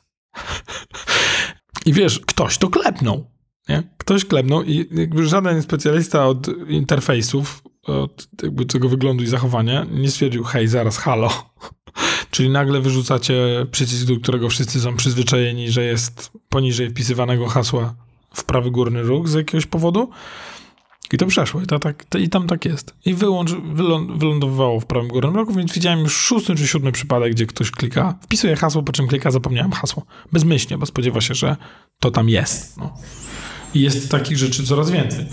I 1.87 1.93
wiesz, 1.93 2.21
ktoś 2.21 2.59
to 2.59 2.69
klepnął. 2.69 3.31
Nie? 3.69 3.83
Ktoś 3.99 4.25
klepnął 4.25 4.63
i 4.63 4.89
jakby 4.91 5.27
żaden 5.27 5.63
specjalista 5.63 6.27
od 6.27 6.49
interfejsów, 6.69 7.63
od 7.83 8.29
jakby 8.43 8.67
tego 8.67 8.89
wyglądu 8.89 9.25
i 9.25 9.27
zachowania 9.27 9.87
nie 9.91 10.11
stwierdził, 10.11 10.45
hej, 10.45 10.69
zaraz, 10.69 10.99
halo, 10.99 11.31
Czyli 12.31 12.51
nagle 12.51 12.81
wyrzucacie 12.81 13.67
przycisk, 13.71 14.07
do 14.07 14.17
którego 14.17 14.49
wszyscy 14.49 14.81
są 14.81 14.97
przyzwyczajeni, 14.97 15.71
że 15.71 15.85
jest 15.85 16.31
poniżej 16.49 16.91
wpisywanego 16.91 17.49
hasła 17.49 17.95
w 18.35 18.45
prawy 18.45 18.71
górny 18.71 19.03
róg 19.03 19.29
z 19.29 19.35
jakiegoś 19.35 19.67
powodu. 19.67 20.11
I 21.13 21.19
to 21.19 21.27
przeszło, 21.27 21.61
i, 21.61 21.67
to 21.67 21.79
tak, 21.79 22.05
to, 22.05 22.19
i 22.19 22.29
tam 22.29 22.47
tak 22.47 22.65
jest. 22.65 22.95
I 23.05 23.15
wyłącz, 23.15 23.51
wylą, 23.51 24.19
wylądowało 24.19 24.81
w 24.81 24.87
prawym 24.87 25.09
górnym 25.09 25.37
rogu, 25.37 25.53
więc 25.53 25.73
widziałem 25.73 26.01
już 26.01 26.17
szósty 26.17 26.55
czy 26.55 26.67
siódmy 26.67 26.93
przypadek, 26.93 27.33
gdzie 27.33 27.47
ktoś 27.47 27.71
klika, 27.71 28.19
wpisuje 28.23 28.57
hasło, 28.57 28.83
po 28.83 28.93
czym 28.93 29.07
klika, 29.07 29.31
zapomniałem 29.31 29.73
hasło. 29.73 30.03
Bezmyślnie, 30.33 30.79
bo 30.79 30.87
spodziewa 30.87 31.21
się, 31.21 31.35
że 31.35 31.57
to 32.01 32.11
tam 32.11 32.29
jest. 32.29 32.77
No. 32.77 32.95
I 33.75 33.81
jest 33.81 34.11
takich 34.11 34.37
rzeczy 34.37 34.67
coraz 34.67 34.91
więcej. 34.91 35.27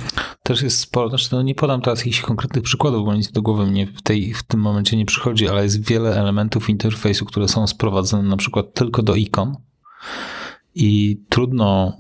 Też 0.44 0.62
jest 0.62 0.80
sporo, 0.80 1.10
znaczy 1.10 1.28
no 1.32 1.42
nie 1.42 1.56
podam 1.56 1.82
teraz 1.82 2.00
jakichś 2.00 2.22
konkretnych 2.22 2.64
przykładów, 2.64 3.06
bo 3.06 3.16
nic 3.16 3.32
do 3.32 3.42
głowy 3.42 3.66
mnie 3.66 3.88
w, 3.88 4.02
tej, 4.02 4.34
w 4.34 4.44
tym 4.44 4.60
momencie 4.60 4.98
nie 4.98 5.06
przychodzi, 5.06 5.48
ale 5.48 5.64
jest 5.64 5.88
wiele 5.88 6.20
elementów 6.20 6.70
interfejsu, 6.70 7.26
które 7.26 7.48
są 7.48 7.68
sprowadzone 7.68 8.30
na 8.30 8.38
przykład 8.38 8.74
tylko 8.74 9.04
do 9.04 9.16
ikon 9.16 9.56
i 10.76 11.20
trudno 11.30 11.98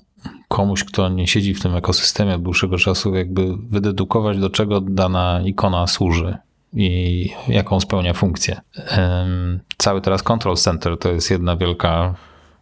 komuś, 0.48 0.84
kto 0.84 1.10
nie 1.10 1.28
siedzi 1.28 1.54
w 1.54 1.62
tym 1.62 1.76
ekosystemie 1.76 2.36
od 2.36 2.43
dłuższego 2.43 2.78
czasu, 2.78 3.16
jakby 3.16 3.58
wydedukować, 3.58 4.39
do 4.39 4.50
czego 4.50 4.82
dana 4.82 5.41
ikona 5.46 5.88
służy 5.88 6.38
i 6.74 7.30
jaką 7.48 7.80
spełnia 7.80 8.14
funkcję. 8.14 8.62
Cały 9.78 10.02
teraz 10.02 10.24
Control 10.24 10.56
Center 10.56 10.98
to 10.98 11.12
jest 11.12 11.32
jedna 11.32 11.58
wielka 11.58 12.16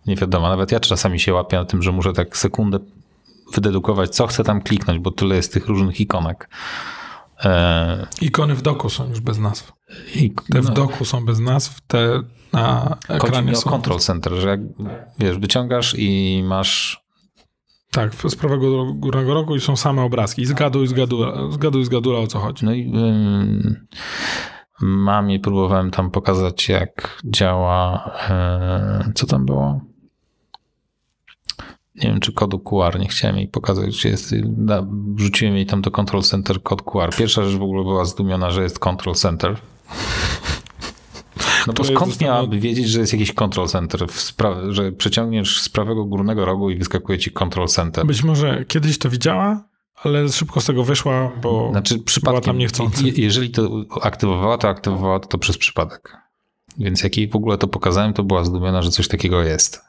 niewiadoma. 0.08 0.50
Nawet 0.50 0.72
ja 0.72 0.80
czasami 0.80 1.20
się 1.20 1.34
łapię 1.34 1.58
na 1.58 1.66
tym, 1.66 1.82
że 1.82 1.92
muszę 1.92 2.14
tak 2.14 2.38
sekundę 2.38 2.80
wydedukować, 3.54 4.10
co 4.10 4.28
chcę 4.28 4.44
tam 4.44 4.62
kliknąć, 4.62 5.00
bo 5.00 5.12
tyle 5.12 5.36
jest 5.36 5.54
tych 5.54 5.68
różnych 5.68 6.00
ikonek. 6.00 6.50
E... 7.46 8.08
Ikony 8.22 8.56
w 8.56 8.62
doku 8.62 8.90
są 8.90 9.10
już 9.10 9.20
bez 9.20 9.38
nazw. 9.38 9.74
I, 10.16 10.34
te 10.54 10.62
w 10.62 10.66
no. 10.66 10.74
doku 10.74 11.06
są 11.06 11.26
bez 11.26 11.40
nazw, 11.40 11.82
te 11.88 12.22
na 12.54 12.98
ekranie 13.10 13.48
Chodzi 13.48 13.62
są. 13.62 13.70
o 13.70 13.72
Control 13.72 14.00
Center, 14.00 14.34
że 14.34 14.50
jak 14.50 14.60
wiesz, 15.20 15.38
wyciągasz 15.38 15.96
i 15.98 16.42
masz 16.46 17.03
tak, 17.94 18.16
z 18.16 18.36
prawego 18.36 18.94
górnego 18.94 19.34
rogu 19.34 19.56
i 19.56 19.60
są 19.60 19.76
same 19.76 20.02
obrazki. 20.02 20.46
Zgaduj, 20.46 20.88
zgadula, 20.88 21.52
zgaduj, 21.52 21.86
zgadula 21.86 22.20
o 22.20 22.28
co 22.28 22.40
chodzi. 22.40 22.66
No 22.66 22.74
i 22.74 22.92
ym, 22.96 23.88
mamie 24.82 25.40
próbowałem 25.40 25.92
tam 25.92 26.12
pokazać, 26.12 26.70
jak 26.70 27.22
działa. 27.26 28.12
Yy, 29.06 29.14
co 29.14 29.28
tam 29.28 29.46
było? 29.46 29.82
Nie 31.96 32.10
wiem, 32.10 32.20
czy 32.20 32.34
kodu 32.34 32.60
QR. 32.60 33.00
Nie 33.00 33.08
chciałem 33.08 33.38
jej 33.38 33.48
pokazać, 33.48 33.88
gdzie 33.88 34.10
jest. 34.10 34.36
Wrzuciłem 35.16 35.56
jej 35.56 35.66
tam 35.66 35.82
do 35.82 35.92
Control 35.92 36.22
Center 36.22 36.64
kod 36.64 36.82
QR. 36.82 37.16
Pierwsza 37.18 37.44
rzecz 37.44 37.60
w 37.60 37.64
ogóle 37.64 37.84
była 37.84 38.06
zdumiona, 38.06 38.52
że 38.52 38.64
jest 38.64 38.80
Control 38.80 39.16
Center. 39.16 39.58
No 41.68 41.74
bo 41.74 41.84
skąd 41.84 42.22
miałaby 42.22 42.60
wiedzieć, 42.60 42.90
że 42.90 43.00
jest 43.00 43.14
jakiś 43.14 43.34
control 43.34 43.68
center, 43.68 44.08
że 44.70 44.92
przeciągniesz 44.92 45.62
z 45.62 45.70
prawego 45.70 46.06
górnego 46.06 46.46
rogu 46.46 46.70
i 46.70 46.78
wyskakuje 46.78 47.18
ci 47.20 47.32
control 47.32 47.68
center? 47.68 48.06
Być 48.06 48.24
może 48.24 48.66
kiedyś 48.66 48.98
to 48.98 49.10
widziała, 49.10 49.64
ale 50.04 50.30
szybko 50.30 50.62
z 50.62 50.66
tego 50.66 50.84
wyszła, 50.84 51.32
bo 51.42 51.70
znaczy, 51.72 52.00
była 52.24 52.42
tam 52.42 52.58
niechcący. 52.58 53.04
Jeżeli 53.10 53.50
to 53.50 53.86
aktywowała, 54.02 54.58
to 54.58 54.68
aktywowała 54.68 55.20
to, 55.20 55.28
to 55.28 55.38
przez 55.38 55.58
przypadek. 55.58 56.18
Więc 56.78 57.04
jak 57.04 57.18
jej 57.18 57.28
w 57.28 57.36
ogóle 57.36 57.58
to 57.58 57.68
pokazałem, 57.68 58.14
to 58.14 58.24
była 58.24 58.44
zdumiona, 58.44 58.82
że 58.82 58.92
coś 58.92 59.08
takiego 59.08 59.44
jest. 59.44 59.82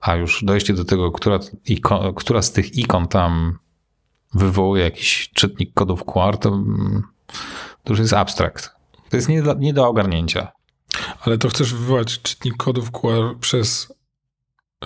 A 0.00 0.14
już 0.14 0.44
dojście 0.44 0.74
do 0.74 0.84
tego, 0.84 1.12
która, 1.12 1.38
ikon, 1.66 2.14
która 2.14 2.42
z 2.42 2.52
tych 2.52 2.78
ikon 2.78 3.08
tam 3.08 3.58
wywołuje 4.34 4.84
jakiś 4.84 5.30
czytnik 5.34 5.74
kodów 5.74 6.04
QR, 6.04 6.38
to, 6.38 6.50
to 7.84 7.92
już 7.92 7.98
jest 7.98 8.12
abstrakt. 8.12 8.70
To 9.10 9.16
jest 9.16 9.28
nie 9.28 9.42
nie 9.58 9.74
do 9.74 9.88
ogarnięcia. 9.88 10.52
Ale 11.20 11.38
to 11.38 11.48
chcesz 11.48 11.74
wywołać 11.74 12.22
czytnik 12.22 12.56
kodów 12.56 12.90
QR 12.90 13.38
przez, 13.40 13.94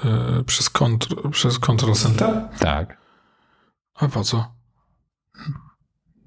yy, 0.05 0.45
przez, 0.45 0.71
kontr, 0.71 1.31
przez 1.31 1.59
Control 1.59 1.95
Center? 1.95 2.49
Tak. 2.59 2.99
A 3.95 4.09
po 4.09 4.25
co? 4.25 4.55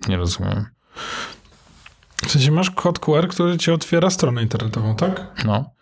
Nie 0.08 0.18
rozumiem. 0.18 0.66
W 2.26 2.32
sensie 2.32 2.52
masz 2.52 2.72
kod 2.72 3.00
QR, 3.00 3.28
który 3.28 3.58
ci 3.58 3.72
otwiera 3.72 4.10
stronę 4.10 4.44
internetową, 4.44 4.96
tak? 4.96 5.44
No. 5.46 5.74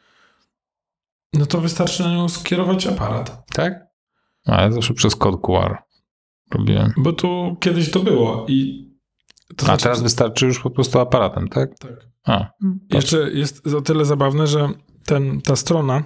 No 1.34 1.45
to 1.45 1.62
wystarczy 1.62 2.04
na 2.04 2.12
nią 2.12 2.30
skierować 2.30 2.88
aparat. 2.88 3.43
Tak? 3.54 3.74
A 4.45 4.62
ja 4.62 4.72
zawsze 4.72 4.93
przez 4.93 5.16
kod 5.16 5.41
QR 5.41 5.78
robiłem. 6.52 6.93
Bo 6.97 7.14
tu 7.14 7.58
kiedyś 7.60 7.91
to 7.91 7.99
było 7.99 8.45
i... 8.47 8.91
To 9.56 9.64
A 9.64 9.66
znaczy... 9.66 9.84
teraz 9.84 10.02
wystarczy 10.02 10.45
już 10.45 10.60
po 10.60 10.70
prostu 10.70 10.99
aparatem, 10.99 11.47
tak? 11.47 11.70
Tak. 11.80 11.91
A, 12.26 12.49
Jeszcze 12.89 13.32
jest 13.32 13.68
o 13.68 13.82
tyle 13.82 14.06
zabawne, 14.06 14.47
że 14.47 14.70
ten, 15.06 15.41
ta 15.41 15.56
strona 15.56 16.04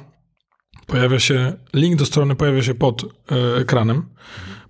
pojawia 0.87 1.19
się, 1.19 1.53
link 1.73 1.95
do 1.95 2.05
strony 2.05 2.35
pojawia 2.35 2.63
się 2.63 2.73
pod 2.73 3.03
y, 3.03 3.07
ekranem, 3.61 4.09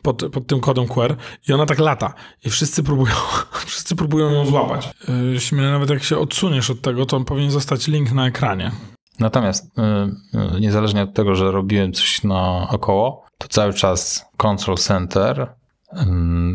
pod, 0.01 0.23
pod 0.31 0.47
tym 0.47 0.59
kodem 0.59 0.87
QR 0.87 1.15
i 1.49 1.53
ona 1.53 1.65
tak 1.65 1.79
lata 1.79 2.13
i 2.45 2.49
wszyscy 2.49 2.83
próbują, 2.83 3.13
wszyscy 3.65 3.95
próbują 3.95 4.29
ją 4.29 4.45
złapać. 4.45 4.91
Jeśli 5.33 5.57
nawet 5.57 5.89
jak 5.89 6.03
się 6.03 6.17
odsuniesz 6.17 6.69
od 6.69 6.81
tego, 6.81 7.05
to 7.05 7.19
powinien 7.19 7.51
zostać 7.51 7.87
link 7.87 8.11
na 8.11 8.27
ekranie. 8.27 8.71
Natomiast 9.19 9.65
y, 9.65 10.61
niezależnie 10.61 11.03
od 11.03 11.13
tego, 11.13 11.35
że 11.35 11.51
robiłem 11.51 11.93
coś 11.93 12.23
na 12.23 12.67
około, 12.69 13.25
to 13.37 13.47
cały 13.47 13.73
czas 13.73 14.25
Control 14.37 14.77
Center 14.77 15.55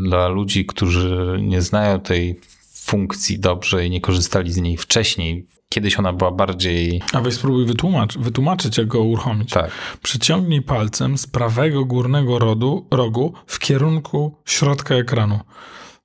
dla 0.05 0.29
ludzi, 0.29 0.67
którzy 0.67 1.39
nie 1.43 1.63
znają 1.63 2.01
tej 2.01 2.41
funkcji 2.75 3.39
dobrze 3.39 3.87
i 3.87 3.91
nie 3.91 4.01
korzystali 4.01 4.53
z 4.53 4.57
niej 4.57 4.77
wcześniej. 4.77 5.47
Kiedyś 5.69 5.99
ona 5.99 6.13
była 6.13 6.31
bardziej. 6.31 7.03
A 7.13 7.21
weź 7.21 7.35
spróbuj 7.35 7.67
wytłumacz, 7.67 8.19
wytłumaczyć, 8.19 8.79
jak 8.79 8.87
go 8.87 9.03
uruchomić. 9.03 9.51
Tak. 9.51 9.71
Przyciągnij 10.03 10.63
palcem 10.63 11.19
z 11.19 11.27
prawego 11.27 11.85
górnego 11.85 12.39
rodu, 12.39 12.87
rogu 12.91 13.35
w 13.47 13.59
kierunku 13.59 14.35
środka 14.45 14.95
ekranu. 14.95 15.41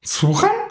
Słucham? 0.01 0.64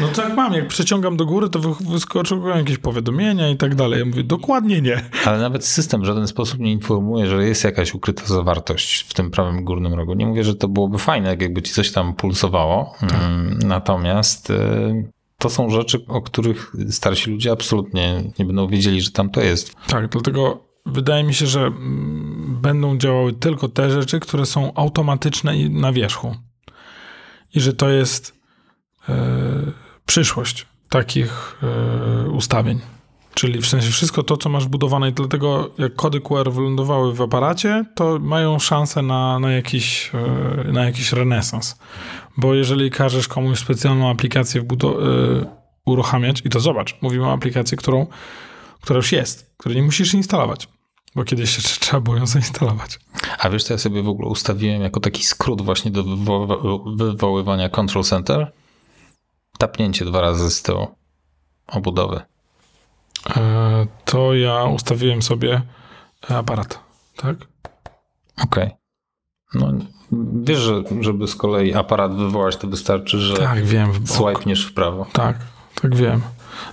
No 0.00 0.08
tak 0.08 0.36
mam, 0.36 0.52
jak 0.52 0.68
przeciągam 0.68 1.16
do 1.16 1.26
góry, 1.26 1.48
to 1.48 1.58
wyskoczą 1.80 2.48
jakieś 2.48 2.78
powiadomienia 2.78 3.48
i 3.48 3.56
tak 3.56 3.74
dalej. 3.74 3.98
Ja 3.98 4.04
mówię, 4.04 4.24
dokładnie 4.24 4.80
nie. 4.80 5.02
Ale 5.24 5.38
nawet 5.38 5.66
system 5.66 6.00
w 6.00 6.04
żaden 6.04 6.26
sposób 6.26 6.60
nie 6.60 6.72
informuje, 6.72 7.26
że 7.26 7.48
jest 7.48 7.64
jakaś 7.64 7.94
ukryta 7.94 8.26
zawartość 8.26 9.00
w 9.00 9.14
tym 9.14 9.30
prawym 9.30 9.64
górnym 9.64 9.94
rogu. 9.94 10.14
Nie 10.14 10.26
mówię, 10.26 10.44
że 10.44 10.54
to 10.54 10.68
byłoby 10.68 10.98
fajne, 10.98 11.28
jakby 11.28 11.62
ci 11.62 11.72
coś 11.72 11.92
tam 11.92 12.14
pulsowało. 12.14 12.94
Tak. 13.00 13.12
Mm, 13.12 13.58
natomiast 13.64 14.50
y, 14.50 15.10
to 15.38 15.50
są 15.50 15.70
rzeczy, 15.70 16.06
o 16.08 16.22
których 16.22 16.72
starsi 16.90 17.30
ludzie 17.30 17.52
absolutnie 17.52 18.32
nie 18.38 18.44
będą 18.44 18.68
wiedzieli, 18.68 19.00
że 19.00 19.10
tam 19.10 19.30
to 19.30 19.40
jest. 19.40 19.74
Tak, 19.88 20.08
dlatego 20.08 20.64
wydaje 20.86 21.24
mi 21.24 21.34
się, 21.34 21.46
że 21.46 21.60
mm, 21.60 22.58
będą 22.62 22.98
działały 22.98 23.32
tylko 23.32 23.68
te 23.68 23.90
rzeczy, 23.90 24.20
które 24.20 24.46
są 24.46 24.74
automatyczne 24.74 25.58
i 25.58 25.70
na 25.70 25.92
wierzchu. 25.92 26.34
I 27.54 27.60
że 27.60 27.72
to 27.72 27.88
jest 27.88 28.34
yy, 29.08 29.14
przyszłość 30.08 30.66
takich 30.88 31.58
yy, 32.24 32.30
ustawień. 32.30 32.80
Czyli 33.34 33.60
w 33.60 33.66
sensie 33.66 33.90
wszystko 33.90 34.22
to, 34.22 34.36
co 34.36 34.48
masz 34.48 34.66
budowane 34.66 35.08
i 35.08 35.12
dlatego 35.12 35.70
jak 35.78 35.94
kody 35.94 36.20
QR 36.20 36.52
wylądowały 36.52 37.14
w 37.14 37.22
aparacie, 37.22 37.84
to 37.94 38.18
mają 38.18 38.58
szansę 38.58 39.02
na, 39.02 39.38
na, 39.38 39.52
jakiś, 39.52 40.10
yy, 40.64 40.72
na 40.72 40.84
jakiś 40.84 41.12
renesans. 41.12 41.78
Bo 42.36 42.54
jeżeli 42.54 42.90
każesz 42.90 43.28
komuś 43.28 43.58
specjalną 43.58 44.10
aplikację 44.10 44.64
yy, 44.82 45.46
uruchamiać, 45.86 46.42
i 46.44 46.48
to 46.48 46.60
zobacz, 46.60 46.96
mówimy 47.00 47.26
o 47.26 47.32
aplikacji, 47.32 47.76
którą, 47.76 48.06
która 48.80 48.96
już 48.96 49.12
jest, 49.12 49.50
której 49.56 49.76
nie 49.76 49.82
musisz 49.82 50.14
instalować. 50.14 50.68
Bo 51.14 51.24
kiedyś 51.24 51.56
jeszcze 51.56 51.80
trzeba 51.84 52.00
było 52.00 52.16
ją 52.16 52.26
zainstalować. 52.26 52.98
A 53.38 53.50
wiesz, 53.50 53.64
co 53.64 53.74
ja 53.74 53.78
sobie 53.78 54.02
w 54.02 54.08
ogóle 54.08 54.28
ustawiłem 54.28 54.82
jako 54.82 55.00
taki 55.00 55.24
skrót 55.24 55.62
właśnie 55.62 55.90
do 55.90 56.04
wywoływania 56.96 57.68
Control 57.68 58.04
Center? 58.04 58.52
Tapnięcie 59.58 60.04
dwa 60.04 60.20
razy 60.20 60.50
z 60.50 60.62
tyłu 60.62 60.86
obudowy. 61.66 62.20
E, 63.36 63.86
to 64.04 64.34
ja 64.34 64.64
ustawiłem 64.64 65.22
sobie 65.22 65.62
aparat, 66.28 66.80
tak? 67.16 67.36
Okej. 68.44 68.64
Okay. 68.64 68.70
No, 69.54 69.72
wiesz, 70.42 70.58
że 70.58 70.82
żeby 71.00 71.28
z 71.28 71.36
kolei 71.36 71.74
aparat 71.74 72.16
wywołać, 72.16 72.56
to 72.56 72.68
wystarczy, 72.68 73.18
że 73.18 73.34
tak, 73.36 73.64
wiem, 73.64 73.92
w 73.92 74.00
w 74.64 74.72
prawo. 74.72 75.06
Tak, 75.12 75.36
tak 75.82 75.96
wiem. 75.96 76.20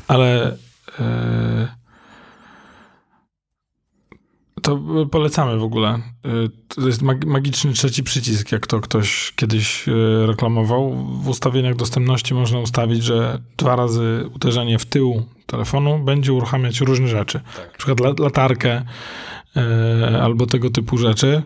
Ale 0.08 0.58
yy, 1.00 1.68
to 4.66 5.06
polecamy 5.12 5.58
w 5.58 5.64
ogóle. 5.64 6.00
Y, 6.26 6.50
to 6.68 6.88
jest 6.88 7.02
magiczny 7.26 7.74
trzeci 7.74 8.04
przycisk, 8.04 8.52
jak 8.52 8.68
to 8.68 8.82
ktoś 8.82 9.34
kiedyś 9.36 9.88
y, 9.88 10.26
reklamował. 10.28 10.96
W 10.96 11.30
ustawieniach 11.30 11.76
dostępności 11.76 12.34
można 12.34 12.60
ustawić, 12.60 13.04
że 13.04 13.42
dwa 13.58 13.76
razy 13.76 14.30
uderzenie 14.36 14.80
w 14.80 14.86
tył 14.86 15.24
telefonu 15.46 16.00
będzie 16.00 16.34
uruchamiać 16.34 16.82
różne 16.82 17.08
rzeczy. 17.08 17.42
Tak. 17.56 17.72
Na 17.72 17.78
przykład 17.78 18.20
latarkę 18.20 18.86
albo 20.22 20.46
tego 20.46 20.70
typu 20.70 20.98
rzeczy, 20.98 21.44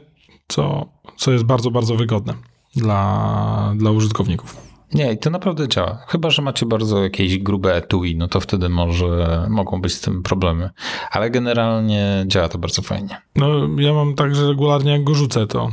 co, 0.48 0.90
co 1.18 1.32
jest 1.32 1.44
bardzo, 1.44 1.72
bardzo 1.72 1.96
wygodne 1.96 2.34
dla, 2.76 3.74
dla 3.76 3.92
użytkowników. 3.92 4.69
Nie, 4.94 5.14
i 5.14 5.18
to 5.18 5.30
naprawdę 5.30 5.68
działa. 5.68 6.06
Chyba, 6.08 6.30
że 6.30 6.42
macie 6.42 6.66
bardzo 6.66 7.04
jakieś 7.04 7.38
grube 7.38 7.76
etui, 7.76 8.16
no 8.16 8.28
to 8.28 8.40
wtedy 8.40 8.70
może 8.70 9.46
mogą 9.50 9.82
być 9.82 9.94
z 9.94 10.02
tym 10.02 10.24
problemy. 10.24 10.70
Ale 11.12 11.30
generalnie 11.30 12.24
działa 12.28 12.50
to 12.50 12.58
bardzo 12.58 12.82
fajnie. 12.82 13.22
No, 13.36 13.48
ja 13.78 13.94
mam 13.94 14.16
tak, 14.16 14.36
że 14.36 14.48
regularnie 14.48 14.92
jak 14.92 15.04
go 15.04 15.16
rzucę, 15.16 15.48
to, 15.48 15.70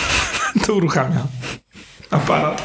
to 0.66 0.74
uruchamia 0.74 1.26
aparat. 2.10 2.62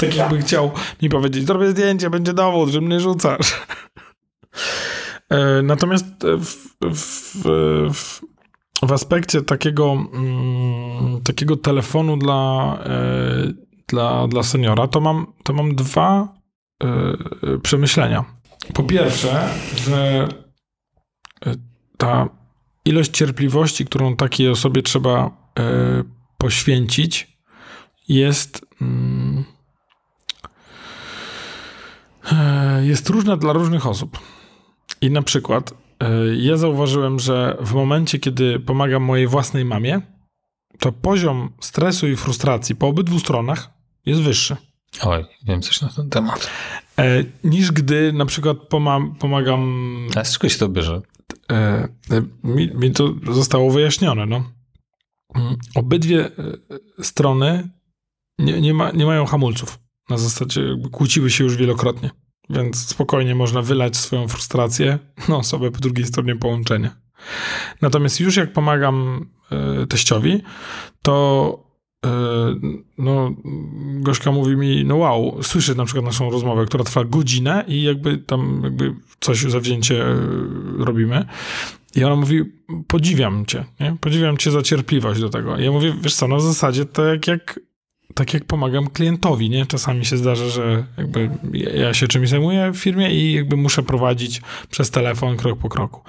Tak 0.00 0.14
jakby 0.14 0.38
chciał 0.38 0.70
mi 1.02 1.08
powiedzieć, 1.08 1.46
zrobię 1.46 1.70
zdjęcie, 1.70 2.10
będzie 2.10 2.32
dowód, 2.32 2.70
że 2.70 2.80
mnie 2.80 3.00
rzucasz. 3.00 3.60
E, 5.28 5.62
natomiast 5.62 6.06
w, 6.22 6.56
w, 6.94 7.44
w, 7.94 8.20
w 8.86 8.92
aspekcie 8.92 9.42
takiego, 9.42 9.92
mm, 9.92 11.20
takiego 11.22 11.56
telefonu 11.56 12.16
dla, 12.16 12.78
e, 12.86 13.63
dla, 13.88 14.28
dla 14.28 14.42
seniora, 14.42 14.88
to 14.88 15.00
mam, 15.00 15.26
to 15.44 15.52
mam 15.52 15.74
dwa 15.74 16.28
e, 16.82 16.88
przemyślenia. 17.62 18.24
Po 18.74 18.82
pierwsze, 18.82 19.48
że 19.76 20.28
ta 21.98 22.28
ilość 22.84 23.10
cierpliwości, 23.10 23.84
którą 23.84 24.16
takiej 24.16 24.48
osobie 24.48 24.82
trzeba 24.82 25.30
poświęcić, 26.38 27.38
jest. 28.08 28.66
Mm, 28.82 29.44
jest 32.82 33.08
różna 33.08 33.36
dla 33.36 33.52
różnych 33.52 33.86
osób. 33.86 34.18
I 35.00 35.10
na 35.10 35.22
przykład 35.22 35.74
ja 36.36 36.56
zauważyłem, 36.56 37.18
że 37.18 37.56
w 37.60 37.74
momencie, 37.74 38.18
kiedy 38.18 38.60
pomagam 38.60 39.02
mojej 39.02 39.26
własnej 39.26 39.64
mamie, 39.64 40.00
to 40.78 40.92
poziom 40.92 41.52
stresu 41.60 42.08
i 42.08 42.16
frustracji 42.16 42.76
po 42.76 42.88
obydwu 42.88 43.18
stronach 43.18 43.70
jest 44.06 44.20
wyższy. 44.20 44.56
Oj, 45.02 45.24
wiem 45.46 45.62
coś 45.62 45.80
na 45.80 45.88
ten 45.88 46.10
temat. 46.10 46.50
E, 46.98 47.24
niż 47.44 47.72
gdy 47.72 48.12
na 48.12 48.26
przykład 48.26 48.56
pomam, 48.58 49.14
pomagam. 49.14 50.08
A 50.16 50.24
z 50.24 50.32
czego 50.32 50.48
się 50.48 50.58
to 50.58 50.68
bierze? 50.68 51.02
E, 51.50 51.54
e, 51.54 51.88
mi, 52.44 52.70
mi, 52.74 52.92
to 52.92 53.14
zostało 53.32 53.70
wyjaśnione. 53.70 54.26
No. 54.26 54.44
Obydwie 55.74 56.26
e, 56.26 56.32
strony 57.04 57.70
nie, 58.38 58.60
nie, 58.60 58.74
ma, 58.74 58.90
nie 58.90 59.06
mają 59.06 59.26
hamulców. 59.26 59.78
Na 60.10 60.18
zasadzie 60.18 60.60
kłóciły 60.92 61.30
się 61.30 61.44
już 61.44 61.56
wielokrotnie. 61.56 62.10
Więc 62.50 62.88
spokojnie 62.88 63.34
można 63.34 63.62
wylać 63.62 63.96
swoją 63.96 64.28
frustrację 64.28 64.98
na 65.28 65.36
osobę 65.36 65.70
po 65.70 65.78
drugiej 65.78 66.06
stronie 66.06 66.36
połączenia. 66.36 66.96
Natomiast 67.82 68.20
już 68.20 68.36
jak 68.36 68.52
pomagam 68.52 69.26
y, 69.82 69.86
teściowi, 69.86 70.42
to 71.02 71.63
no, 72.98 73.34
Gośka 73.94 74.32
mówi 74.32 74.56
mi, 74.56 74.84
no 74.84 74.96
wow, 74.96 75.42
słyszy 75.42 75.74
na 75.74 75.84
przykład 75.84 76.04
naszą 76.04 76.30
rozmowę, 76.30 76.66
która 76.66 76.84
trwa 76.84 77.04
godzinę 77.04 77.64
i 77.68 77.82
jakby 77.82 78.18
tam 78.18 78.60
jakby 78.64 78.94
coś 79.20 79.42
zawzięcie 79.42 80.06
y, 80.06 80.16
robimy. 80.78 81.26
I 81.96 82.04
ona 82.04 82.16
mówi, 82.16 82.42
podziwiam 82.88 83.46
cię, 83.46 83.64
nie? 83.80 83.96
podziwiam 84.00 84.36
cię 84.36 84.50
za 84.50 84.62
cierpliwość 84.62 85.20
do 85.20 85.28
tego. 85.28 85.58
I 85.58 85.64
ja 85.64 85.72
mówię, 85.72 85.94
wiesz 86.00 86.14
co, 86.14 86.28
w 86.28 86.42
zasadzie 86.42 86.84
to 86.84 87.04
jak, 87.04 87.26
jak 87.26 87.60
tak 88.14 88.34
jak 88.34 88.44
pomagam 88.44 88.86
klientowi, 88.90 89.50
nie? 89.50 89.66
Czasami 89.66 90.04
się 90.04 90.16
zdarza, 90.16 90.48
że 90.48 90.84
jakby 90.98 91.30
ja 91.74 91.94
się 91.94 92.08
czymś 92.08 92.28
zajmuję 92.28 92.70
w 92.70 92.76
firmie 92.76 93.14
i 93.14 93.32
jakby 93.32 93.56
muszę 93.56 93.82
prowadzić 93.82 94.42
przez 94.70 94.90
telefon 94.90 95.36
krok 95.36 95.58
po 95.58 95.68
kroku. 95.68 96.00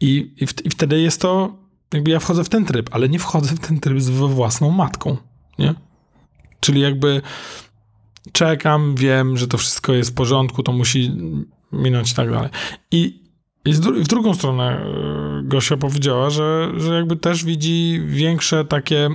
I, 0.00 0.34
i, 0.36 0.46
w, 0.46 0.66
i 0.66 0.70
wtedy 0.70 1.00
jest 1.00 1.20
to, 1.20 1.56
jakby 1.94 2.10
ja 2.10 2.20
wchodzę 2.20 2.44
w 2.44 2.48
ten 2.48 2.64
tryb, 2.64 2.88
ale 2.92 3.08
nie 3.08 3.18
wchodzę 3.18 3.54
w 3.54 3.58
ten 3.58 3.80
tryb 3.80 4.00
z 4.00 4.10
własną 4.10 4.70
matką, 4.70 5.16
nie? 5.58 5.74
Czyli 6.60 6.80
jakby 6.80 7.22
czekam, 8.32 8.94
wiem, 8.94 9.36
że 9.36 9.46
to 9.46 9.58
wszystko 9.58 9.92
jest 9.92 10.10
w 10.10 10.14
porządku, 10.14 10.62
to 10.62 10.72
musi 10.72 11.12
minąć 11.72 12.12
i 12.12 12.14
tak 12.14 12.30
dalej. 12.30 12.50
I, 12.90 13.22
i 13.64 13.72
w 13.74 14.08
drugą 14.08 14.34
stronę 14.34 14.64
e, 14.64 15.42
Gosia 15.42 15.76
powiedziała, 15.76 16.30
że, 16.30 16.72
że 16.76 16.94
jakby 16.94 17.16
też 17.16 17.44
widzi 17.44 18.02
większe 18.06 18.64
takie 18.64 19.08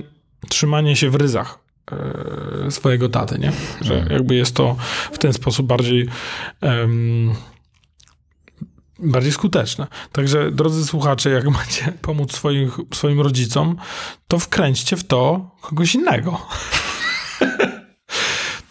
trzymanie 0.48 0.96
się 0.96 1.10
w 1.10 1.14
ryzach 1.14 1.64
E, 1.92 2.70
swojego 2.70 3.08
taty, 3.08 3.38
nie? 3.38 3.52
Że 3.80 3.94
mhm. 3.94 4.12
jakby 4.12 4.34
jest 4.34 4.54
to 4.54 4.76
w 5.12 5.18
ten 5.18 5.32
sposób 5.32 5.66
bardziej 5.66 6.08
um, 6.62 7.34
bardziej 9.04 9.32
skuteczne. 9.32 9.86
Także 10.12 10.50
drodzy 10.50 10.86
słuchacze, 10.86 11.30
jak 11.30 11.48
macie 11.48 11.92
pomóc 12.02 12.32
swoich, 12.32 12.76
swoim 12.94 13.20
rodzicom, 13.20 13.76
to 14.28 14.38
wkręćcie 14.38 14.96
w 14.96 15.04
to 15.04 15.50
kogoś 15.60 15.94
innego. 15.94 16.40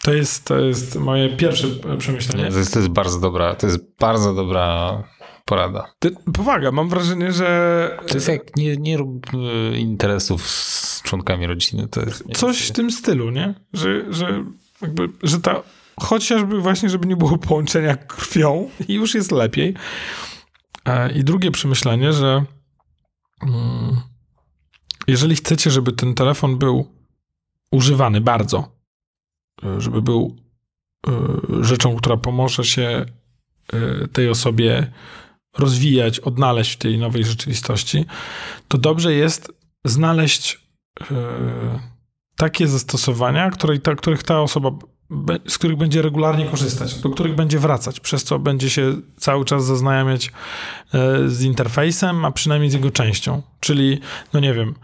To 0.04 0.12
jest, 0.12 0.44
to 0.44 0.58
jest 0.58 0.96
moje 0.96 1.36
pierwsze 1.36 1.68
przemyślenie. 1.98 2.50
To 2.50 2.58
jest, 2.58 2.72
to 2.72 2.78
jest 2.78 2.90
bardzo 2.90 3.20
dobra, 3.20 3.54
to 3.54 3.66
jest 3.66 3.78
bardzo 3.98 4.34
dobra 4.34 5.02
porada. 5.44 5.92
Ty, 5.98 6.10
powaga, 6.34 6.72
mam 6.72 6.88
wrażenie, 6.88 7.32
że... 7.32 7.98
To 8.08 8.14
jest 8.14 8.28
jak 8.28 8.56
nie, 8.56 8.76
nie 8.76 8.96
rób 8.96 9.26
e, 9.34 9.78
interesów 9.78 10.48
z 10.48 11.02
członkami 11.02 11.46
rodziny. 11.46 11.88
To 11.88 12.00
jest 12.00 12.24
Coś 12.34 12.68
w 12.68 12.72
tym 12.72 12.90
stylu, 12.90 13.30
nie? 13.30 13.54
Że, 13.72 14.12
że, 14.12 14.44
jakby, 14.82 15.08
że 15.22 15.40
ta... 15.40 15.62
Chociażby 16.00 16.60
właśnie, 16.60 16.90
żeby 16.90 17.06
nie 17.06 17.16
było 17.16 17.38
połączenia 17.38 17.96
krwią 17.96 18.70
i 18.88 18.94
już 18.94 19.14
jest 19.14 19.32
lepiej. 19.32 19.74
E, 20.84 21.12
I 21.12 21.24
drugie 21.24 21.50
przemyślenie, 21.50 22.12
że 22.12 22.44
mm, 23.42 24.00
jeżeli 25.06 25.36
chcecie, 25.36 25.70
żeby 25.70 25.92
ten 25.92 26.14
telefon 26.14 26.58
był 26.58 26.88
używany 27.70 28.20
bardzo, 28.20 28.76
e, 29.64 29.80
żeby 29.80 30.02
był 30.02 30.36
rzeczą, 31.60 31.96
która 31.96 32.16
pomoże 32.16 32.64
się 32.64 33.04
tej 34.12 34.28
osobie 34.28 34.92
rozwijać, 35.58 36.20
odnaleźć 36.20 36.72
w 36.72 36.78
tej 36.78 36.98
nowej 36.98 37.24
rzeczywistości, 37.24 38.04
to 38.68 38.78
dobrze 38.78 39.14
jest 39.14 39.52
znaleźć 39.84 40.60
takie 42.36 42.68
zastosowania, 42.68 43.50
ta, 43.82 43.94
których 43.94 44.22
ta 44.22 44.40
osoba, 44.40 44.70
z 45.48 45.58
których 45.58 45.76
będzie 45.76 46.02
regularnie 46.02 46.46
korzystać, 46.46 46.94
do 46.94 47.10
których 47.10 47.34
będzie 47.34 47.58
wracać, 47.58 48.00
przez 48.00 48.24
co 48.24 48.38
będzie 48.38 48.70
się 48.70 48.94
cały 49.16 49.44
czas 49.44 49.64
zaznajamiać 49.64 50.32
yy, 50.92 51.30
z 51.30 51.42
interfejsem, 51.42 52.24
a 52.24 52.30
przynajmniej 52.30 52.70
z 52.70 52.74
jego 52.74 52.90
częścią. 52.90 53.42
Czyli, 53.60 54.00
no 54.32 54.40
nie 54.40 54.54
wiem, 54.54 54.74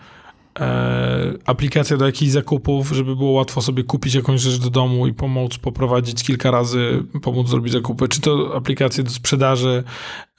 E, 0.61 1.33
aplikacja 1.47 1.97
do 1.97 2.07
jakichś 2.07 2.33
zakupów, 2.33 2.91
żeby 2.91 3.17
było 3.17 3.31
łatwo 3.31 3.63
sobie 3.63 3.85
kupić 3.85 4.15
jakąś 4.15 4.41
rzecz 4.41 4.59
do 4.59 4.71
domu 4.71 5.07
i 5.07 5.15
pomóc 5.15 5.59
poprowadzić 5.59 6.25
kilka 6.25 6.51
razy, 6.51 7.05
pomóc 7.23 7.49
zrobić 7.49 7.73
zakupy. 7.73 8.09
Czy 8.09 8.21
to 8.21 8.57
aplikacje 8.57 9.05
do 9.05 9.11
sprzedaży, 9.11 9.85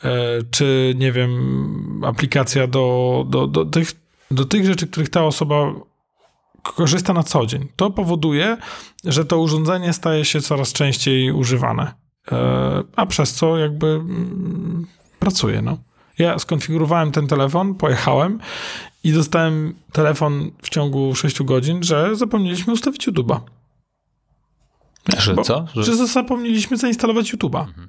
e, 0.03 0.11
czy 0.51 0.95
nie 0.97 1.11
wiem, 1.11 2.01
aplikacja 2.05 2.67
do, 2.67 3.25
do, 3.29 3.47
do, 3.47 3.65
tych, 3.65 3.91
do 4.31 4.45
tych 4.45 4.65
rzeczy, 4.65 4.87
których 4.87 5.09
ta 5.09 5.23
osoba 5.23 5.73
korzysta 6.63 7.13
na 7.13 7.23
co 7.23 7.45
dzień. 7.45 7.67
To 7.75 7.89
powoduje, 7.89 8.57
że 9.05 9.25
to 9.25 9.39
urządzenie 9.39 9.93
staje 9.93 10.25
się 10.25 10.41
coraz 10.41 10.73
częściej 10.73 11.31
używane, 11.31 11.93
e, 12.31 12.83
a 12.95 13.05
przez 13.05 13.33
co 13.33 13.57
jakby 13.57 13.87
mm, 13.87 14.87
pracuje. 15.19 15.61
No. 15.61 15.77
Ja 16.19 16.39
skonfigurowałem 16.39 17.11
ten 17.11 17.27
telefon, 17.27 17.75
pojechałem 17.75 18.39
i 19.03 19.13
dostałem 19.13 19.73
telefon 19.91 20.51
w 20.61 20.69
ciągu 20.69 21.15
6 21.15 21.43
godzin, 21.43 21.83
że 21.83 22.15
zapomnieliśmy 22.15 22.73
ustawić 22.73 23.07
YouTube'a. 23.07 23.39
Że 25.17 25.33
Bo, 25.33 25.43
co? 25.43 25.67
Że... 25.75 25.83
że 25.83 26.07
zapomnieliśmy 26.07 26.77
zainstalować 26.77 27.33
YouTube'a. 27.33 27.59
Mhm. 27.59 27.87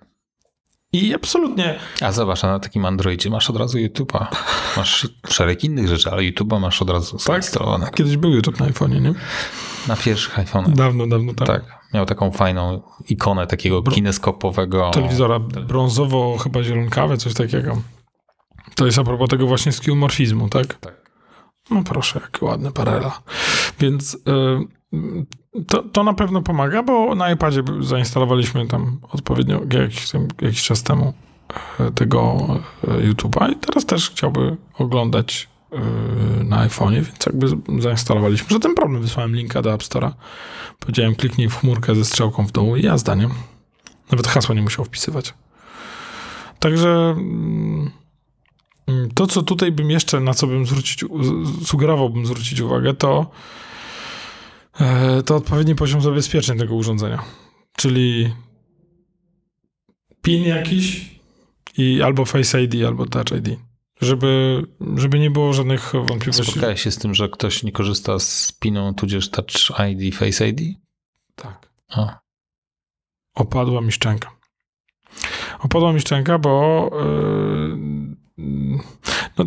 I 0.93 1.15
absolutnie. 1.15 1.79
A 2.01 2.13
zobacz, 2.13 2.45
a 2.45 2.49
na 2.49 2.59
takim 2.59 2.85
Androidzie 2.85 3.31
masz 3.31 3.51
od 3.51 3.57
razu 3.57 3.79
YouTube'a. 3.79 4.27
Masz 4.77 5.09
szereg 5.29 5.65
innych 5.65 5.89
rzeczy, 5.89 6.11
ale 6.11 6.23
YouTube'a 6.23 6.61
masz 6.61 6.83
od 6.83 6.91
razu 6.91 7.17
tak? 7.17 7.27
zainstalowane. 7.27 7.85
Tak? 7.85 7.95
Kiedyś 7.95 8.17
był 8.17 8.31
YouTube 8.31 8.61
na 8.61 8.67
iPhone'ie, 8.67 9.01
nie? 9.01 9.15
Na 9.89 9.97
pierwszych 9.97 10.39
iPhone'ach. 10.39 10.73
Dawno, 10.73 11.07
dawno 11.07 11.35
tak. 11.35 11.47
Tak. 11.47 11.83
Miał 11.95 12.07
taką 12.07 12.31
fajną 12.31 12.83
ikonę 13.09 13.47
takiego 13.47 13.83
Bro... 13.83 13.95
kineskopowego. 13.95 14.91
Telewizora 14.91 15.39
brązowo, 15.39 16.39
chyba 16.39 16.63
zielonkawe, 16.63 17.17
coś 17.17 17.35
takiego. 17.35 17.83
To 18.75 18.87
jest 18.87 18.99
a 18.99 19.05
propos 19.05 19.29
tego 19.29 19.47
właśnie 19.47 19.73
skillmorfizmu, 19.73 20.49
tak? 20.49 20.75
Tak. 20.75 21.11
No 21.71 21.83
proszę, 21.85 22.21
jakie 22.23 22.47
ładne 22.47 22.73
parela. 22.73 23.23
Więc 23.81 24.15
y, 24.15 24.19
to, 25.69 25.83
to 25.83 26.05
na 26.05 26.15
pewno 26.15 26.43
pomaga, 26.43 26.83
bo 26.83 27.15
na 27.15 27.31
iPadzie 27.31 27.63
zainstalowaliśmy 27.81 28.67
tam 28.67 28.99
odpowiednio 29.13 29.61
jakiś, 29.73 30.13
jakiś 30.41 30.63
czas 30.63 30.83
temu 30.83 31.13
y, 31.81 31.93
tego 31.93 32.37
y, 32.85 33.13
YouTube'a 33.13 33.53
i 33.53 33.57
teraz 33.57 33.87
też 33.87 34.11
chciałby 34.11 34.57
oglądać 34.79 35.53
na 36.45 36.69
iPhone'ie, 36.69 37.03
więc 37.03 37.27
jakby 37.27 37.47
zainstalowaliśmy. 37.83 38.49
Że 38.51 38.61
ten 38.61 38.75
problem 38.75 39.03
wysłałem 39.03 39.37
linka 39.37 39.63
do 39.63 39.75
App 39.75 39.83
Store'a. 39.83 40.11
Powiedziałem, 40.81 41.15
kliknij 41.15 41.49
w 41.49 41.57
chmurkę 41.57 41.95
ze 41.95 42.05
strzałką 42.05 42.47
w 42.47 42.53
dół 42.53 42.77
i 42.77 42.83
jazda, 42.83 43.15
nie? 43.15 43.29
Nawet 44.11 44.27
hasła 44.27 44.55
nie 44.55 44.63
musiał 44.63 44.85
wpisywać. 44.85 45.35
Także 46.59 47.15
mm, 47.19 47.91
to, 49.15 49.27
co 49.27 49.43
tutaj 49.43 49.73
bym 49.73 49.91
jeszcze, 49.91 50.21
na 50.21 50.35
co 50.35 50.47
bym 50.47 50.67
zwrócić, 50.67 51.05
sugerowałbym 51.65 52.27
zwrócić 52.27 52.61
uwagę, 52.61 52.95
to, 52.95 53.21
e, 53.21 53.27
to 55.27 55.37
odpowiedni 55.37 55.75
poziom 55.75 56.03
zabezpieczeń 56.03 56.59
tego 56.59 56.75
urządzenia. 56.75 57.23
czyli 57.77 58.35
PIN 60.23 60.45
jakiś 60.45 61.11
i 61.79 62.03
albo 62.03 62.25
Face 62.25 62.63
ID, 62.63 62.85
albo 62.87 63.07
Touch 63.07 63.33
ID. 63.39 63.59
Żeby, 64.01 64.63
żeby 64.97 65.19
nie 65.19 65.31
było 65.31 65.53
żadnych 65.53 65.93
wątpliwości. 65.93 66.53
Spotkałeś 66.53 66.83
się 66.83 66.91
z 66.91 66.99
tym, 66.99 67.15
że 67.15 67.29
ktoś 67.29 67.63
nie 67.63 67.73
korzysta 67.73 68.19
z 68.19 68.53
PIN-u, 68.61 68.95
tudzież 68.95 69.31
Touch 69.31 69.81
ID, 69.91 70.15
Face 70.15 70.49
ID? 70.49 70.79
Tak. 71.35 71.73
A. 71.89 72.21
Opadła 73.35 73.81
mi 73.81 73.93
szczęka. 73.93 74.31
Opadła 75.59 75.93
mi 75.93 76.01
szczęka, 76.01 76.39
bo 76.39 76.91
yy, 78.39 78.83
no, 79.39 79.45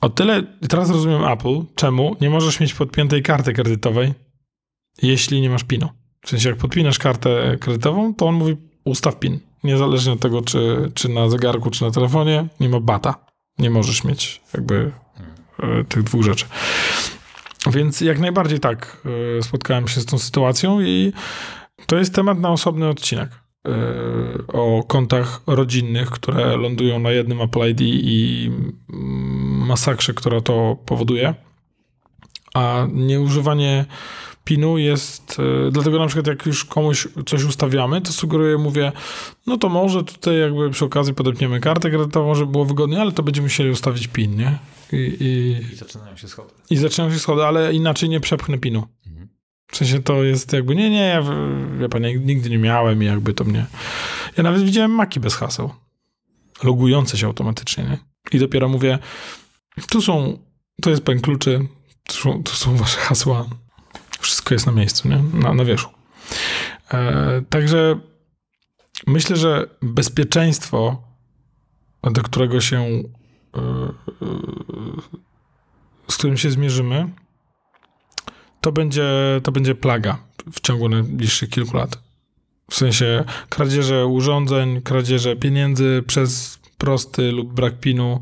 o 0.00 0.08
tyle, 0.10 0.42
teraz 0.68 0.90
rozumiem 0.90 1.24
Apple, 1.24 1.62
czemu 1.74 2.16
nie 2.20 2.30
możesz 2.30 2.60
mieć 2.60 2.74
podpiętej 2.74 3.22
karty 3.22 3.52
kredytowej, 3.52 4.14
jeśli 5.02 5.40
nie 5.40 5.50
masz 5.50 5.64
PIN-u. 5.64 5.88
W 6.24 6.28
sensie, 6.28 6.48
jak 6.48 6.58
podpinasz 6.58 6.98
kartę 6.98 7.56
kredytową, 7.60 8.14
to 8.14 8.26
on 8.26 8.34
mówi 8.34 8.56
ustaw 8.84 9.18
PIN. 9.18 9.40
Niezależnie 9.64 10.12
od 10.12 10.20
tego, 10.20 10.42
czy, 10.42 10.90
czy 10.94 11.08
na 11.08 11.28
zegarku, 11.28 11.70
czy 11.70 11.84
na 11.84 11.90
telefonie, 11.90 12.46
nie 12.60 12.68
ma 12.68 12.80
bata. 12.80 13.14
Nie 13.58 13.70
możesz 13.70 14.04
mieć 14.04 14.40
jakby 14.54 14.92
e, 15.62 15.84
tych 15.84 16.02
dwóch 16.02 16.22
rzeczy. 16.22 16.44
Więc 17.72 18.00
jak 18.00 18.18
najbardziej 18.18 18.60
tak 18.60 18.96
e, 19.38 19.42
spotkałem 19.42 19.88
się 19.88 20.00
z 20.00 20.06
tą 20.06 20.18
sytuacją 20.18 20.80
i 20.80 21.12
to 21.86 21.96
jest 21.96 22.14
temat 22.14 22.38
na 22.38 22.50
osobny 22.50 22.88
odcinek 22.88 23.30
e, 23.30 23.70
o 24.48 24.82
kontach 24.82 25.40
rodzinnych, 25.46 26.10
które 26.10 26.56
lądują 26.56 26.98
na 26.98 27.10
jednym 27.10 27.40
Apple 27.40 27.70
ID 27.70 27.80
i 27.82 28.50
masakrze, 29.66 30.14
która 30.14 30.40
to 30.40 30.76
powoduje. 30.86 31.34
A 32.54 32.86
nieużywanie 32.92 33.84
PIN-u 34.44 34.78
jest, 34.78 35.36
e, 35.66 35.70
dlatego 35.70 35.98
na 35.98 36.06
przykład 36.06 36.26
jak 36.26 36.46
już 36.46 36.64
komuś 36.64 37.08
coś 37.26 37.44
ustawiamy, 37.44 38.00
to 38.00 38.12
sugeruję, 38.12 38.58
mówię, 38.58 38.92
no 39.46 39.58
to 39.58 39.68
może 39.68 40.04
tutaj 40.04 40.38
jakby 40.38 40.70
przy 40.70 40.84
okazji 40.84 41.14
podepniemy 41.14 41.60
kartę 41.60 41.90
kredytową, 41.90 42.34
żeby 42.34 42.52
było 42.52 42.64
wygodnie, 42.64 43.00
ale 43.00 43.12
to 43.12 43.22
będziemy 43.22 43.46
musieli 43.46 43.70
ustawić 43.70 44.06
PIN, 44.06 44.36
nie? 44.36 44.58
I, 44.92 44.96
i, 44.96 45.64
I 45.72 45.76
zaczynają 45.76 46.16
się 46.16 46.28
schody. 46.28 46.50
I 46.70 46.76
zaczynają 46.76 47.12
się 47.12 47.18
schody, 47.18 47.44
ale 47.44 47.74
inaczej 47.74 48.08
nie 48.08 48.20
przepchnę 48.20 48.58
PIN-u. 48.58 48.82
Mhm. 49.06 49.28
W 49.72 49.76
sensie 49.76 50.02
to 50.02 50.22
jest 50.22 50.52
jakby, 50.52 50.76
nie, 50.76 50.90
nie, 50.90 51.06
ja, 51.06 51.22
ja 51.80 51.88
pan, 51.88 52.02
nigdy 52.02 52.50
nie 52.50 52.58
miałem 52.58 53.02
i 53.02 53.06
jakby 53.06 53.34
to 53.34 53.44
mnie... 53.44 53.66
Ja 54.36 54.42
nawet 54.42 54.62
widziałem 54.62 54.90
maki 54.90 55.20
bez 55.20 55.34
haseł. 55.34 55.70
Logujące 56.62 57.18
się 57.18 57.26
automatycznie, 57.26 57.84
nie? 57.84 57.98
I 58.32 58.38
dopiero 58.38 58.68
mówię, 58.68 58.98
tu 59.90 60.02
są, 60.02 60.38
to 60.82 60.90
jest 60.90 61.02
pen 61.02 61.20
kluczy, 61.20 61.66
tu 62.06 62.14
są, 62.14 62.42
tu 62.42 62.52
są 62.52 62.76
wasze 62.76 62.98
hasła, 62.98 63.46
wszystko 64.24 64.54
jest 64.54 64.66
na 64.66 64.72
miejscu, 64.72 65.08
nie? 65.08 65.22
Na, 65.32 65.54
na 65.54 65.64
wierzchu. 65.64 65.92
E, 66.92 67.42
także 67.50 67.98
myślę, 69.06 69.36
że 69.36 69.66
bezpieczeństwo, 69.82 71.02
do 72.02 72.22
którego 72.22 72.60
się, 72.60 72.80
e, 72.80 73.60
e, 73.60 73.92
z 76.08 76.16
którym 76.16 76.36
się 76.36 76.50
zmierzymy, 76.50 77.08
to 78.60 78.72
będzie, 78.72 79.10
to 79.42 79.52
będzie 79.52 79.74
plaga 79.74 80.18
w 80.52 80.60
ciągu 80.60 80.88
najbliższych 80.88 81.50
kilku 81.50 81.76
lat. 81.76 81.98
W 82.70 82.74
sensie 82.74 83.24
kradzieże 83.48 84.06
urządzeń, 84.06 84.82
kradzieże 84.82 85.36
pieniędzy 85.36 86.02
przez 86.06 86.58
prosty 86.78 87.32
lub 87.32 87.52
brak 87.52 87.80
pinu, 87.80 88.20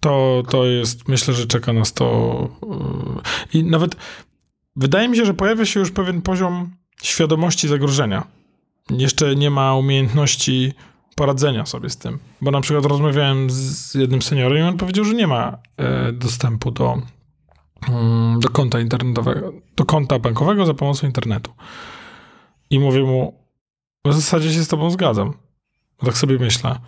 to, 0.00 0.42
to 0.50 0.64
jest, 0.64 1.08
myślę, 1.08 1.34
że 1.34 1.46
czeka 1.46 1.72
nas 1.72 1.92
to. 1.92 2.48
E, 3.54 3.58
I 3.58 3.64
nawet 3.64 3.96
Wydaje 4.76 5.08
mi 5.08 5.16
się, 5.16 5.24
że 5.24 5.34
pojawia 5.34 5.66
się 5.66 5.80
już 5.80 5.90
pewien 5.90 6.22
poziom 6.22 6.70
świadomości 7.02 7.68
zagrożenia. 7.68 8.26
Jeszcze 8.90 9.36
nie 9.36 9.50
ma 9.50 9.74
umiejętności 9.76 10.72
poradzenia 11.16 11.66
sobie 11.66 11.90
z 11.90 11.96
tym. 11.96 12.18
Bo 12.40 12.50
na 12.50 12.60
przykład 12.60 12.86
rozmawiałem 12.86 13.50
z 13.50 13.94
jednym 13.94 14.22
seniorem 14.22 14.58
i 14.58 14.62
on 14.62 14.76
powiedział, 14.76 15.04
że 15.04 15.14
nie 15.14 15.26
ma 15.26 15.58
e, 15.76 16.12
dostępu 16.12 16.70
do, 16.70 17.02
mm, 17.88 18.40
do 18.40 18.48
konta 18.48 18.80
internetowego, 18.80 19.52
do 19.76 19.84
konta 19.84 20.18
bankowego 20.18 20.66
za 20.66 20.74
pomocą 20.74 21.06
internetu. 21.06 21.52
I 22.70 22.78
mówię 22.78 23.02
mu, 23.02 23.34
w 24.04 24.14
zasadzie 24.14 24.52
się 24.52 24.64
z 24.64 24.68
tobą 24.68 24.90
zgadzam. 24.90 25.34
Tak 25.98 26.18
sobie 26.18 26.38
myślę. 26.38 26.78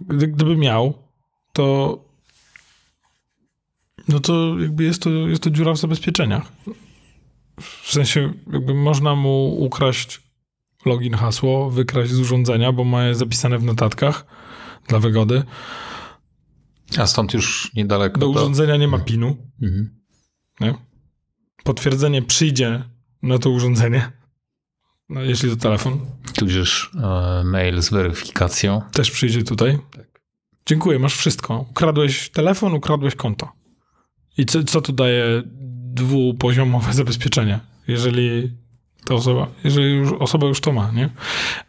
Gdyby 0.00 0.56
miał, 0.56 0.94
to 1.52 1.98
no 4.08 4.20
to 4.20 4.58
jakby 4.60 4.84
jest 4.84 5.02
to, 5.02 5.10
jest 5.10 5.42
to 5.42 5.50
dziura 5.50 5.72
w 5.72 5.78
zabezpieczeniach. 5.78 6.52
W 7.60 7.92
sensie, 7.92 8.32
jakby 8.52 8.74
można 8.74 9.14
mu 9.14 9.64
ukraść 9.64 10.22
login, 10.84 11.14
hasło, 11.14 11.70
wykraść 11.70 12.10
z 12.10 12.20
urządzenia, 12.20 12.72
bo 12.72 12.84
ma 12.84 13.04
je 13.04 13.14
zapisane 13.14 13.58
w 13.58 13.64
notatkach 13.64 14.26
dla 14.88 14.98
wygody. 14.98 15.42
A 16.98 17.06
stąd 17.06 17.34
już 17.34 17.74
niedaleko. 17.74 18.20
Do 18.20 18.28
urządzenia 18.28 18.76
nie 18.76 18.88
ma 18.88 18.98
pinu. 18.98 19.36
Mhm. 19.62 19.98
Nie? 20.60 20.74
Potwierdzenie 21.64 22.22
przyjdzie 22.22 22.84
na 23.22 23.38
to 23.38 23.50
urządzenie, 23.50 24.12
no, 25.08 25.22
jeśli 25.22 25.50
to 25.50 25.56
telefon. 25.56 26.00
Tudzież 26.34 26.90
e, 27.02 27.42
mail 27.44 27.82
z 27.82 27.90
weryfikacją. 27.90 28.82
Też 28.92 29.10
przyjdzie 29.10 29.42
tutaj. 29.42 29.78
Tak. 29.90 30.20
Dziękuję, 30.66 30.98
masz 30.98 31.14
wszystko. 31.16 31.66
Ukradłeś 31.70 32.30
telefon, 32.30 32.74
ukradłeś 32.74 33.14
konto. 33.14 33.52
I 34.38 34.46
co, 34.46 34.64
co 34.64 34.80
tu 34.80 34.92
daje 34.92 35.42
dwupoziomowe 35.94 36.92
zabezpieczenie, 36.92 37.60
jeżeli 37.88 38.50
ta 39.04 39.14
osoba, 39.14 39.46
jeżeli 39.64 39.94
już, 39.94 40.12
osoba 40.12 40.46
już 40.46 40.60
to 40.60 40.72
ma, 40.72 40.90
nie? 40.90 41.04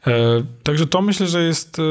E, 0.08 0.44
także 0.64 0.88
to 0.88 1.02
myślę, 1.02 1.28
że 1.28 1.44
jest 1.44 1.80
e, 1.80 1.84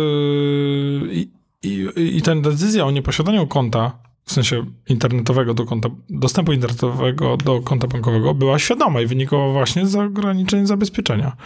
i, 1.12 1.30
i, 1.62 1.88
i 1.96 2.22
ta 2.22 2.34
decyzja 2.34 2.84
o 2.84 2.90
nieposiadaniu 2.90 3.46
konta, 3.46 3.98
w 4.24 4.32
sensie 4.32 4.64
internetowego 4.88 5.54
do 5.54 5.64
konta, 5.64 5.88
dostępu 6.10 6.52
internetowego 6.52 7.36
do 7.36 7.60
konta 7.60 7.86
bankowego 7.86 8.34
była 8.34 8.58
świadoma 8.58 9.00
i 9.00 9.06
wynikała 9.06 9.52
właśnie 9.52 9.86
z 9.86 9.96
ograniczeń 9.96 10.66
zabezpieczenia. 10.66 11.36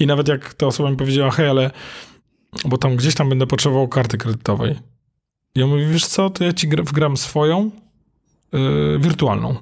I 0.00 0.06
nawet 0.06 0.28
jak 0.28 0.54
ta 0.54 0.66
osoba 0.66 0.90
mi 0.90 0.96
powiedziała, 0.96 1.30
hej, 1.30 1.48
ale 1.48 1.70
bo 2.64 2.78
tam 2.78 2.96
gdzieś 2.96 3.14
tam 3.14 3.28
będę 3.28 3.46
potrzebował 3.46 3.88
karty 3.88 4.18
kredytowej. 4.18 4.76
Ja 5.54 5.66
mówię, 5.66 5.86
wiesz 5.86 6.06
co, 6.06 6.30
to 6.30 6.44
ja 6.44 6.52
ci 6.52 6.68
wgram 6.68 7.16
swoją 7.16 7.70
yy, 8.52 8.98
wirtualną. 8.98 9.56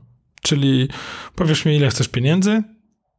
Czyli 0.45 0.89
powiesz 1.35 1.65
mi, 1.65 1.77
ile 1.77 1.89
chcesz 1.89 2.09
pieniędzy, 2.09 2.63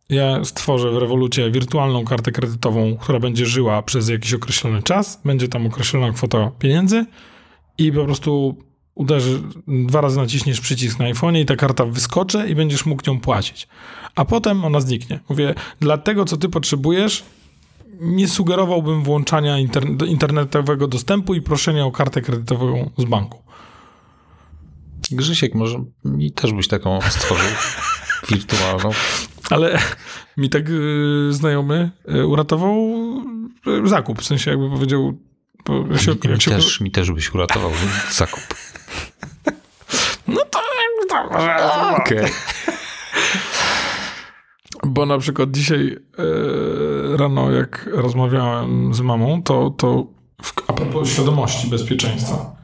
ja 0.09 0.45
stworzę 0.45 0.91
w 0.91 0.97
rewolucie 0.97 1.51
wirtualną 1.51 2.05
kartę 2.05 2.32
kredytową, 2.32 2.97
która 2.97 3.19
będzie 3.19 3.45
żyła 3.45 3.82
przez 3.82 4.09
jakiś 4.09 4.34
określony 4.34 4.84
czas, 4.84 5.21
będzie 5.26 5.47
tam 5.47 5.67
określona 5.67 6.13
kwota 6.13 6.51
pieniędzy 6.59 7.05
i 7.78 7.91
po 7.91 8.05
prostu 8.05 8.57
uderzy, 8.95 9.41
dwa 9.67 10.01
razy 10.01 10.17
naciśniesz 10.17 10.61
przycisk 10.61 10.99
na 10.99 11.05
iPhone 11.05 11.38
i 11.38 11.45
ta 11.45 11.55
karta 11.55 11.86
wyskoczy 11.86 12.47
i 12.49 12.55
będziesz 12.55 12.86
mógł 12.86 13.11
nią 13.11 13.19
płacić. 13.19 13.67
A 14.15 14.26
potem 14.26 14.65
ona 14.65 14.80
zniknie. 14.80 15.19
Mówię, 15.30 15.55
dla 15.80 15.97
tego, 15.97 16.26
co 16.26 16.38
ty 16.38 16.49
potrzebujesz, 16.49 17.23
nie 17.99 18.28
sugerowałbym 18.28 19.03
włączania 19.03 19.57
internetowego 20.07 20.88
dostępu 20.88 21.34
i 21.34 21.41
proszenia 21.41 21.86
o 21.86 21.91
kartę 21.91 22.21
kredytową 22.21 22.89
z 22.97 23.05
banku. 23.05 23.41
Grzesiek, 25.11 25.55
może 25.55 25.83
mi 26.05 26.31
też 26.31 26.53
byś 26.53 26.67
taką 26.67 26.99
stworzył 27.09 27.51
wirtualną. 28.29 28.91
Ale 29.49 29.79
mi 30.37 30.49
tak 30.49 30.69
y, 30.69 31.27
znajomy 31.29 31.91
y, 32.15 32.27
uratował 32.27 32.75
y, 33.85 33.87
zakup, 33.87 34.21
w 34.21 34.25
sensie 34.25 34.51
jakby 34.51 34.69
powiedział... 34.69 35.17
Bo 35.65 35.97
się, 35.97 36.11
mi, 36.11 36.41
się... 36.41 36.51
Też, 36.51 36.81
mi 36.81 36.91
też 36.91 37.11
byś 37.11 37.33
uratował 37.33 37.71
zakup. 38.11 38.43
No 40.27 40.41
to 40.51 40.59
to 41.09 41.29
może... 41.31 41.55
Okej. 41.97 42.17
Okay. 42.17 42.31
Bo 44.93 45.05
na 45.05 45.17
przykład 45.17 45.51
dzisiaj 45.51 45.97
rano, 47.15 47.51
jak 47.51 47.89
rozmawiałem 47.93 48.93
z 48.93 49.01
mamą, 49.01 49.43
to, 49.43 49.69
to 49.69 50.07
w, 50.41 50.53
a 50.67 50.73
propos 50.73 51.09
świadomości 51.09 51.67
bezpieczeństwa, 51.67 52.55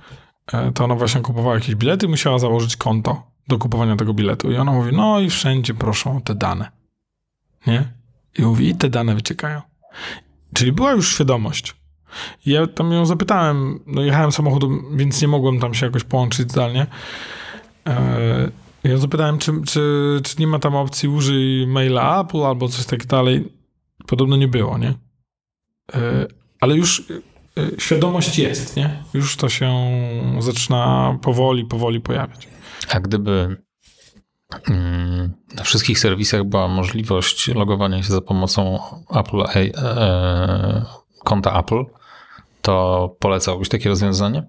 to 0.74 0.84
ona 0.84 0.96
właśnie 0.96 1.22
kupowała 1.22 1.56
jakieś 1.56 1.76
bilety 1.76 2.06
i 2.06 2.10
musiała 2.10 2.40
założyć 2.40 2.78
konto 2.78 3.24
do 3.48 3.58
kupowania 3.58 3.96
tego 3.96 4.14
biletu. 4.14 4.52
I 4.52 4.58
ona 4.58 4.72
mówi, 4.72 4.96
no 4.96 5.20
i 5.20 5.30
wszędzie 5.30 5.74
proszą 5.74 6.18
o 6.18 6.22
te 6.22 6.36
dane. 6.36 6.72
Nie? 7.68 7.94
I 8.38 8.42
mówi, 8.42 8.70
i 8.70 8.76
te 8.76 8.90
dane 8.90 9.16
wyciekają. 9.16 9.62
Czyli 10.54 10.72
była 10.72 10.92
już 10.92 11.14
świadomość. 11.14 11.76
Ja 12.46 12.68
tam 12.68 12.92
ją 12.92 13.06
zapytałem, 13.06 13.80
no 13.88 14.02
jechałem 14.02 14.32
samochodem, 14.32 14.98
więc 14.98 15.22
nie 15.22 15.28
mogłem 15.28 15.60
tam 15.60 15.74
się 15.74 15.86
jakoś 15.86 16.04
połączyć 16.04 16.52
zdalnie. 16.52 16.88
E, 17.88 18.52
ja 18.84 18.98
zapytałem, 18.98 19.38
czy, 19.38 19.52
czy, 19.68 20.20
czy 20.24 20.36
nie 20.40 20.48
ma 20.48 20.60
tam 20.60 20.76
opcji 20.76 21.10
użyj 21.10 21.68
maila 21.68 22.22
Apple 22.22 22.44
albo 22.44 22.68
coś 22.68 22.86
tak 22.86 23.06
dalej. 23.06 23.54
Podobno 24.08 24.36
nie 24.36 24.48
było, 24.48 24.78
nie? 24.78 24.94
E, 25.94 26.28
ale 26.60 26.76
już 26.76 27.04
świadomość 27.78 28.40
jest, 28.40 28.76
nie? 28.76 29.04
Już 29.14 29.38
to 29.38 29.50
się 29.50 29.74
zaczyna 30.40 31.18
powoli, 31.22 31.66
powoli 31.66 32.02
pojawiać. 32.02 32.48
A 32.90 33.00
gdyby 33.00 33.62
mm, 34.70 35.34
na 35.56 35.64
wszystkich 35.64 36.00
serwisach 36.00 36.44
była 36.44 36.68
możliwość 36.68 37.48
logowania 37.48 38.04
się 38.04 38.14
za 38.14 38.22
pomocą 38.22 38.80
Apple, 39.16 39.42
e, 39.42 39.72
e, 39.76 40.86
konta 41.24 41.60
Apple, 41.60 41.84
to 42.62 43.16
polecałbyś 43.20 43.70
takie 43.70 43.90
rozwiązanie? 43.90 44.44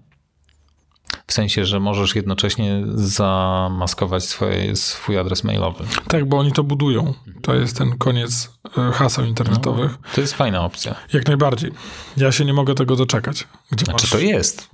W 1.27 1.33
sensie, 1.33 1.65
że 1.65 1.79
możesz 1.79 2.15
jednocześnie 2.15 2.83
zamaskować 2.95 4.23
swoje, 4.23 4.75
swój 4.75 5.17
adres 5.17 5.43
mailowy. 5.43 5.83
Tak, 6.07 6.25
bo 6.25 6.39
oni 6.39 6.51
to 6.51 6.63
budują. 6.63 7.13
To 7.41 7.55
jest 7.55 7.77
ten 7.77 7.97
koniec 7.97 8.51
e, 8.77 8.91
haseł 8.91 9.25
internetowych. 9.25 9.91
No, 9.91 10.07
to 10.15 10.21
jest 10.21 10.33
fajna 10.33 10.65
opcja. 10.65 10.95
Jak 11.13 11.27
najbardziej. 11.27 11.71
Ja 12.17 12.31
się 12.31 12.45
nie 12.45 12.53
mogę 12.53 12.75
tego 12.75 12.95
doczekać. 12.95 13.47
Gdzie 13.71 13.85
znaczy 13.85 14.05
masz... 14.05 14.11
to 14.11 14.19
jest. 14.19 14.69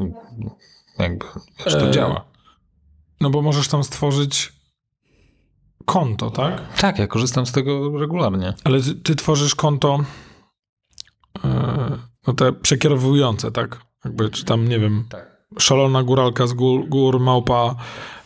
Jakby, 1.00 1.26
wiesz, 1.66 1.74
to 1.74 1.88
e... 1.88 1.92
działa. 1.92 2.26
No 3.22 3.30
bo 3.30 3.42
możesz 3.42 3.68
tam 3.68 3.84
stworzyć 3.84 4.54
konto, 5.86 6.32
tak? 6.32 6.78
Tak, 6.78 7.00
ja 7.00 7.08
korzystam 7.08 7.46
z 7.46 7.52
tego 7.52 8.00
regularnie. 8.00 8.54
Ale 8.64 8.82
ty, 8.82 8.96
ty 8.96 9.16
tworzysz 9.16 9.56
konto 9.56 10.00
e, 11.44 11.98
no 12.28 12.34
te 12.34 12.54
przekierowujące, 12.54 13.52
tak? 13.52 13.82
Jakby, 14.06 14.30
czy 14.30 14.46
tam, 14.46 14.68
nie 14.68 14.80
wiem, 14.80 15.06
tak. 15.10 15.29
Szalona 15.58 16.04
góralka 16.04 16.48
z 16.48 16.54
gór, 16.54 16.90
gór 16.90 17.20
małpa 17.20 17.76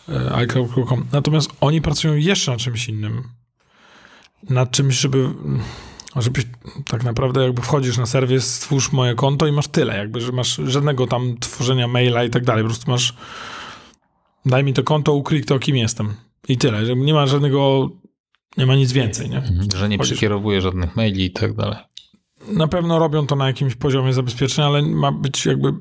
e, 0.10 0.36
iCloud.com. 0.36 1.06
Natomiast 1.12 1.52
oni 1.62 1.82
pracują 1.82 2.16
jeszcze 2.16 2.52
nad 2.52 2.60
czymś 2.60 2.90
innym. 2.90 3.24
Nad 4.50 4.72
czymś, 4.72 4.96
żeby 4.96 5.30
żebyś 6.16 6.46
tak 6.88 7.04
naprawdę 7.04 7.44
jakby 7.44 7.62
wchodzisz 7.62 7.98
na 7.98 8.06
serwis, 8.06 8.46
stwórz 8.46 8.92
moje 8.92 9.16
konto 9.16 9.48
i 9.48 9.52
masz 9.52 9.68
tyle, 9.68 9.98
jakby, 9.98 10.22
że 10.22 10.32
masz 10.32 10.62
żadnego 10.66 11.08
tam 11.08 11.38
tworzenia 11.40 11.88
maila 11.88 12.24
i 12.24 12.30
tak 12.30 12.44
dalej, 12.44 12.64
po 12.64 12.70
prostu 12.70 12.92
masz 12.92 13.14
daj 14.46 14.64
mi 14.64 14.74
to 14.74 14.84
konto, 14.84 15.14
ukryj 15.14 15.44
to, 15.44 15.60
kim 15.60 15.76
jestem. 15.78 16.14
I 16.48 16.58
tyle, 16.58 16.86
że 16.86 16.96
nie 16.96 17.14
ma 17.14 17.28
żadnego, 17.28 17.90
nie 18.58 18.66
ma 18.66 18.76
nic 18.76 18.92
więcej, 18.92 19.30
nie? 19.30 19.38
Mhm, 19.38 19.68
że 19.76 19.90
nie 19.90 20.00
przekierowuje 20.00 20.62
żadnych 20.62 20.96
maili 20.96 21.26
i 21.26 21.32
tak 21.32 21.54
dalej. 21.54 21.78
Na 22.48 22.68
pewno 22.68 23.00
robią 23.00 23.28
to 23.28 23.36
na 23.36 23.48
jakimś 23.48 23.76
poziomie 23.76 24.14
zabezpieczenia, 24.14 24.68
ale 24.68 24.82
ma 24.82 25.12
być 25.12 25.46
jakby 25.46 25.74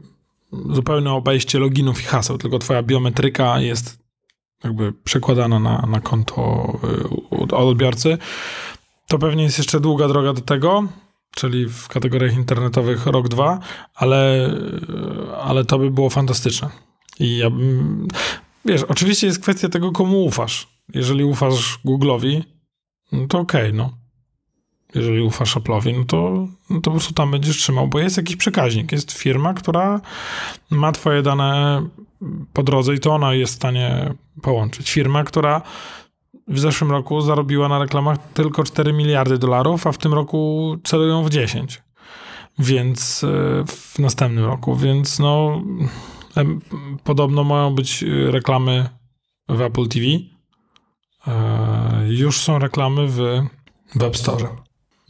zupełne 0.52 1.12
obejście 1.12 1.58
loginów 1.58 2.00
i 2.00 2.04
haseł, 2.04 2.38
tylko 2.38 2.58
twoja 2.58 2.82
biometryka 2.82 3.60
jest 3.60 4.02
jakby 4.64 4.92
przekładana 4.92 5.58
na, 5.58 5.86
na 5.90 6.00
konto 6.00 6.72
y, 7.50 7.56
odbiorcy. 7.56 8.18
To 9.08 9.18
pewnie 9.18 9.42
jest 9.42 9.58
jeszcze 9.58 9.80
długa 9.80 10.08
droga 10.08 10.32
do 10.32 10.40
tego, 10.40 10.88
czyli 11.34 11.68
w 11.68 11.88
kategoriach 11.88 12.34
internetowych 12.34 13.06
rok, 13.06 13.28
dwa, 13.28 13.58
ale, 13.94 14.50
y, 14.50 15.36
ale 15.36 15.64
to 15.64 15.78
by 15.78 15.90
było 15.90 16.10
fantastyczne. 16.10 16.70
I 17.20 17.36
ja 17.38 17.50
bym, 17.50 18.08
wiesz, 18.64 18.82
oczywiście 18.82 19.26
jest 19.26 19.42
kwestia 19.42 19.68
tego, 19.68 19.92
komu 19.92 20.24
ufasz. 20.24 20.68
Jeżeli 20.94 21.24
ufasz 21.24 21.78
Google'owi, 21.84 22.42
no 23.12 23.26
to 23.26 23.38
okej, 23.38 23.62
okay, 23.62 23.72
no 23.72 24.01
jeżeli 24.94 25.22
ufasz 25.22 25.56
Apple'owi, 25.56 25.98
no 25.98 26.04
to, 26.04 26.46
no 26.70 26.80
to 26.80 26.80
po 26.80 26.90
prostu 26.90 27.14
tam 27.14 27.30
będziesz 27.30 27.56
trzymał, 27.56 27.88
bo 27.88 27.98
jest 27.98 28.16
jakiś 28.16 28.36
przekaźnik. 28.36 28.92
Jest 28.92 29.12
firma, 29.12 29.54
która 29.54 30.00
ma 30.70 30.92
twoje 30.92 31.22
dane 31.22 31.82
po 32.52 32.62
drodze 32.62 32.94
i 32.94 32.98
to 32.98 33.14
ona 33.14 33.34
jest 33.34 33.52
w 33.52 33.56
stanie 33.56 34.14
połączyć. 34.42 34.90
Firma, 34.90 35.24
która 35.24 35.62
w 36.48 36.58
zeszłym 36.58 36.90
roku 36.90 37.20
zarobiła 37.20 37.68
na 37.68 37.78
reklamach 37.78 38.18
tylko 38.34 38.64
4 38.64 38.92
miliardy 38.92 39.38
dolarów, 39.38 39.86
a 39.86 39.92
w 39.92 39.98
tym 39.98 40.14
roku 40.14 40.76
celują 40.84 41.24
w 41.24 41.30
10. 41.30 41.82
Więc 42.58 43.24
e, 43.24 43.28
w 43.66 43.98
następnym 43.98 44.44
roku, 44.44 44.76
więc 44.76 45.18
no 45.18 45.62
podobno 47.04 47.44
mają 47.44 47.74
być 47.74 48.04
reklamy 48.30 48.88
w 49.48 49.60
Apple 49.60 49.88
TV. 49.88 50.06
E, 51.26 52.06
już 52.08 52.40
są 52.40 52.58
reklamy 52.58 53.08
w 53.08 53.42
Web 53.94 54.16
Store. 54.16 54.48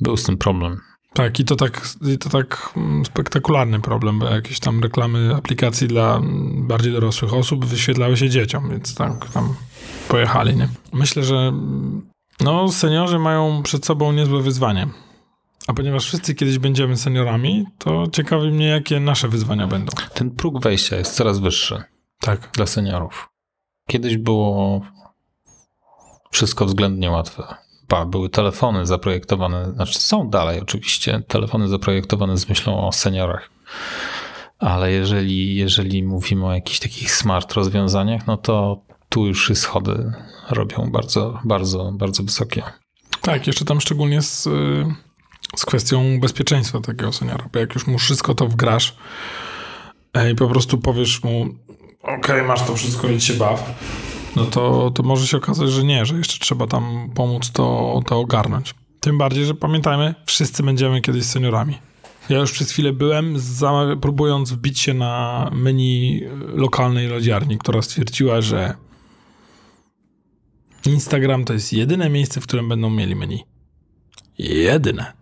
Był 0.03 0.16
z 0.16 0.22
tym 0.22 0.36
problem. 0.36 0.80
Tak, 1.12 1.40
i 1.40 1.44
to 1.44 1.57
tak, 1.57 1.88
i 2.14 2.18
to 2.18 2.30
tak 2.30 2.72
mm, 2.76 3.05
spektakularny 3.05 3.80
problem, 3.80 4.18
bo 4.18 4.26
jakieś 4.26 4.61
tam 4.61 4.82
reklamy 4.82 5.34
aplikacji 5.34 5.88
dla 5.88 6.16
mm, 6.16 6.66
bardziej 6.66 6.92
dorosłych 6.92 7.34
osób 7.34 7.64
wyświetlały 7.64 8.16
się 8.16 8.30
dzieciom, 8.30 8.70
więc 8.70 8.94
tak 8.94 9.30
tam 9.30 9.55
pojechali, 10.09 10.57
nie? 10.57 10.68
Myślę, 10.92 11.24
że 11.24 11.36
mm, 11.36 12.03
no, 12.40 12.72
seniorzy 12.72 13.18
mają 13.18 13.62
przed 13.62 13.86
sobą 13.86 14.12
niezłe 14.12 14.42
wyzwanie. 14.42 14.88
A 15.66 15.72
ponieważ 15.72 16.07
wszyscy 16.07 16.34
kiedyś 16.34 16.59
będziemy 16.59 16.96
seniorami, 16.96 17.64
to 17.78 18.07
ciekawi 18.12 18.50
mnie, 18.50 18.66
jakie 18.66 19.00
nasze 19.00 19.28
wyzwania 19.28 19.66
będą. 19.66 19.92
Ten 20.14 20.30
próg 20.30 20.62
wejścia 20.62 20.96
jest 20.96 21.14
coraz 21.14 21.38
wyższy. 21.38 21.82
Tak. 22.20 22.50
Dla 22.55 22.66
seniorów. 22.66 23.28
Kiedyś 23.88 24.16
było 24.16 24.80
wszystko 26.30 26.66
względnie 26.66 27.11
łatwe 27.11 27.55
były 28.07 28.28
telefony 28.28 28.86
zaprojektowane, 28.86 29.72
znaczy 29.72 29.99
są 29.99 30.30
dalej 30.30 30.61
oczywiście 30.61 31.22
telefony 31.28 31.68
zaprojektowane 31.68 32.36
z 32.36 32.49
myślą 32.49 32.86
o 32.86 32.93
seniorach. 32.93 33.51
Ale 34.59 34.93
jeżeli, 34.93 35.57
jeżeli 35.57 36.03
mówimy 36.03 36.47
o 36.47 36.53
jakichś 36.53 36.78
takich 36.78 37.12
smart 37.12 37.53
rozwiązaniach, 37.53 38.26
no 38.26 38.36
to 38.36 38.82
tu 39.09 39.26
już 39.26 39.53
schody 39.55 40.12
robią 40.51 40.90
bardzo, 40.93 41.40
bardzo, 41.45 41.93
bardzo 41.93 42.22
wysokie. 42.22 42.62
Tak, 43.22 43.47
jeszcze 43.47 43.64
tam 43.64 43.80
szczególnie 43.80 44.22
z, 44.22 44.47
y, 44.47 44.51
z 45.57 45.64
kwestią 45.64 46.20
bezpieczeństwa 46.20 46.80
takiego 46.80 47.12
seniora, 47.12 47.49
bo 47.53 47.59
jak 47.59 47.74
już 47.74 47.86
mu 47.86 47.99
wszystko 47.99 48.34
to 48.34 48.47
wgrasz 48.47 48.97
e, 50.14 50.30
i 50.30 50.34
po 50.34 50.49
prostu 50.49 50.78
powiesz 50.78 51.22
mu, 51.22 51.47
okej, 52.03 52.18
okay, 52.18 52.43
masz 52.43 52.62
to 52.62 52.76
wszystko, 52.76 53.09
idź 53.09 53.24
się 53.24 53.34
baw, 53.34 53.74
no 54.37 54.45
to, 54.45 54.91
to 54.91 55.03
może 55.03 55.26
się 55.26 55.37
okazać, 55.37 55.70
że 55.70 55.85
nie, 55.85 56.07
że 56.07 56.16
jeszcze 56.16 56.39
trzeba 56.39 56.66
tam 56.66 57.11
pomóc 57.14 57.51
to, 57.53 58.01
to 58.07 58.20
ogarnąć. 58.20 58.74
Tym 59.01 59.18
bardziej, 59.18 59.45
że 59.45 59.55
pamiętajmy, 59.55 60.14
wszyscy 60.26 60.62
będziemy 60.62 61.01
kiedyś 61.01 61.24
seniorami. 61.24 61.78
Ja 62.28 62.39
już 62.39 62.53
przez 62.53 62.70
chwilę 62.70 62.93
byłem, 62.93 63.37
próbując 64.01 64.53
wbić 64.53 64.80
się 64.80 64.95
na 64.95 65.51
menu 65.53 66.20
lokalnej 66.55 67.09
lodziarni, 67.09 67.59
która 67.59 67.83
stwierdziła, 67.83 68.41
że 68.41 68.74
Instagram 70.87 71.45
to 71.45 71.53
jest 71.53 71.72
jedyne 71.72 72.11
miejsce, 72.11 72.41
w 72.41 72.47
którym 72.47 72.68
będą 72.68 72.91
mieli 72.91 73.16
menu. 73.16 73.45
Jedyne. 74.39 75.12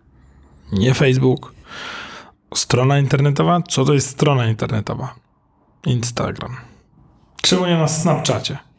Nie 0.71 0.93
Facebook. 0.93 1.53
Strona 2.55 2.99
internetowa? 2.99 3.61
Co 3.69 3.85
to 3.85 3.93
jest 3.93 4.09
strona 4.09 4.47
internetowa? 4.47 5.15
Instagram. 5.85 6.57
Czemu 7.41 7.65
nie 7.65 7.77
na 7.77 7.87
Snapchacie? 7.87 8.70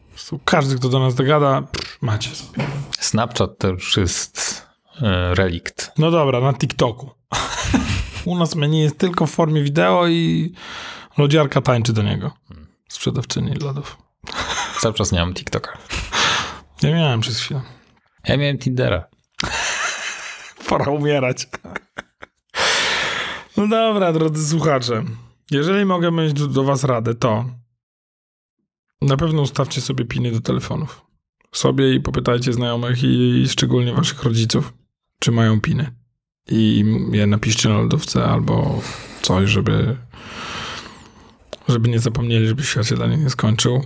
Każdy, 0.45 0.75
kto 0.75 0.89
do 0.89 0.99
nas 0.99 1.15
dogada, 1.15 1.61
pff, 1.61 2.01
macie 2.01 2.29
sobie. 2.29 2.63
Snapchat 2.99 3.57
to 3.57 3.67
już 3.67 3.97
jest 3.97 4.65
e, 5.01 5.35
relikt. 5.35 5.91
No 5.97 6.11
dobra, 6.11 6.39
na 6.39 6.53
TikToku. 6.53 7.11
U 8.25 8.37
nas 8.37 8.55
menu 8.55 8.81
jest 8.81 8.97
tylko 8.97 9.25
w 9.25 9.31
formie 9.31 9.63
wideo 9.63 10.07
i 10.07 10.53
lodziarka 11.17 11.61
tańczy 11.61 11.93
do 11.93 12.01
niego. 12.01 12.31
Sprzedawczyni 12.89 13.55
lodów. 13.55 13.97
Cały 14.79 14.93
czas 14.93 15.11
nie 15.11 15.19
mam 15.19 15.33
TikToka. 15.33 15.77
Ja 16.81 16.95
miałem 16.95 17.21
przez 17.21 17.39
chwilę. 17.39 17.61
Ja 18.27 18.37
miałem 18.37 18.57
Tindera. 18.57 19.07
Pora 20.67 20.91
umierać. 20.91 21.47
No 23.57 23.67
dobra, 23.67 24.13
drodzy 24.13 24.49
słuchacze. 24.49 25.03
Jeżeli 25.51 25.85
mogę 25.85 26.11
mieć 26.11 26.33
do, 26.33 26.47
do 26.47 26.63
was 26.63 26.83
radę, 26.83 27.15
to 27.15 27.45
na 29.03 29.17
pewno 29.17 29.41
ustawcie 29.41 29.81
sobie 29.81 30.05
piny 30.05 30.31
do 30.31 30.41
telefonów. 30.41 31.01
Sobie 31.51 31.93
i 31.93 31.99
popytajcie 31.99 32.53
znajomych 32.53 33.03
i, 33.03 33.45
szczególnie 33.47 33.93
waszych 33.93 34.23
rodziców, 34.23 34.73
czy 35.19 35.31
mają 35.31 35.61
piny. 35.61 35.95
I 36.47 36.85
je 37.11 37.27
napiszcie 37.27 37.69
na 37.69 37.77
lodówce 37.77 38.25
albo 38.25 38.81
coś, 39.21 39.49
żeby 39.49 39.97
żeby 41.67 41.89
nie 41.89 41.99
zapomnieli, 41.99 42.47
żeby 42.47 42.63
świat 42.63 42.87
się 42.87 42.95
dla 42.95 43.07
nich 43.07 43.19
nie 43.19 43.29
skończył. 43.29 43.85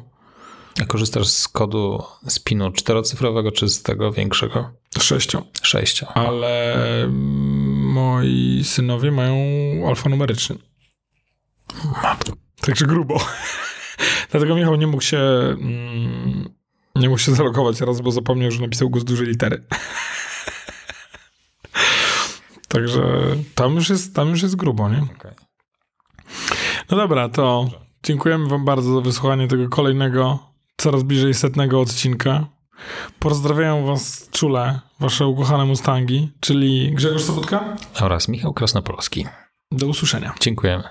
A 0.81 0.85
korzystasz 0.85 1.27
z 1.27 1.47
kodu 1.47 2.03
z 2.27 2.39
pinu 2.39 2.71
czterocyfrowego, 2.71 3.51
czy 3.51 3.69
z 3.69 3.83
tego 3.83 4.11
większego? 4.11 4.71
Sześcio. 4.99 5.43
Sześcio. 5.61 6.07
Ale 6.13 6.75
moi 7.77 8.63
synowie 8.63 9.11
mają 9.11 9.35
alfanumeryczny. 9.87 10.55
Także 12.61 12.85
grubo. 12.85 13.19
Dlatego 14.31 14.55
Michał 14.55 14.75
nie 14.75 14.87
mógł 14.87 15.03
się 15.03 15.17
mm, 15.17 16.49
nie 16.95 17.09
mógł 17.09 17.21
się 17.21 17.35
zalogować 17.35 17.81
raz, 17.81 18.01
bo 18.01 18.11
zapomniał, 18.11 18.51
że 18.51 18.61
napisał 18.61 18.89
go 18.89 18.99
z 18.99 19.05
dużej 19.05 19.27
litery. 19.27 19.63
Także 22.67 23.01
tam 23.55 23.75
już 23.75 23.89
jest, 23.89 24.15
tam 24.15 24.29
już 24.29 24.41
jest 24.41 24.55
grubo, 24.55 24.89
nie? 24.89 25.05
Okay. 25.17 25.35
No 26.91 26.97
dobra, 26.97 27.29
to 27.29 27.69
dziękujemy 28.03 28.47
wam 28.47 28.65
bardzo 28.65 28.95
za 28.95 29.01
wysłuchanie 29.01 29.47
tego 29.47 29.69
kolejnego, 29.69 30.39
coraz 30.77 31.03
bliżej 31.03 31.33
setnego 31.33 31.81
odcinka. 31.81 32.45
Pozdrawiam 33.19 33.85
was 33.85 34.29
czule, 34.31 34.79
wasze 34.99 35.27
ukochane 35.27 35.65
Mustangi, 35.65 36.31
czyli 36.39 36.91
Grzegorz 36.93 37.23
Sobotka 37.23 37.77
oraz 38.01 38.27
Michał 38.27 38.53
Krasnopolski. 38.53 39.25
Do 39.71 39.87
usłyszenia. 39.87 40.33
Dziękujemy. 40.39 40.83